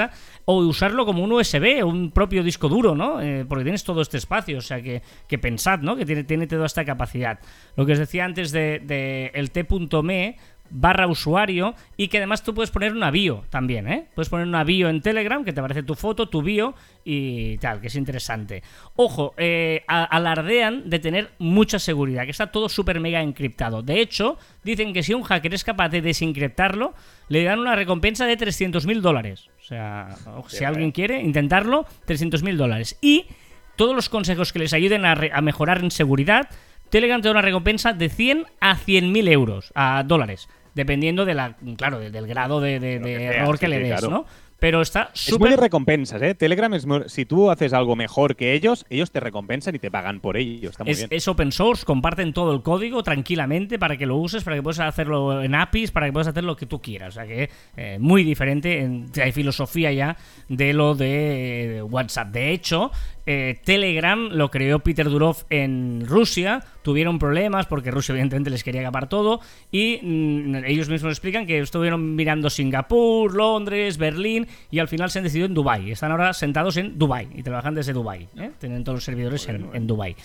o 0.45 0.59
usarlo 0.59 1.07
como 1.07 1.23
un 1.23 1.33
USB 1.33 1.85
un 1.85 2.11
propio 2.11 2.43
disco 2.43 2.69
duro, 2.69 2.95
¿no? 2.95 3.21
Eh, 3.21 3.45
porque 3.49 3.65
tienes 3.65 3.85
todo 3.85 4.03
este 4.03 4.19
espacio, 4.19 4.59
o 4.59 4.63
sea 4.63 4.83
que, 4.83 5.03
pensad, 5.39 5.81
¿no? 5.81 5.97
Que 5.97 6.05
tiene, 6.05 6.25
tiene 6.25 6.47
toda 6.47 6.67
esta 6.67 6.85
capacidad. 6.85 7.39
Lo 7.77 7.87
que 7.87 7.93
os 7.93 7.99
decía 7.99 8.25
antes 8.25 8.53
de, 8.53 9.31
el 9.35 9.51
t.me 9.51 10.37
barra 10.75 11.07
usuario 11.07 11.75
y 11.97 12.09
que 12.09 12.17
además 12.17 12.43
tú 12.43 12.55
puedes 12.55 12.71
poner 12.71 12.93
una 12.93 13.11
bio 13.11 13.45
también, 13.51 13.87
¿eh? 13.89 14.09
Puedes 14.15 14.29
poner 14.29 14.47
una 14.47 14.65
bio 14.65 14.89
en 14.89 15.03
Telegram 15.03 15.45
que 15.45 15.53
te 15.53 15.61
aparece 15.61 15.83
tu 15.83 15.95
foto, 15.95 16.29
tu 16.29 16.43
bio 16.43 16.75
y 17.05 17.59
tal, 17.59 17.81
que 17.81 17.89
es 17.89 17.95
interesante. 17.95 18.63
Ojo, 18.97 19.35
eh, 19.37 19.85
alardean 19.87 20.89
de 20.89 20.99
tener 20.99 21.33
mucha 21.39 21.79
seguridad, 21.79 22.25
que 22.25 22.31
está 22.31 22.51
todo 22.51 22.69
súper 22.69 23.01
mega 23.01 23.21
encriptado. 23.21 23.83
De 23.83 24.01
hecho, 24.01 24.39
dicen 24.65 24.93
que 24.95 25.03
si 25.03 25.13
un 25.13 25.23
hacker 25.23 25.53
es 25.53 25.65
capaz 25.65 25.91
de 25.91 26.01
desencriptarlo, 26.01 26.95
le 27.29 27.45
dan 27.45 27.59
una 27.59 27.77
recompensa 27.77 28.27
de 28.27 28.37
300 28.37 28.87
mil 28.87 29.03
dólares. 29.03 29.51
O 29.73 30.49
sea, 30.49 30.59
si 30.59 30.65
alguien 30.65 30.91
quiere 30.93 31.21
intentarlo, 31.21 31.87
300 32.07 32.43
mil 32.43 32.57
dólares. 32.57 32.99
Y 33.01 33.27
todos 33.77 33.95
los 33.97 34.09
consejos 34.09 34.53
que 34.53 34.59
les 34.59 34.73
ayuden 34.73 35.05
a, 35.05 35.15
re- 35.15 35.31
a 35.33 35.41
mejorar 35.41 35.79
en 35.79 35.91
seguridad, 35.91 36.49
Telegram 36.91 37.21
te 37.23 37.29
da 37.29 37.33
una 37.33 37.43
recompensa 37.43 37.93
de 37.93 38.09
100 38.09 38.47
a 38.61 38.77
100 38.77 39.11
mil 39.13 39.29
euros, 39.29 39.73
a 39.75 40.03
dólares, 40.07 40.49
dependiendo 40.75 41.25
de 41.25 41.35
la, 41.35 41.57
claro, 41.77 41.99
de- 41.99 42.11
del 42.11 42.27
grado 42.27 42.61
de, 42.61 42.77
error 42.77 43.59
que 43.59 43.69
le 43.69 43.79
des, 43.79 43.99
claro. 44.01 44.11
¿no? 44.11 44.27
Pero 44.63 44.81
está 44.81 45.11
Es 45.13 45.29
muy 45.33 45.49
de 45.49 45.55
súper... 45.55 45.61
recompensas, 45.61 46.23
¿eh? 46.23 46.37
Telegram 46.37 46.73
es 46.75 46.87
muy- 46.87 47.03
si 47.09 47.25
tú 47.25 47.51
haces 47.51 47.73
algo 47.73 47.97
mejor 47.97 48.37
que 48.37 48.53
ellos, 48.53 48.87
ellos 48.91 49.11
te 49.11 49.19
recompensan 49.19 49.75
y 49.75 49.81
te 49.81 49.91
pagan 49.91 50.21
por 50.21 50.37
ello. 50.37 50.71
Está 50.71 50.85
muy 50.85 50.93
Es, 50.93 50.99
bien. 50.99 51.09
es 51.11 51.27
open 51.27 51.51
source, 51.51 51.85
comparten 51.85 52.33
todo 52.33 52.55
el 52.55 52.63
código 52.63 53.03
tranquilamente 53.03 53.77
para 53.81 53.97
que 53.97 54.07
lo 54.07 54.17
uses, 54.19 54.45
para 54.45 54.55
que 54.55 54.63
puedas 54.63 54.79
hacerlo 54.79 55.43
en 55.43 55.57
APIs, 55.57 55.91
para 55.91 56.07
que 56.07 56.13
puedas 56.13 56.29
hacer 56.29 56.45
lo 56.45 56.55
que 56.57 56.67
tú 56.67 56.81
quieras. 56.81 57.09
O 57.09 57.13
sea 57.21 57.27
que 57.27 57.51
eh, 57.77 57.99
muy 58.01 58.23
diferente, 58.23 58.79
en, 58.83 59.11
hay 59.21 59.33
filosofía 59.33 59.91
ya 59.91 60.17
de 60.49 60.73
lo 60.75 60.95
de 60.95 61.79
eh, 61.79 61.83
WhatsApp. 61.83 62.29
De 62.29 62.53
hecho, 62.53 62.93
eh, 63.27 63.59
Telegram 63.65 64.29
lo 64.33 64.51
creó 64.51 64.81
Peter 64.81 65.09
Durov 65.09 65.45
en 65.51 66.05
Rusia, 66.07 66.65
tuvieron 66.83 67.19
problemas 67.19 67.67
porque 67.67 67.91
Rusia 67.91 68.13
evidentemente 68.13 68.51
les 68.51 68.65
quería 68.65 68.81
acabar 68.81 69.09
todo 69.09 69.41
y 69.71 70.01
mm, 70.03 70.65
ellos 70.65 70.89
mismos 70.89 71.13
explican 71.13 71.47
que 71.47 71.59
estuvieron 71.59 72.15
mirando 72.15 72.51
Singapur, 72.51 73.35
Londres, 73.35 73.99
Berlín 73.99 74.47
y 74.71 74.79
al 74.79 74.89
final 74.89 75.11
se 75.11 75.19
han 75.19 75.25
decidido 75.25 75.47
en 75.47 75.55
Dubai. 75.55 75.91
Están 75.91 76.11
ahora 76.11 76.33
sentados 76.33 76.77
en 76.77 76.99
Dubai 76.99 77.29
y 77.35 77.43
trabajan 77.43 77.75
desde 77.75 77.93
Dubai. 77.93 78.29
¿eh? 78.37 78.51
Tienen 78.59 78.85
todos 78.85 78.97
los 78.97 79.05
servidores 79.05 79.49
en, 79.49 79.69
en 79.73 79.87
Dubai. 79.87 80.17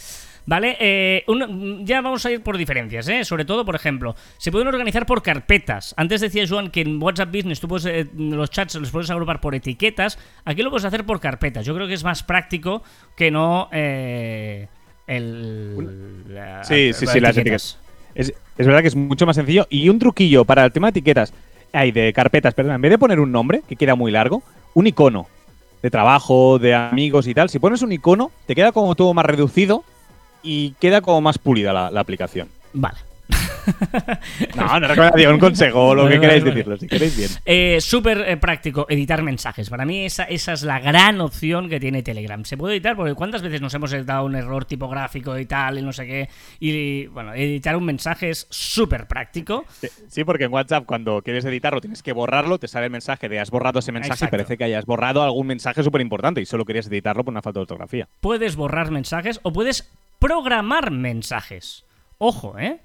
Vale, 0.49 0.77
eh, 0.79 1.23
un- 1.27 1.85
ya 1.85 1.99
vamos 1.99 2.25
a 2.25 2.31
ir 2.31 2.41
por 2.41 2.57
diferencias, 2.57 3.05
¿eh? 3.09 3.25
Sobre 3.25 3.43
todo, 3.43 3.65
por 3.65 3.75
ejemplo, 3.75 4.15
se 4.37 4.49
pueden 4.49 4.67
organizar 4.69 5.05
por 5.05 5.21
carpetas. 5.21 5.93
Antes 5.97 6.21
decía 6.21 6.45
Joan 6.47 6.71
que 6.71 6.81
en 6.81 7.03
WhatsApp 7.03 7.33
Business 7.35 7.59
tú 7.59 7.67
puedes, 7.67 7.85
eh, 7.85 8.07
los 8.17 8.49
chats 8.49 8.75
los 8.75 8.89
puedes 8.89 9.09
agrupar 9.09 9.41
por 9.41 9.55
etiquetas. 9.55 10.17
Aquí 10.45 10.63
lo 10.63 10.69
puedes 10.69 10.85
hacer 10.85 11.05
por 11.05 11.19
carpetas. 11.19 11.65
Yo 11.65 11.75
creo 11.75 11.85
que 11.85 11.93
es 11.95 12.03
más 12.05 12.23
práctico 12.23 12.81
que 13.17 13.29
no 13.29 13.67
eh, 13.73 14.67
el... 15.05 16.33
la- 16.33 16.63
Sí, 16.63 16.93
sí, 16.93 17.05
sí, 17.07 17.19
las 17.19 17.35
etiquetas. 17.37 17.77
Es, 18.15 18.33
es 18.57 18.65
verdad 18.65 18.81
que 18.81 18.87
es 18.87 18.95
mucho 18.95 19.25
más 19.25 19.35
sencillo. 19.35 19.67
Y 19.69 19.89
un 19.89 19.99
truquillo 19.99 20.45
para 20.45 20.63
el 20.63 20.71
tema 20.71 20.87
de 20.87 20.91
etiquetas, 20.91 21.33
hay 21.73 21.91
de 21.91 22.13
carpetas, 22.13 22.53
perdón, 22.53 22.75
en 22.75 22.81
vez 22.81 22.91
de 22.91 22.97
poner 22.97 23.19
un 23.19 23.33
nombre, 23.33 23.63
que 23.67 23.75
queda 23.75 23.95
muy 23.95 24.11
largo, 24.11 24.41
un 24.73 24.87
icono 24.87 25.27
de 25.81 25.91
trabajo, 25.91 26.57
de 26.57 26.73
amigos 26.73 27.27
y 27.27 27.33
tal. 27.33 27.49
Si 27.49 27.59
pones 27.59 27.81
un 27.81 27.91
icono, 27.91 28.31
te 28.45 28.55
queda 28.55 28.71
como 28.71 28.95
todo 28.95 29.13
más 29.13 29.25
reducido 29.25 29.83
y 30.43 30.71
queda 30.79 31.01
como 31.01 31.21
más 31.21 31.37
pulida 31.37 31.73
la, 31.73 31.91
la 31.91 31.99
aplicación. 32.01 32.49
Vale. 32.73 32.97
No, 34.55 34.79
no 34.79 34.87
recomendación, 34.87 35.33
un 35.33 35.39
consejo, 35.39 35.93
lo 35.93 36.07
que 36.07 36.19
queráis 36.19 36.43
decirlo, 36.43 36.77
si 36.77 36.87
queréis 36.87 37.17
bien. 37.17 37.29
Eh, 37.45 37.79
Súper 37.81 38.19
eh, 38.27 38.37
práctico 38.37 38.85
editar 38.89 39.21
mensajes. 39.21 39.69
Para 39.69 39.85
mí 39.85 40.05
esa, 40.05 40.23
esa 40.23 40.53
es 40.53 40.63
la 40.63 40.79
gran 40.79 41.19
opción 41.21 41.69
que 41.69 41.79
tiene 41.79 42.03
Telegram. 42.03 42.43
Se 42.45 42.57
puede 42.57 42.75
editar 42.75 42.95
porque 42.95 43.13
cuántas 43.13 43.41
veces 43.41 43.61
nos 43.61 43.73
hemos 43.73 43.91
dado 44.05 44.25
un 44.25 44.35
error 44.35 44.65
tipográfico 44.65 45.37
y 45.37 45.45
tal 45.45 45.79
y 45.79 45.81
no 45.81 45.91
sé 45.91 46.05
qué. 46.05 46.29
Y 46.59 47.07
bueno, 47.07 47.33
editar 47.33 47.75
un 47.75 47.85
mensaje 47.85 48.29
es 48.29 48.47
súper 48.49 49.07
práctico. 49.07 49.65
Sí, 49.81 49.87
Sí, 50.07 50.23
porque 50.23 50.45
en 50.45 50.53
WhatsApp 50.53 50.85
cuando 50.85 51.21
quieres 51.21 51.45
editarlo 51.45 51.81
tienes 51.81 52.01
que 52.01 52.13
borrarlo, 52.13 52.57
te 52.59 52.67
sale 52.67 52.85
el 52.85 52.91
mensaje 52.91 53.29
de 53.29 53.39
has 53.39 53.51
borrado 53.51 53.79
ese 53.79 53.91
mensaje 53.91 54.13
Exacto. 54.13 54.35
y 54.35 54.37
parece 54.37 54.57
que 54.57 54.63
hayas 54.63 54.85
borrado 54.85 55.23
algún 55.23 55.47
mensaje 55.47 55.83
súper 55.83 56.01
importante 56.01 56.41
y 56.41 56.45
solo 56.45 56.65
querías 56.65 56.87
editarlo 56.87 57.23
por 57.23 57.33
una 57.33 57.41
falta 57.41 57.59
de 57.59 57.63
ortografía. 57.63 58.07
Puedes 58.21 58.55
borrar 58.55 58.91
mensajes 58.91 59.39
o 59.43 59.51
puedes 59.51 59.89
programar 60.19 60.91
mensajes. 60.91 61.85
Ojo, 62.17 62.57
¿eh? 62.59 62.79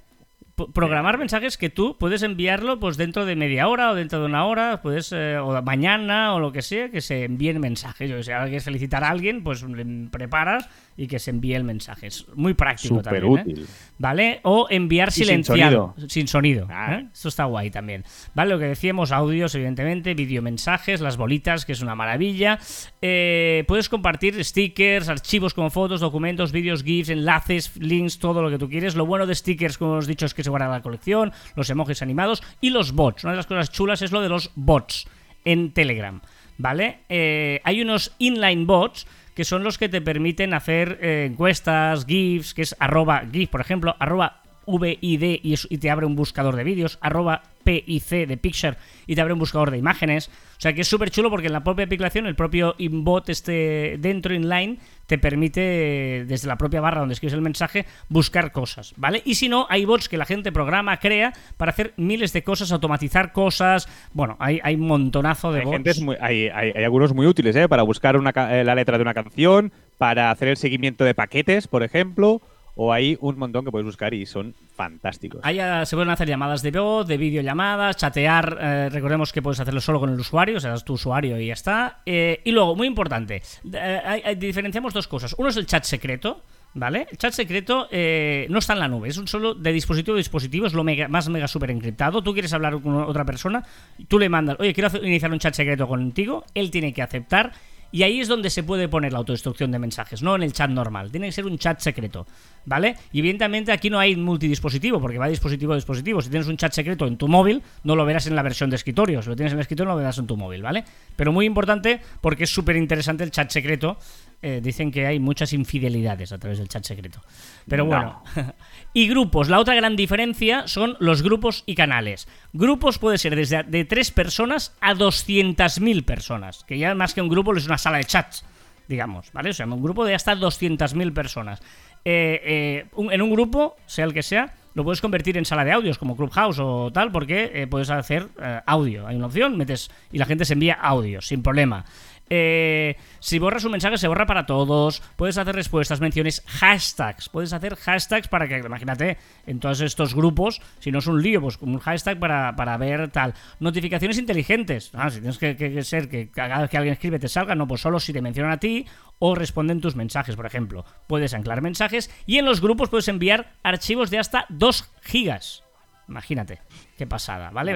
p- 0.55 0.67
programar 0.75 1.19
mensajes 1.19 1.57
que 1.57 1.71
tú 1.71 1.97
puedes 1.99 2.23
enviarlo 2.23 2.79
pues 2.79 2.97
dentro 2.97 3.25
de 3.25 3.37
media 3.37 3.69
hora 3.69 3.91
o 3.91 3.95
dentro 3.95 4.21
de 4.21 4.27
una 4.27 4.45
hora, 4.45 4.83
puedes 4.83 5.11
eh, 5.13 5.39
o 5.39 5.63
mañana 5.63 6.35
o 6.35 6.41
lo 6.41 6.53
que 6.53 6.63
sea, 6.63 6.91
que 6.91 7.01
se 7.01 7.25
envíen 7.25 7.61
mensajes. 7.61 8.27
Si 8.27 8.31
ahora 8.33 8.45
quieres 8.47 8.65
felicitar 8.65 9.05
a 9.05 9.09
alguien, 9.11 9.43
pues 9.43 9.63
le 9.63 10.09
preparas 10.11 10.69
y 10.97 11.07
que 11.07 11.19
se 11.19 11.31
envíe 11.31 11.55
el 11.55 11.65
mensaje. 11.65 12.07
Es 12.07 12.27
muy 12.35 12.55
práctico 12.55 12.97
Súper 12.97 13.21
también. 13.21 13.25
¿eh? 13.25 13.53
útil. 13.53 13.67
¿Vale? 13.99 14.41
O 14.43 14.67
enviar 14.71 15.11
sin 15.11 15.25
silenciado. 15.25 15.95
sonido. 15.95 16.09
Sin 16.09 16.29
sonido. 16.29 16.67
Ah. 16.71 16.95
¿eh? 16.95 17.09
Esto 17.13 17.29
está 17.29 17.45
guay 17.45 17.71
también. 17.71 18.05
¿Vale? 18.35 18.51
Lo 18.51 18.59
que 18.59 18.67
decíamos, 18.67 19.13
audios, 19.13 19.55
evidentemente, 19.55 20.15
videomensajes, 20.15 21.01
las 21.01 21.17
bolitas, 21.17 21.65
que 21.65 21.73
es 21.73 21.83
una 21.83 21.95
maravilla. 21.95 22.59
Eh, 23.01 23.65
puedes 23.69 23.89
compartir 23.89 24.43
stickers, 24.45 25.09
archivos 25.09 25.55
como 25.55 25.71
fotos, 25.71 26.01
documentos, 26.01 26.53
vídeos, 26.53 26.83
GIFs, 26.83 27.11
enlaces, 27.11 27.77
links, 27.77 28.19
todo 28.19 28.43
lo 28.43 28.51
que 28.51 28.59
tú 28.59 28.69
quieres. 28.69 28.95
Lo 28.95 29.07
bueno 29.07 29.27
de 29.27 29.35
stickers, 29.35 29.79
como 29.79 29.93
hemos 29.93 30.07
dicho, 30.07 30.27
es 30.27 30.35
que 30.35 30.45
se 30.45 30.51
guarda 30.51 30.69
la 30.69 30.83
colección, 30.83 31.33
los 31.57 31.71
emojis 31.71 32.03
animados 32.03 32.43
y 32.61 32.71
los 32.71 32.93
bots. 32.93 33.25
Una 33.25 33.33
de 33.33 33.37
las 33.39 33.47
cosas 33.47 33.71
chulas 33.71 34.03
es 34.03 34.13
lo 34.13 34.21
de 34.21 34.29
los 34.29 34.51
bots 34.55 35.07
en 35.45 35.73
Telegram. 35.73 36.21
¿Vale? 36.59 37.01
Eh, 37.09 37.61
hay 37.65 37.83
unos 37.83 38.15
inline 38.19 38.67
bots 38.67 39.07
que 39.35 39.45
son 39.45 39.65
los 39.65 39.79
que 39.79 39.89
te 39.89 40.01
permiten 40.01 40.55
hacer 40.55 40.99
eh, 41.01 41.29
encuestas, 41.31 42.07
GIFs, 42.07 42.55
que 42.55 42.63
es 42.63 42.77
arroba 42.79 43.25
GIF, 43.31 43.51
por 43.51 43.61
ejemplo, 43.61 43.97
arroba 43.99 44.42
VID 44.67 45.41
y, 45.43 45.53
es- 45.55 45.67
y 45.71 45.79
te 45.79 45.91
abre 45.91 46.07
un 46.07 46.17
buscador 46.17 46.57
de 46.57 46.65
vídeos, 46.65 46.99
arroba 47.01 47.43
PIC 47.65 48.27
de 48.27 48.37
Picture 48.37 48.77
y 49.07 49.15
te 49.15 49.21
abre 49.21 49.33
un 49.33 49.39
buscador 49.39 49.71
de 49.71 49.79
imágenes. 49.79 50.29
O 50.59 50.61
sea 50.61 50.73
que 50.73 50.81
es 50.81 50.89
súper 50.89 51.11
chulo 51.11 51.31
porque 51.31 51.47
en 51.47 51.53
la 51.53 51.63
propia 51.65 51.85
aplicación, 51.85 52.27
el 52.27 52.35
propio 52.35 52.75
inbot 52.79 53.29
este 53.29 53.97
dentro 54.01 54.35
inline 54.35 54.79
te 55.07 55.19
permite 55.19 56.25
desde 56.27 56.49
la 56.49 56.57
propia 56.57 56.81
barra 56.81 57.01
donde 57.01 57.13
escribes 57.15 57.35
el 57.35 57.43
mensaje 57.43 57.85
buscar 58.09 58.51
cosas, 58.53 58.95
¿vale? 58.97 59.23
Y 59.25 59.35
si 59.35 59.49
no, 59.49 59.67
hay 59.69 59.85
bots 59.85 60.09
que 60.09 60.17
la 60.17 60.25
gente 60.25 60.53
programa, 60.53 60.97
crea 60.99 61.33
para 61.57 61.71
hacer 61.71 61.93
miles 61.97 62.33
de 62.33 62.43
cosas, 62.43 62.73
automatizar 62.73 63.33
cosas. 63.33 63.89
Bueno, 64.13 64.37
hay, 64.41 64.61
hay 64.63 64.75
un 64.75 64.87
montonazo 64.87 65.53
de 65.53 65.61
Hay, 65.61 65.65
bots. 65.67 65.75
gente 65.77 65.91
es 65.91 66.01
muy- 66.01 66.17
hay, 66.21 66.49
hay- 66.49 66.73
hay 66.75 66.85
algunos 66.85 67.15
muy 67.15 67.27
útiles, 67.27 67.55
¿eh? 67.57 67.69
Para 67.69 67.83
buscar 67.83 68.17
una 68.17 68.33
eh, 68.51 68.65
la 68.65 68.75
letra 68.75 68.97
de 68.97 69.03
una 69.03 69.15
canción, 69.15 69.73
para 69.99 70.31
hacer 70.31 70.49
el 70.49 70.57
seguimiento 70.57 71.05
de 71.05 71.15
paquetes, 71.15 71.69
por 71.69 71.83
ejemplo, 71.83 72.41
o 72.75 72.93
hay 72.93 73.17
un 73.21 73.39
montón 73.39 73.65
que 73.65 73.71
puedes 73.71 73.85
buscar 73.87 74.15
y 74.15 74.27
son 74.27 74.55
fantásticos. 74.75 75.41
Ahí 75.45 75.59
ah, 75.59 75.85
se 75.85 75.97
pueden 75.97 76.11
hacer 76.11 76.29
llamadas 76.29 76.63
de 76.63 76.71
voz, 76.71 77.07
de 77.07 77.17
videollamadas, 77.17 77.97
chatear. 77.97 78.59
eh, 78.61 78.89
recordemos 78.91 79.33
que 79.33 79.43
puedes 79.43 79.61
hacerlo 79.61 79.81
solo 79.81 80.01
con 80.01 80.11
el 80.11 80.19
usuario, 80.19 80.57
o 80.57 80.61
sea, 80.61 80.75
es 80.75 80.85
tu 80.85 80.95
usuario 80.95 81.39
y 81.39 81.47
ya 81.49 81.53
está. 81.53 82.01
Eh, 82.07 82.41
y 82.45 82.51
luego, 82.53 82.75
muy 82.75 82.87
importante, 82.87 83.43
eh, 83.73 84.37
diferenciamos 84.39 84.95
dos 84.95 85.07
cosas. 85.09 85.35
Uno 85.39 85.49
es 85.51 85.57
el 85.57 85.67
chat 85.67 85.85
secreto. 85.85 86.43
¿Vale? 86.75 87.07
El 87.11 87.19
chat 87.19 87.35
secreto 87.35 87.87
eh, 87.91 88.47
no 88.49 88.59
está 88.61 88.73
en 88.73 88.79
la 88.79 88.89
nube, 88.89 89.07
es 89.07 89.19
un 89.19 89.29
solo 89.29 89.53
de 89.53 89.75
dispositivo 89.75 90.15
a 90.15 90.17
dispositivo, 90.17 90.65
es 90.67 90.73
lo 90.73 90.83
mega- 90.83 91.07
más 91.07 91.29
mega 91.29 91.47
super 91.47 91.71
encriptado. 91.71 92.23
Tú 92.23 92.33
quieres 92.33 92.51
hablar 92.55 92.81
con 92.81 92.95
otra 92.97 93.27
persona, 93.27 93.63
tú 94.09 94.19
le 94.19 94.31
mandas, 94.31 94.57
oye, 94.59 94.73
quiero 94.73 94.89
iniciar 95.05 95.31
un 95.31 95.39
chat 95.39 95.53
secreto 95.53 95.87
contigo, 95.87 96.47
él 96.55 96.71
tiene 96.71 96.95
que 96.95 97.03
aceptar 97.03 97.53
y 97.93 98.03
ahí 98.03 98.21
es 98.21 98.29
donde 98.29 98.51
se 98.51 98.63
puede 98.63 98.89
poner 98.89 99.13
la 99.13 99.19
autodestrucción 99.19 99.71
de 99.71 99.79
mensajes, 99.79 100.23
no 100.23 100.35
en 100.35 100.43
el 100.43 100.53
chat 100.53 100.71
normal. 100.71 101.11
Tiene 101.11 101.27
que 101.27 101.33
ser 101.33 101.47
un 101.47 101.59
chat 101.59 101.79
secreto, 101.79 102.27
¿vale? 102.65 102.97
Y 103.13 103.21
evidentemente 103.21 103.71
aquí 103.71 103.91
no 103.91 103.99
hay 103.99 104.17
multidispositivo, 104.17 105.01
porque 105.01 105.19
va 105.19 105.29
dispositivo 105.29 105.75
a 105.75 105.77
dispositivo. 105.77 106.23
Si 106.23 106.31
tienes 106.31 106.49
un 106.49 106.57
chat 106.57 106.73
secreto 106.73 107.07
en 107.07 107.19
tu 107.19 107.29
móvil, 107.29 107.63
no 107.85 107.95
lo 107.95 108.05
verás 108.05 108.27
en 108.27 108.35
la 108.35 108.43
versión 108.43 108.71
de 108.71 108.77
escritorio. 108.77 109.23
Si 109.23 109.29
lo 109.29 109.37
tienes 109.37 109.53
en 109.53 109.59
el 109.59 109.63
escritorio, 109.63 109.91
no 109.91 109.93
lo 109.93 109.99
verás 109.99 110.19
en 110.19 110.27
tu 110.27 110.37
móvil, 110.37 110.63
¿vale? 110.63 110.85
Pero 111.15 111.33
muy 111.33 111.45
importante 111.45 112.01
porque 112.21 112.45
es 112.45 112.51
súper 112.51 112.77
interesante 112.77 113.25
el 113.25 113.31
chat 113.31 113.51
secreto. 113.51 113.99
Eh, 114.45 114.61
dicen 114.61 114.91
que 114.91 115.07
hay 115.07 115.21
muchas 115.21 115.53
infidelidades 115.53 116.33
a 116.33 116.39
través 116.39 116.59
del 116.59 116.67
chat 116.69 116.83
secreto. 116.85 117.21
Pero 117.69 117.85
No. 117.85 117.91
bueno. 117.91 118.23
y 118.93 119.07
grupos. 119.09 119.49
La 119.49 119.61
otra 119.61 119.77
gran 119.77 119.95
diferencia 119.95 120.67
son 120.67 120.97
los 120.99 121.23
grupos 121.23 121.63
y 121.65 121.77
canales. 121.77 122.27
Grupos 122.53 122.99
puede 122.99 123.19
ser 123.19 123.37
desde 123.37 123.63
de 123.63 123.85
3 123.85 124.11
personas 124.11 124.77
a 124.81 124.95
200.000 124.95 126.05
personas. 126.05 126.65
Que 126.65 126.77
ya 126.79 126.95
más 126.95 127.15
que 127.15 127.23
un 127.23 127.29
grupo 127.29 127.55
es 127.57 127.67
una 127.67 127.79
sala 127.79 127.99
de 127.99 128.05
chats, 128.05 128.45
digamos, 128.89 129.33
¿vale? 129.33 129.51
O 129.51 129.53
sea, 129.55 129.67
un 129.67 129.83
grupo 129.83 130.05
de 130.05 130.15
hasta 130.17 130.35
200.000 130.35 131.13
personas. 131.15 131.61
Eh, 132.05 132.41
eh, 132.45 132.87
un- 132.97 133.13
en 133.13 133.23
un 133.23 133.31
grupo, 133.31 133.77
sea 133.87 134.05
el 134.07 134.13
que 134.13 134.25
sea, 134.25 134.55
lo 134.75 134.83
puedes 134.85 135.01
convertir 135.01 135.37
en 135.39 135.45
sala 135.45 135.65
de 135.65 135.71
audios 135.73 135.99
como 135.99 136.17
Clubhouse 136.17 136.59
o 136.59 136.91
tal, 136.93 137.13
porque 137.13 137.51
eh, 137.55 137.67
puedes 137.69 137.91
hacer 137.91 138.27
eh, 138.43 138.61
audio. 138.67 139.07
Hay 139.07 139.15
una 139.17 139.27
opción, 139.27 139.57
metes 139.57 139.91
y 140.11 140.19
la 140.19 140.25
gente 140.27 140.45
se 140.45 140.55
envía 140.55 140.75
audio, 140.75 141.21
sin 141.21 141.43
problema. 141.43 141.85
Eh, 142.35 142.97
si 143.21 143.39
borras 143.39 143.63
un 143.65 143.73
mensaje, 143.73 143.99
se 143.99 144.09
borra 144.09 144.25
para 144.25 144.47
todos. 144.47 145.03
Puedes 145.17 145.37
hacer 145.37 145.55
respuestas, 145.55 146.01
menciones, 146.01 146.43
hashtags. 146.47 147.29
Puedes 147.29 147.53
hacer 147.53 147.77
hashtags 147.77 148.27
para 148.29 148.49
que, 148.49 148.57
imagínate, 148.57 149.19
en 149.47 149.61
todos 149.61 149.83
estos 149.83 150.15
grupos, 150.15 150.63
si 150.79 150.91
no 150.91 151.01
es 151.01 151.07
un 151.07 151.21
lío, 151.21 151.43
pues 151.43 151.59
un 151.61 151.79
hashtag 151.79 152.19
para, 152.19 152.57
para 152.57 152.79
ver 152.79 153.11
tal. 153.11 153.35
Notificaciones 153.61 154.17
inteligentes. 154.17 154.91
Ah, 154.95 155.11
si 155.11 155.19
tienes 155.21 155.37
que, 155.37 155.57
que- 155.59 155.75
que 155.75 155.85
ser 155.85 156.09
que 156.09 156.31
cada 156.31 156.63
vez 156.63 156.71
que 156.71 156.79
alguien 156.79 156.95
escribe 156.95 157.19
te 157.19 157.29
salga, 157.29 157.55
no, 157.55 157.69
pues 157.69 157.83
solo 157.83 158.01
si 158.01 158.15
te 158.15 158.23
mencionan 158.23 158.53
a 158.53 158.57
ti 158.59 158.87
o 159.19 159.35
responden 159.35 159.83
tus 159.83 159.95
mensajes, 159.95 160.35
por 160.35 160.47
ejemplo. 160.47 160.87
Puedes 161.07 161.35
anclar 161.35 161.61
mensajes 161.61 162.11
y 162.25 162.39
en 162.39 162.47
los 162.47 162.63
grupos 162.63 162.89
puedes 162.89 163.09
enviar 163.09 163.53
archivos 163.63 164.09
de 164.11 164.19
hasta 164.19 164.47
2 164.49 164.91
gigas. 165.03 165.65
Imagínate, 166.09 166.61
qué 166.99 167.07
pasada, 167.07 167.51
¿vale? 167.51 167.75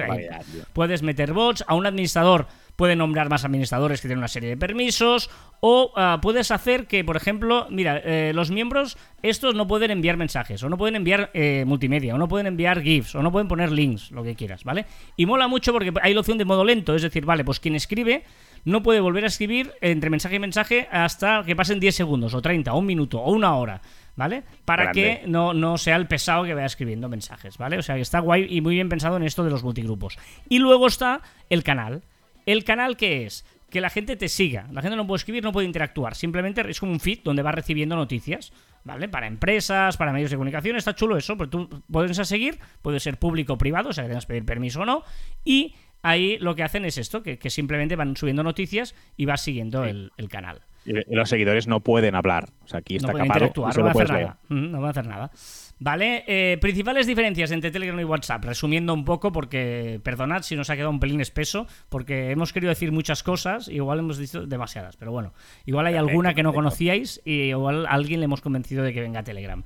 Puedes 0.73 1.01
meter 1.01 1.31
bots, 1.33 1.63
a 1.67 1.75
un 1.75 1.85
administrador 1.85 2.47
puede 2.77 2.95
nombrar 2.95 3.27
más 3.29 3.43
administradores 3.43 3.99
que 3.99 4.07
tienen 4.07 4.19
una 4.19 4.29
serie 4.29 4.49
de 4.49 4.55
permisos, 4.55 5.29
o 5.59 5.91
ah, 5.97 6.19
puedes 6.21 6.51
hacer 6.51 6.87
que, 6.87 7.03
por 7.03 7.17
ejemplo, 7.17 7.67
mira, 7.69 7.97
eh, 7.97 8.31
los 8.33 8.51
miembros 8.51 8.97
estos 9.23 9.55
no 9.55 9.67
pueden 9.67 9.91
enviar 9.91 10.15
mensajes, 10.15 10.63
o 10.63 10.69
no 10.69 10.77
pueden 10.77 10.95
enviar 10.95 11.31
eh, 11.33 11.65
multimedia, 11.67 12.15
o 12.15 12.17
no 12.17 12.27
pueden 12.27 12.47
enviar 12.47 12.81
GIFs, 12.81 13.15
o 13.15 13.23
no 13.23 13.31
pueden 13.31 13.47
poner 13.47 13.71
links, 13.71 14.11
lo 14.11 14.23
que 14.23 14.35
quieras, 14.35 14.63
¿vale? 14.63 14.85
Y 15.17 15.25
mola 15.25 15.47
mucho 15.47 15.73
porque 15.73 15.91
hay 16.01 16.13
la 16.13 16.19
opción 16.19 16.37
de 16.37 16.45
modo 16.45 16.63
lento, 16.63 16.95
es 16.95 17.01
decir, 17.01 17.25
vale, 17.25 17.43
pues 17.43 17.59
quien 17.59 17.75
escribe 17.75 18.23
no 18.63 18.83
puede 18.83 18.99
volver 18.99 19.23
a 19.23 19.27
escribir 19.27 19.73
entre 19.81 20.09
mensaje 20.09 20.35
y 20.35 20.39
mensaje 20.39 20.87
hasta 20.91 21.43
que 21.43 21.55
pasen 21.55 21.79
10 21.79 21.95
segundos, 21.95 22.33
o 22.35 22.41
30, 22.41 22.73
o 22.73 22.77
un 22.77 22.85
minuto, 22.85 23.19
o 23.19 23.31
una 23.31 23.55
hora. 23.55 23.81
¿Vale? 24.15 24.43
Para 24.65 24.85
Grande. 24.85 25.21
que 25.21 25.27
no, 25.27 25.53
no 25.53 25.77
sea 25.77 25.95
el 25.95 26.07
pesado 26.07 26.43
que 26.43 26.55
vaya 26.55 26.65
escribiendo 26.65 27.07
mensajes, 27.07 27.59
¿vale? 27.59 27.77
O 27.77 27.83
sea 27.83 27.93
que 27.93 28.01
está 28.01 28.19
guay 28.19 28.47
y 28.49 28.61
muy 28.61 28.73
bien 28.73 28.89
pensado 28.89 29.15
en 29.15 29.21
esto 29.21 29.43
de 29.43 29.51
los 29.51 29.63
multigrupos. 29.63 30.17
Y 30.49 30.57
luego 30.57 30.87
está 30.87 31.21
el 31.51 31.63
canal. 31.63 32.01
¿El 32.47 32.63
canal 32.63 32.97
qué 32.97 33.25
es? 33.25 33.45
Que 33.69 33.81
la 33.81 33.89
gente 33.89 34.15
te 34.15 34.29
siga. 34.29 34.67
La 34.71 34.81
gente 34.81 34.95
no 34.95 35.05
puede 35.05 35.17
escribir, 35.17 35.43
no 35.43 35.51
puede 35.51 35.67
interactuar. 35.67 36.15
Simplemente 36.15 36.67
es 36.67 36.79
como 36.79 36.93
un 36.93 36.99
feed 37.01 37.19
donde 37.23 37.43
va 37.43 37.51
recibiendo 37.51 37.95
noticias, 37.97 38.53
¿vale? 38.85 39.09
Para 39.09 39.27
empresas, 39.27 39.97
para 39.97 40.13
medios 40.13 40.31
de 40.31 40.37
comunicación. 40.37 40.77
Está 40.77 40.95
chulo 40.95 41.17
eso, 41.17 41.37
pero 41.37 41.49
tú 41.49 41.83
puedes 41.91 42.15
seguir, 42.25 42.57
puede 42.81 43.01
ser 43.01 43.19
público 43.19 43.53
o 43.53 43.57
privado, 43.57 43.89
o 43.89 43.93
sea 43.93 44.05
que 44.05 44.07
tengas 44.07 44.25
que 44.25 44.29
pedir 44.29 44.45
permiso 44.45 44.81
o 44.81 44.85
no. 44.85 45.03
Y 45.43 45.75
ahí 46.01 46.37
lo 46.39 46.55
que 46.55 46.63
hacen 46.63 46.85
es 46.85 46.97
esto, 46.97 47.21
que, 47.21 47.37
que 47.37 47.49
simplemente 47.49 47.97
van 47.97 48.15
subiendo 48.15 48.41
noticias 48.43 48.95
y 49.17 49.25
vas 49.25 49.41
siguiendo 49.41 49.83
el, 49.83 50.13
el 50.15 50.29
canal. 50.29 50.61
Y 50.85 51.13
los 51.13 51.27
seguidores 51.27 51.67
no 51.67 51.81
pueden 51.81 52.15
hablar. 52.15 52.47
O 52.63 52.67
sea, 52.69 52.79
aquí 52.79 52.95
está 52.95 53.07
no 53.07 53.11
pueden 53.11 53.27
capado 53.27 53.43
y 53.45 53.47
interactuar, 53.49 53.67
no 53.67 53.73
solo 53.73 53.85
van 53.87 53.97
a 53.97 54.03
hacer 54.03 54.21
nada. 54.21 54.39
Mm, 54.47 54.71
No 54.71 54.77
van 54.79 54.87
a 54.87 54.91
hacer 54.91 55.05
nada. 55.07 55.31
Vale, 55.79 56.23
eh, 56.27 56.57
principales 56.59 57.05
diferencias 57.05 57.51
entre 57.51 57.69
Telegram 57.69 57.99
y 57.99 58.03
WhatsApp, 58.03 58.43
resumiendo 58.45 58.93
un 58.95 59.05
poco, 59.05 59.31
porque 59.31 59.99
perdonad 60.03 60.41
si 60.41 60.55
nos 60.55 60.71
ha 60.71 60.75
quedado 60.75 60.89
un 60.89 60.99
pelín 60.99 61.21
espeso, 61.21 61.67
porque 61.89 62.31
hemos 62.31 62.51
querido 62.51 62.69
decir 62.69 62.91
muchas 62.91 63.21
cosas, 63.21 63.67
y 63.67 63.75
igual 63.75 63.99
hemos 63.99 64.17
dicho 64.17 64.47
demasiadas, 64.47 64.97
pero 64.97 65.11
bueno, 65.11 65.33
igual 65.65 65.85
hay 65.85 65.95
alguna 65.95 66.33
que 66.33 66.41
no 66.41 66.51
conocíais 66.51 67.21
y 67.25 67.49
igual 67.49 67.85
a 67.85 67.91
alguien 67.91 68.21
le 68.21 68.25
hemos 68.25 68.41
convencido 68.41 68.83
de 68.83 68.91
que 68.91 69.01
venga 69.01 69.19
a 69.19 69.23
Telegram. 69.23 69.63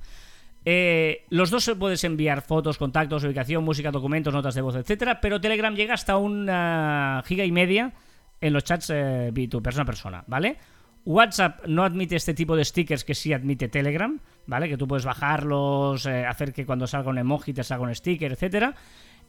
Eh, 0.64 1.24
los 1.30 1.50
dos 1.50 1.64
se 1.64 1.74
puedes 1.74 2.04
enviar 2.04 2.42
fotos, 2.42 2.76
contactos, 2.76 3.24
ubicación, 3.24 3.64
música, 3.64 3.90
documentos, 3.90 4.34
notas 4.34 4.54
de 4.54 4.60
voz, 4.60 4.76
etcétera, 4.76 5.20
pero 5.20 5.40
Telegram 5.40 5.74
llega 5.74 5.94
hasta 5.94 6.18
una 6.18 7.22
giga 7.26 7.44
y 7.44 7.52
media 7.52 7.94
en 8.40 8.52
los 8.52 8.64
chats 8.64 8.90
eh, 8.90 9.32
tu 9.50 9.62
persona 9.62 9.84
a 9.84 9.86
persona, 9.86 10.24
¿vale? 10.26 10.58
WhatsApp 11.04 11.66
no 11.66 11.84
admite 11.84 12.16
este 12.16 12.34
tipo 12.34 12.54
de 12.56 12.64
stickers 12.64 13.04
que 13.04 13.14
sí 13.14 13.32
admite 13.32 13.68
Telegram, 13.68 14.20
¿vale? 14.46 14.68
Que 14.68 14.76
tú 14.76 14.86
puedes 14.86 15.04
bajarlos, 15.04 16.06
eh, 16.06 16.24
hacer 16.26 16.52
que 16.52 16.64
cuando 16.66 16.86
salga 16.86 17.10
un 17.10 17.18
emoji 17.18 17.52
te 17.52 17.64
salga 17.64 17.84
un 17.84 17.94
sticker, 17.94 18.32
etcétera. 18.32 18.74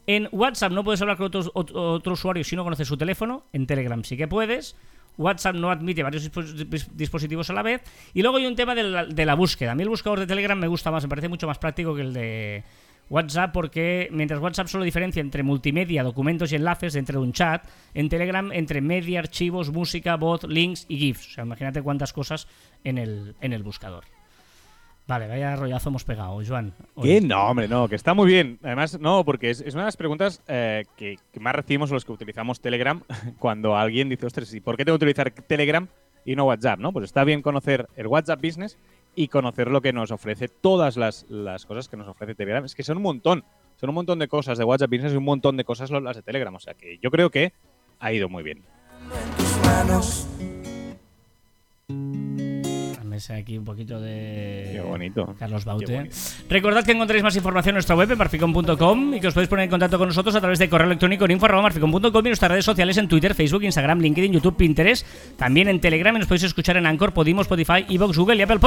En 0.06 0.28
WhatsApp 0.32 0.72
no 0.72 0.84
puedes 0.84 1.02
hablar 1.02 1.18
con 1.18 1.28
otro, 1.28 1.50
otro- 1.54 1.94
otro 1.94 2.14
usuario 2.14 2.44
si 2.44 2.56
no 2.56 2.64
conoces 2.64 2.88
su 2.88 2.98
teléfono. 2.98 3.46
En 3.54 3.66
Telegram 3.66 4.04
sí 4.04 4.18
que 4.18 4.28
puedes. 4.28 4.76
WhatsApp 5.18 5.56
no 5.56 5.70
admite 5.72 6.04
varios 6.04 6.24
dispos- 6.24 6.54
dis- 6.70 6.90
dispositivos 6.94 7.50
a 7.50 7.54
la 7.54 7.62
vez. 7.62 7.82
Y 8.14 8.22
luego 8.22 8.38
hay 8.38 8.46
un 8.46 8.56
tema 8.56 8.74
de 8.76 8.84
la, 8.84 9.06
de 9.06 9.26
la 9.26 9.36
búsqueda. 9.36 9.72
A 9.72 9.76
mí 9.76 9.84
el 9.84 9.90
buscador 9.90 10.20
de 10.20 10.28
Telegram 10.28 10.58
me 10.58 10.68
gusta 10.68 10.92
más, 10.92 11.04
me 11.04 11.10
parece 11.10 11.30
mucho 11.30 11.48
más 11.48 11.58
práctico 11.58 11.96
que 11.96 12.02
el 12.02 12.14
de 12.14 12.64
WhatsApp 13.10 13.52
porque 13.52 14.08
mientras 14.12 14.40
WhatsApp 14.40 14.68
solo 14.68 14.84
diferencia 14.86 15.20
entre 15.22 15.44
multimedia, 15.44 16.04
documentos 16.04 16.52
y 16.52 16.56
enlaces 16.56 16.94
dentro 16.94 17.20
de 17.20 17.26
un 17.28 17.34
chat, 17.34 17.66
en 17.94 18.10
Telegram 18.10 18.52
entre 18.54 18.82
media, 18.82 19.20
archivos, 19.20 19.72
música, 19.72 20.16
voz, 20.16 20.44
links 20.46 20.86
y 20.88 20.98
GIFs. 20.98 21.28
O 21.28 21.32
sea, 21.34 21.44
imagínate 21.44 21.82
cuántas 21.82 22.14
cosas 22.14 22.48
en 22.84 22.98
el, 22.98 23.36
en 23.42 23.54
el 23.54 23.62
buscador. 23.62 24.06
Vale, 25.06 25.28
vaya 25.28 25.56
rollazo 25.58 25.90
hemos 25.90 26.06
pegado, 26.06 26.40
Joan. 26.48 26.74
Hoy. 26.96 27.10
¿Qué? 27.10 27.22
No, 27.22 27.50
hombre, 27.50 27.68
no, 27.68 27.90
que 27.90 27.96
está 27.96 28.14
muy 28.14 28.28
bien. 28.28 28.58
Además, 28.64 29.00
no, 29.00 29.26
porque 29.26 29.50
es, 29.50 29.60
es 29.60 29.74
una 29.74 29.84
de 29.84 29.88
las 29.88 29.98
preguntas 29.98 30.42
eh, 30.48 30.86
que, 30.96 31.18
que 31.32 31.40
más 31.42 31.54
recibimos 31.54 31.92
los 31.92 32.06
que 32.06 32.14
utilizamos 32.14 32.62
Telegram 32.62 33.02
cuando 33.40 33.76
alguien 33.76 34.08
dice, 34.08 34.26
ostras, 34.26 34.54
¿y 34.54 34.62
por 34.62 34.78
qué 34.78 34.86
tengo 34.86 34.98
que 34.98 35.06
utilizar 35.06 35.32
Telegram 35.32 35.88
y 36.24 36.36
no 36.38 36.46
WhatsApp? 36.46 36.80
¿no? 36.80 36.94
Pues 36.94 37.06
está 37.06 37.26
bien 37.26 37.42
conocer 37.42 37.88
el 37.98 38.08
WhatsApp 38.08 38.42
Business 38.42 38.78
y 39.16 39.28
conocer 39.28 39.70
lo 39.70 39.82
que 39.82 39.94
nos 39.94 40.12
ofrece, 40.12 40.48
todas 40.48 40.96
las, 40.96 41.26
las 41.30 41.66
cosas 41.66 41.90
que 41.90 41.98
nos 41.98 42.08
ofrece 42.08 42.34
Telegram. 42.34 42.64
Es 42.64 42.74
que 42.74 42.84
son 42.84 42.98
un 42.98 43.04
montón. 43.04 43.44
son 43.76 43.90
un 43.90 43.96
montón 43.96 44.20
de 44.20 44.30
cosas 44.30 44.58
de 44.58 44.64
WhatsApp 44.64 44.90
Business 44.90 45.14
y 45.14 45.18
un 45.18 45.26
montón 45.26 45.58
de 45.58 45.66
cosas 45.66 45.92
las 45.92 46.16
de 46.16 46.22
Telegram. 46.22 46.56
O 46.56 46.60
sea 46.60 46.74
que 46.76 46.98
yo 47.00 47.12
creo 47.12 47.30
que 47.30 47.52
ha 48.00 48.14
ido 48.14 48.30
muy 48.30 48.44
bien. 48.44 48.64
Aquí 53.14 53.58
un 53.58 53.66
poquito 53.66 54.00
de 54.00 54.72
Qué 54.74 54.82
bonito. 54.82 55.36
Carlos 55.38 55.64
Qué 55.64 55.70
Baute. 55.70 55.96
bonito. 55.96 56.16
Recordad 56.50 56.84
que 56.86 56.92
encontráis 56.92 57.24
más 57.24 57.36
información 57.36 57.72
en 57.72 57.76
nuestra 57.76 57.96
web 57.96 58.12
en 58.12 58.18
marficon.com 58.18 59.14
y 59.14 59.20
que 59.20 59.28
os 59.28 59.34
podéis 59.34 59.50
poner 59.50 59.66
en 59.66 59.70
contacto 59.70 59.98
con 59.98 60.08
nosotros 60.08 60.36
a 60.36 60.42
través 60.42 60.60
de 60.60 60.70
correo 60.70 60.88
electrónico 60.88 61.26
en 61.26 61.32
info.marficon.com 61.32 62.26
y 62.26 62.30
nuestras 62.30 62.52
redes 62.52 62.66
sociales 62.66 62.98
en 62.98 63.08
Twitter, 63.08 63.34
Facebook, 63.36 63.64
Instagram, 63.64 64.00
LinkedIn, 64.00 64.34
YouTube, 64.34 64.56
Pinterest, 64.58 65.06
también 65.38 65.68
en 65.68 65.80
Telegram 65.80 66.16
y 66.16 66.20
nos 66.20 66.28
podéis 66.28 66.44
escuchar 66.44 66.78
en 66.78 66.86
Anchor, 66.86 67.14
Podimo, 67.14 67.42
Spotify, 67.42 67.86
Evox, 67.90 68.18
Google 68.18 68.38
y 68.38 68.42
Apple 68.42 68.60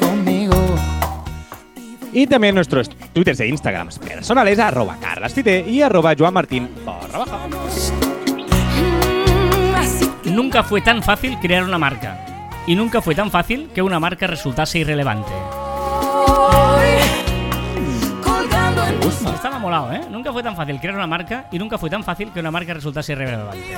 conmigo. 0.00 0.54
Y 2.12 2.26
también 2.26 2.54
nuestros 2.54 2.88
twitters 3.12 3.40
e 3.40 3.48
instagrams 3.48 3.98
personales, 3.98 4.58
arroba 4.58 4.96
carlastite 5.00 5.64
y 5.68 5.82
arroba 5.82 6.14
joanmartin 6.16 6.68
barra 6.84 7.18
baja. 7.18 7.48
Nunca 10.24 10.62
fue 10.62 10.80
tan 10.80 11.02
fácil 11.02 11.38
crear 11.40 11.64
una 11.64 11.78
marca. 11.78 12.35
Y 12.66 12.74
nunca 12.74 13.00
fue 13.00 13.14
tan 13.14 13.30
fácil 13.30 13.70
que 13.74 13.80
una 13.80 14.00
marca 14.00 14.26
resultase 14.26 14.80
irrelevante. 14.80 15.32
Estaba 19.34 19.58
molado, 19.58 19.92
¿eh? 19.92 20.00
Nunca 20.10 20.32
fue 20.32 20.42
tan 20.42 20.56
fácil 20.56 20.80
crear 20.80 20.96
una 20.96 21.06
marca 21.06 21.48
y 21.52 21.58
nunca 21.58 21.78
fue 21.78 21.88
tan 21.88 22.02
fácil 22.02 22.32
que 22.32 22.40
una 22.40 22.50
marca 22.50 22.74
resultase 22.74 23.12
irrelevante. 23.12 23.76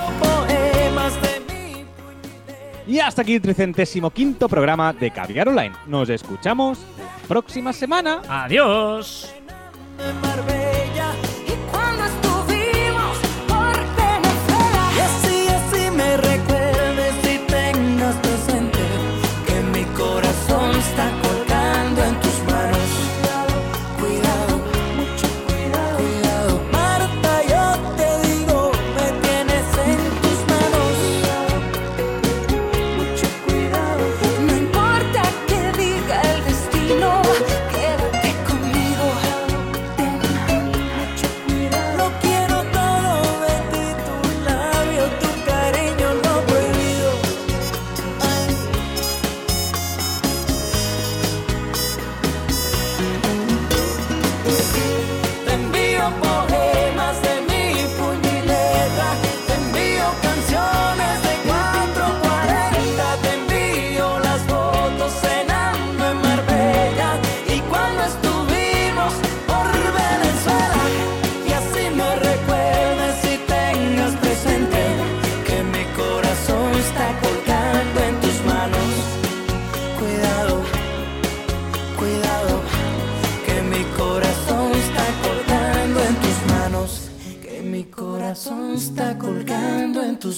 Y 2.87 3.01
hasta 3.01 3.21
aquí 3.21 3.35
el 3.35 3.43
35 3.43 4.49
programa 4.49 4.95
de 4.95 5.11
Caviar 5.11 5.49
Online. 5.49 5.75
Nos 5.87 6.09
escuchamos 6.09 6.79
la 6.97 7.29
próxima 7.29 7.75
semana. 7.75 8.23
Adiós. 8.27 9.31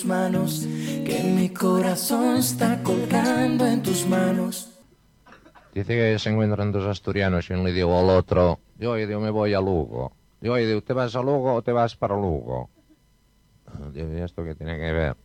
Tus 0.00 0.08
manos, 0.08 0.66
que 1.04 1.22
mi 1.24 1.50
corazón 1.50 2.38
está 2.38 2.82
colgando 2.82 3.66
en 3.66 3.82
tus 3.82 4.06
manos. 4.06 4.70
Dice 5.74 5.94
que 5.94 6.18
se 6.18 6.30
encuentran 6.30 6.72
dos 6.72 6.86
asturianos 6.86 7.50
y 7.50 7.52
uno 7.52 7.64
le 7.64 7.72
digo 7.72 7.98
al 7.98 8.08
otro, 8.08 8.60
yo, 8.78 8.96
yo 8.96 9.20
me 9.20 9.28
voy 9.28 9.52
a 9.52 9.60
Lugo. 9.60 10.12
Digo, 10.40 10.56
¿te 10.80 10.92
vas 10.94 11.14
a 11.16 11.20
Lugo 11.20 11.54
o 11.54 11.62
te 11.62 11.72
vas 11.72 11.96
para 11.96 12.14
Lugo? 12.14 12.70
Digo, 13.92 14.16
¿y 14.16 14.20
esto 14.22 14.42
qué 14.42 14.54
tiene 14.54 14.78
que 14.78 14.92
ver? 14.92 15.16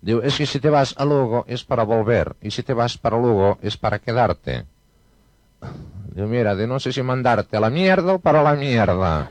Digo, 0.00 0.22
es 0.22 0.38
que 0.38 0.46
si 0.46 0.58
te 0.58 0.70
vas 0.70 0.94
a 0.96 1.04
Lugo 1.04 1.44
es 1.46 1.62
para 1.64 1.82
volver 1.82 2.34
y 2.40 2.50
si 2.50 2.62
te 2.62 2.72
vas 2.72 2.96
para 2.96 3.18
Lugo 3.18 3.58
es 3.60 3.76
para 3.76 3.98
quedarte. 3.98 4.64
Digo, 6.14 6.26
mira, 6.28 6.54
de 6.54 6.66
no 6.66 6.80
sé 6.80 6.94
si 6.94 7.02
mandarte 7.02 7.58
a 7.58 7.60
la 7.60 7.68
mierda 7.68 8.14
o 8.14 8.18
para 8.20 8.42
la 8.42 8.54
mierda. 8.54 9.28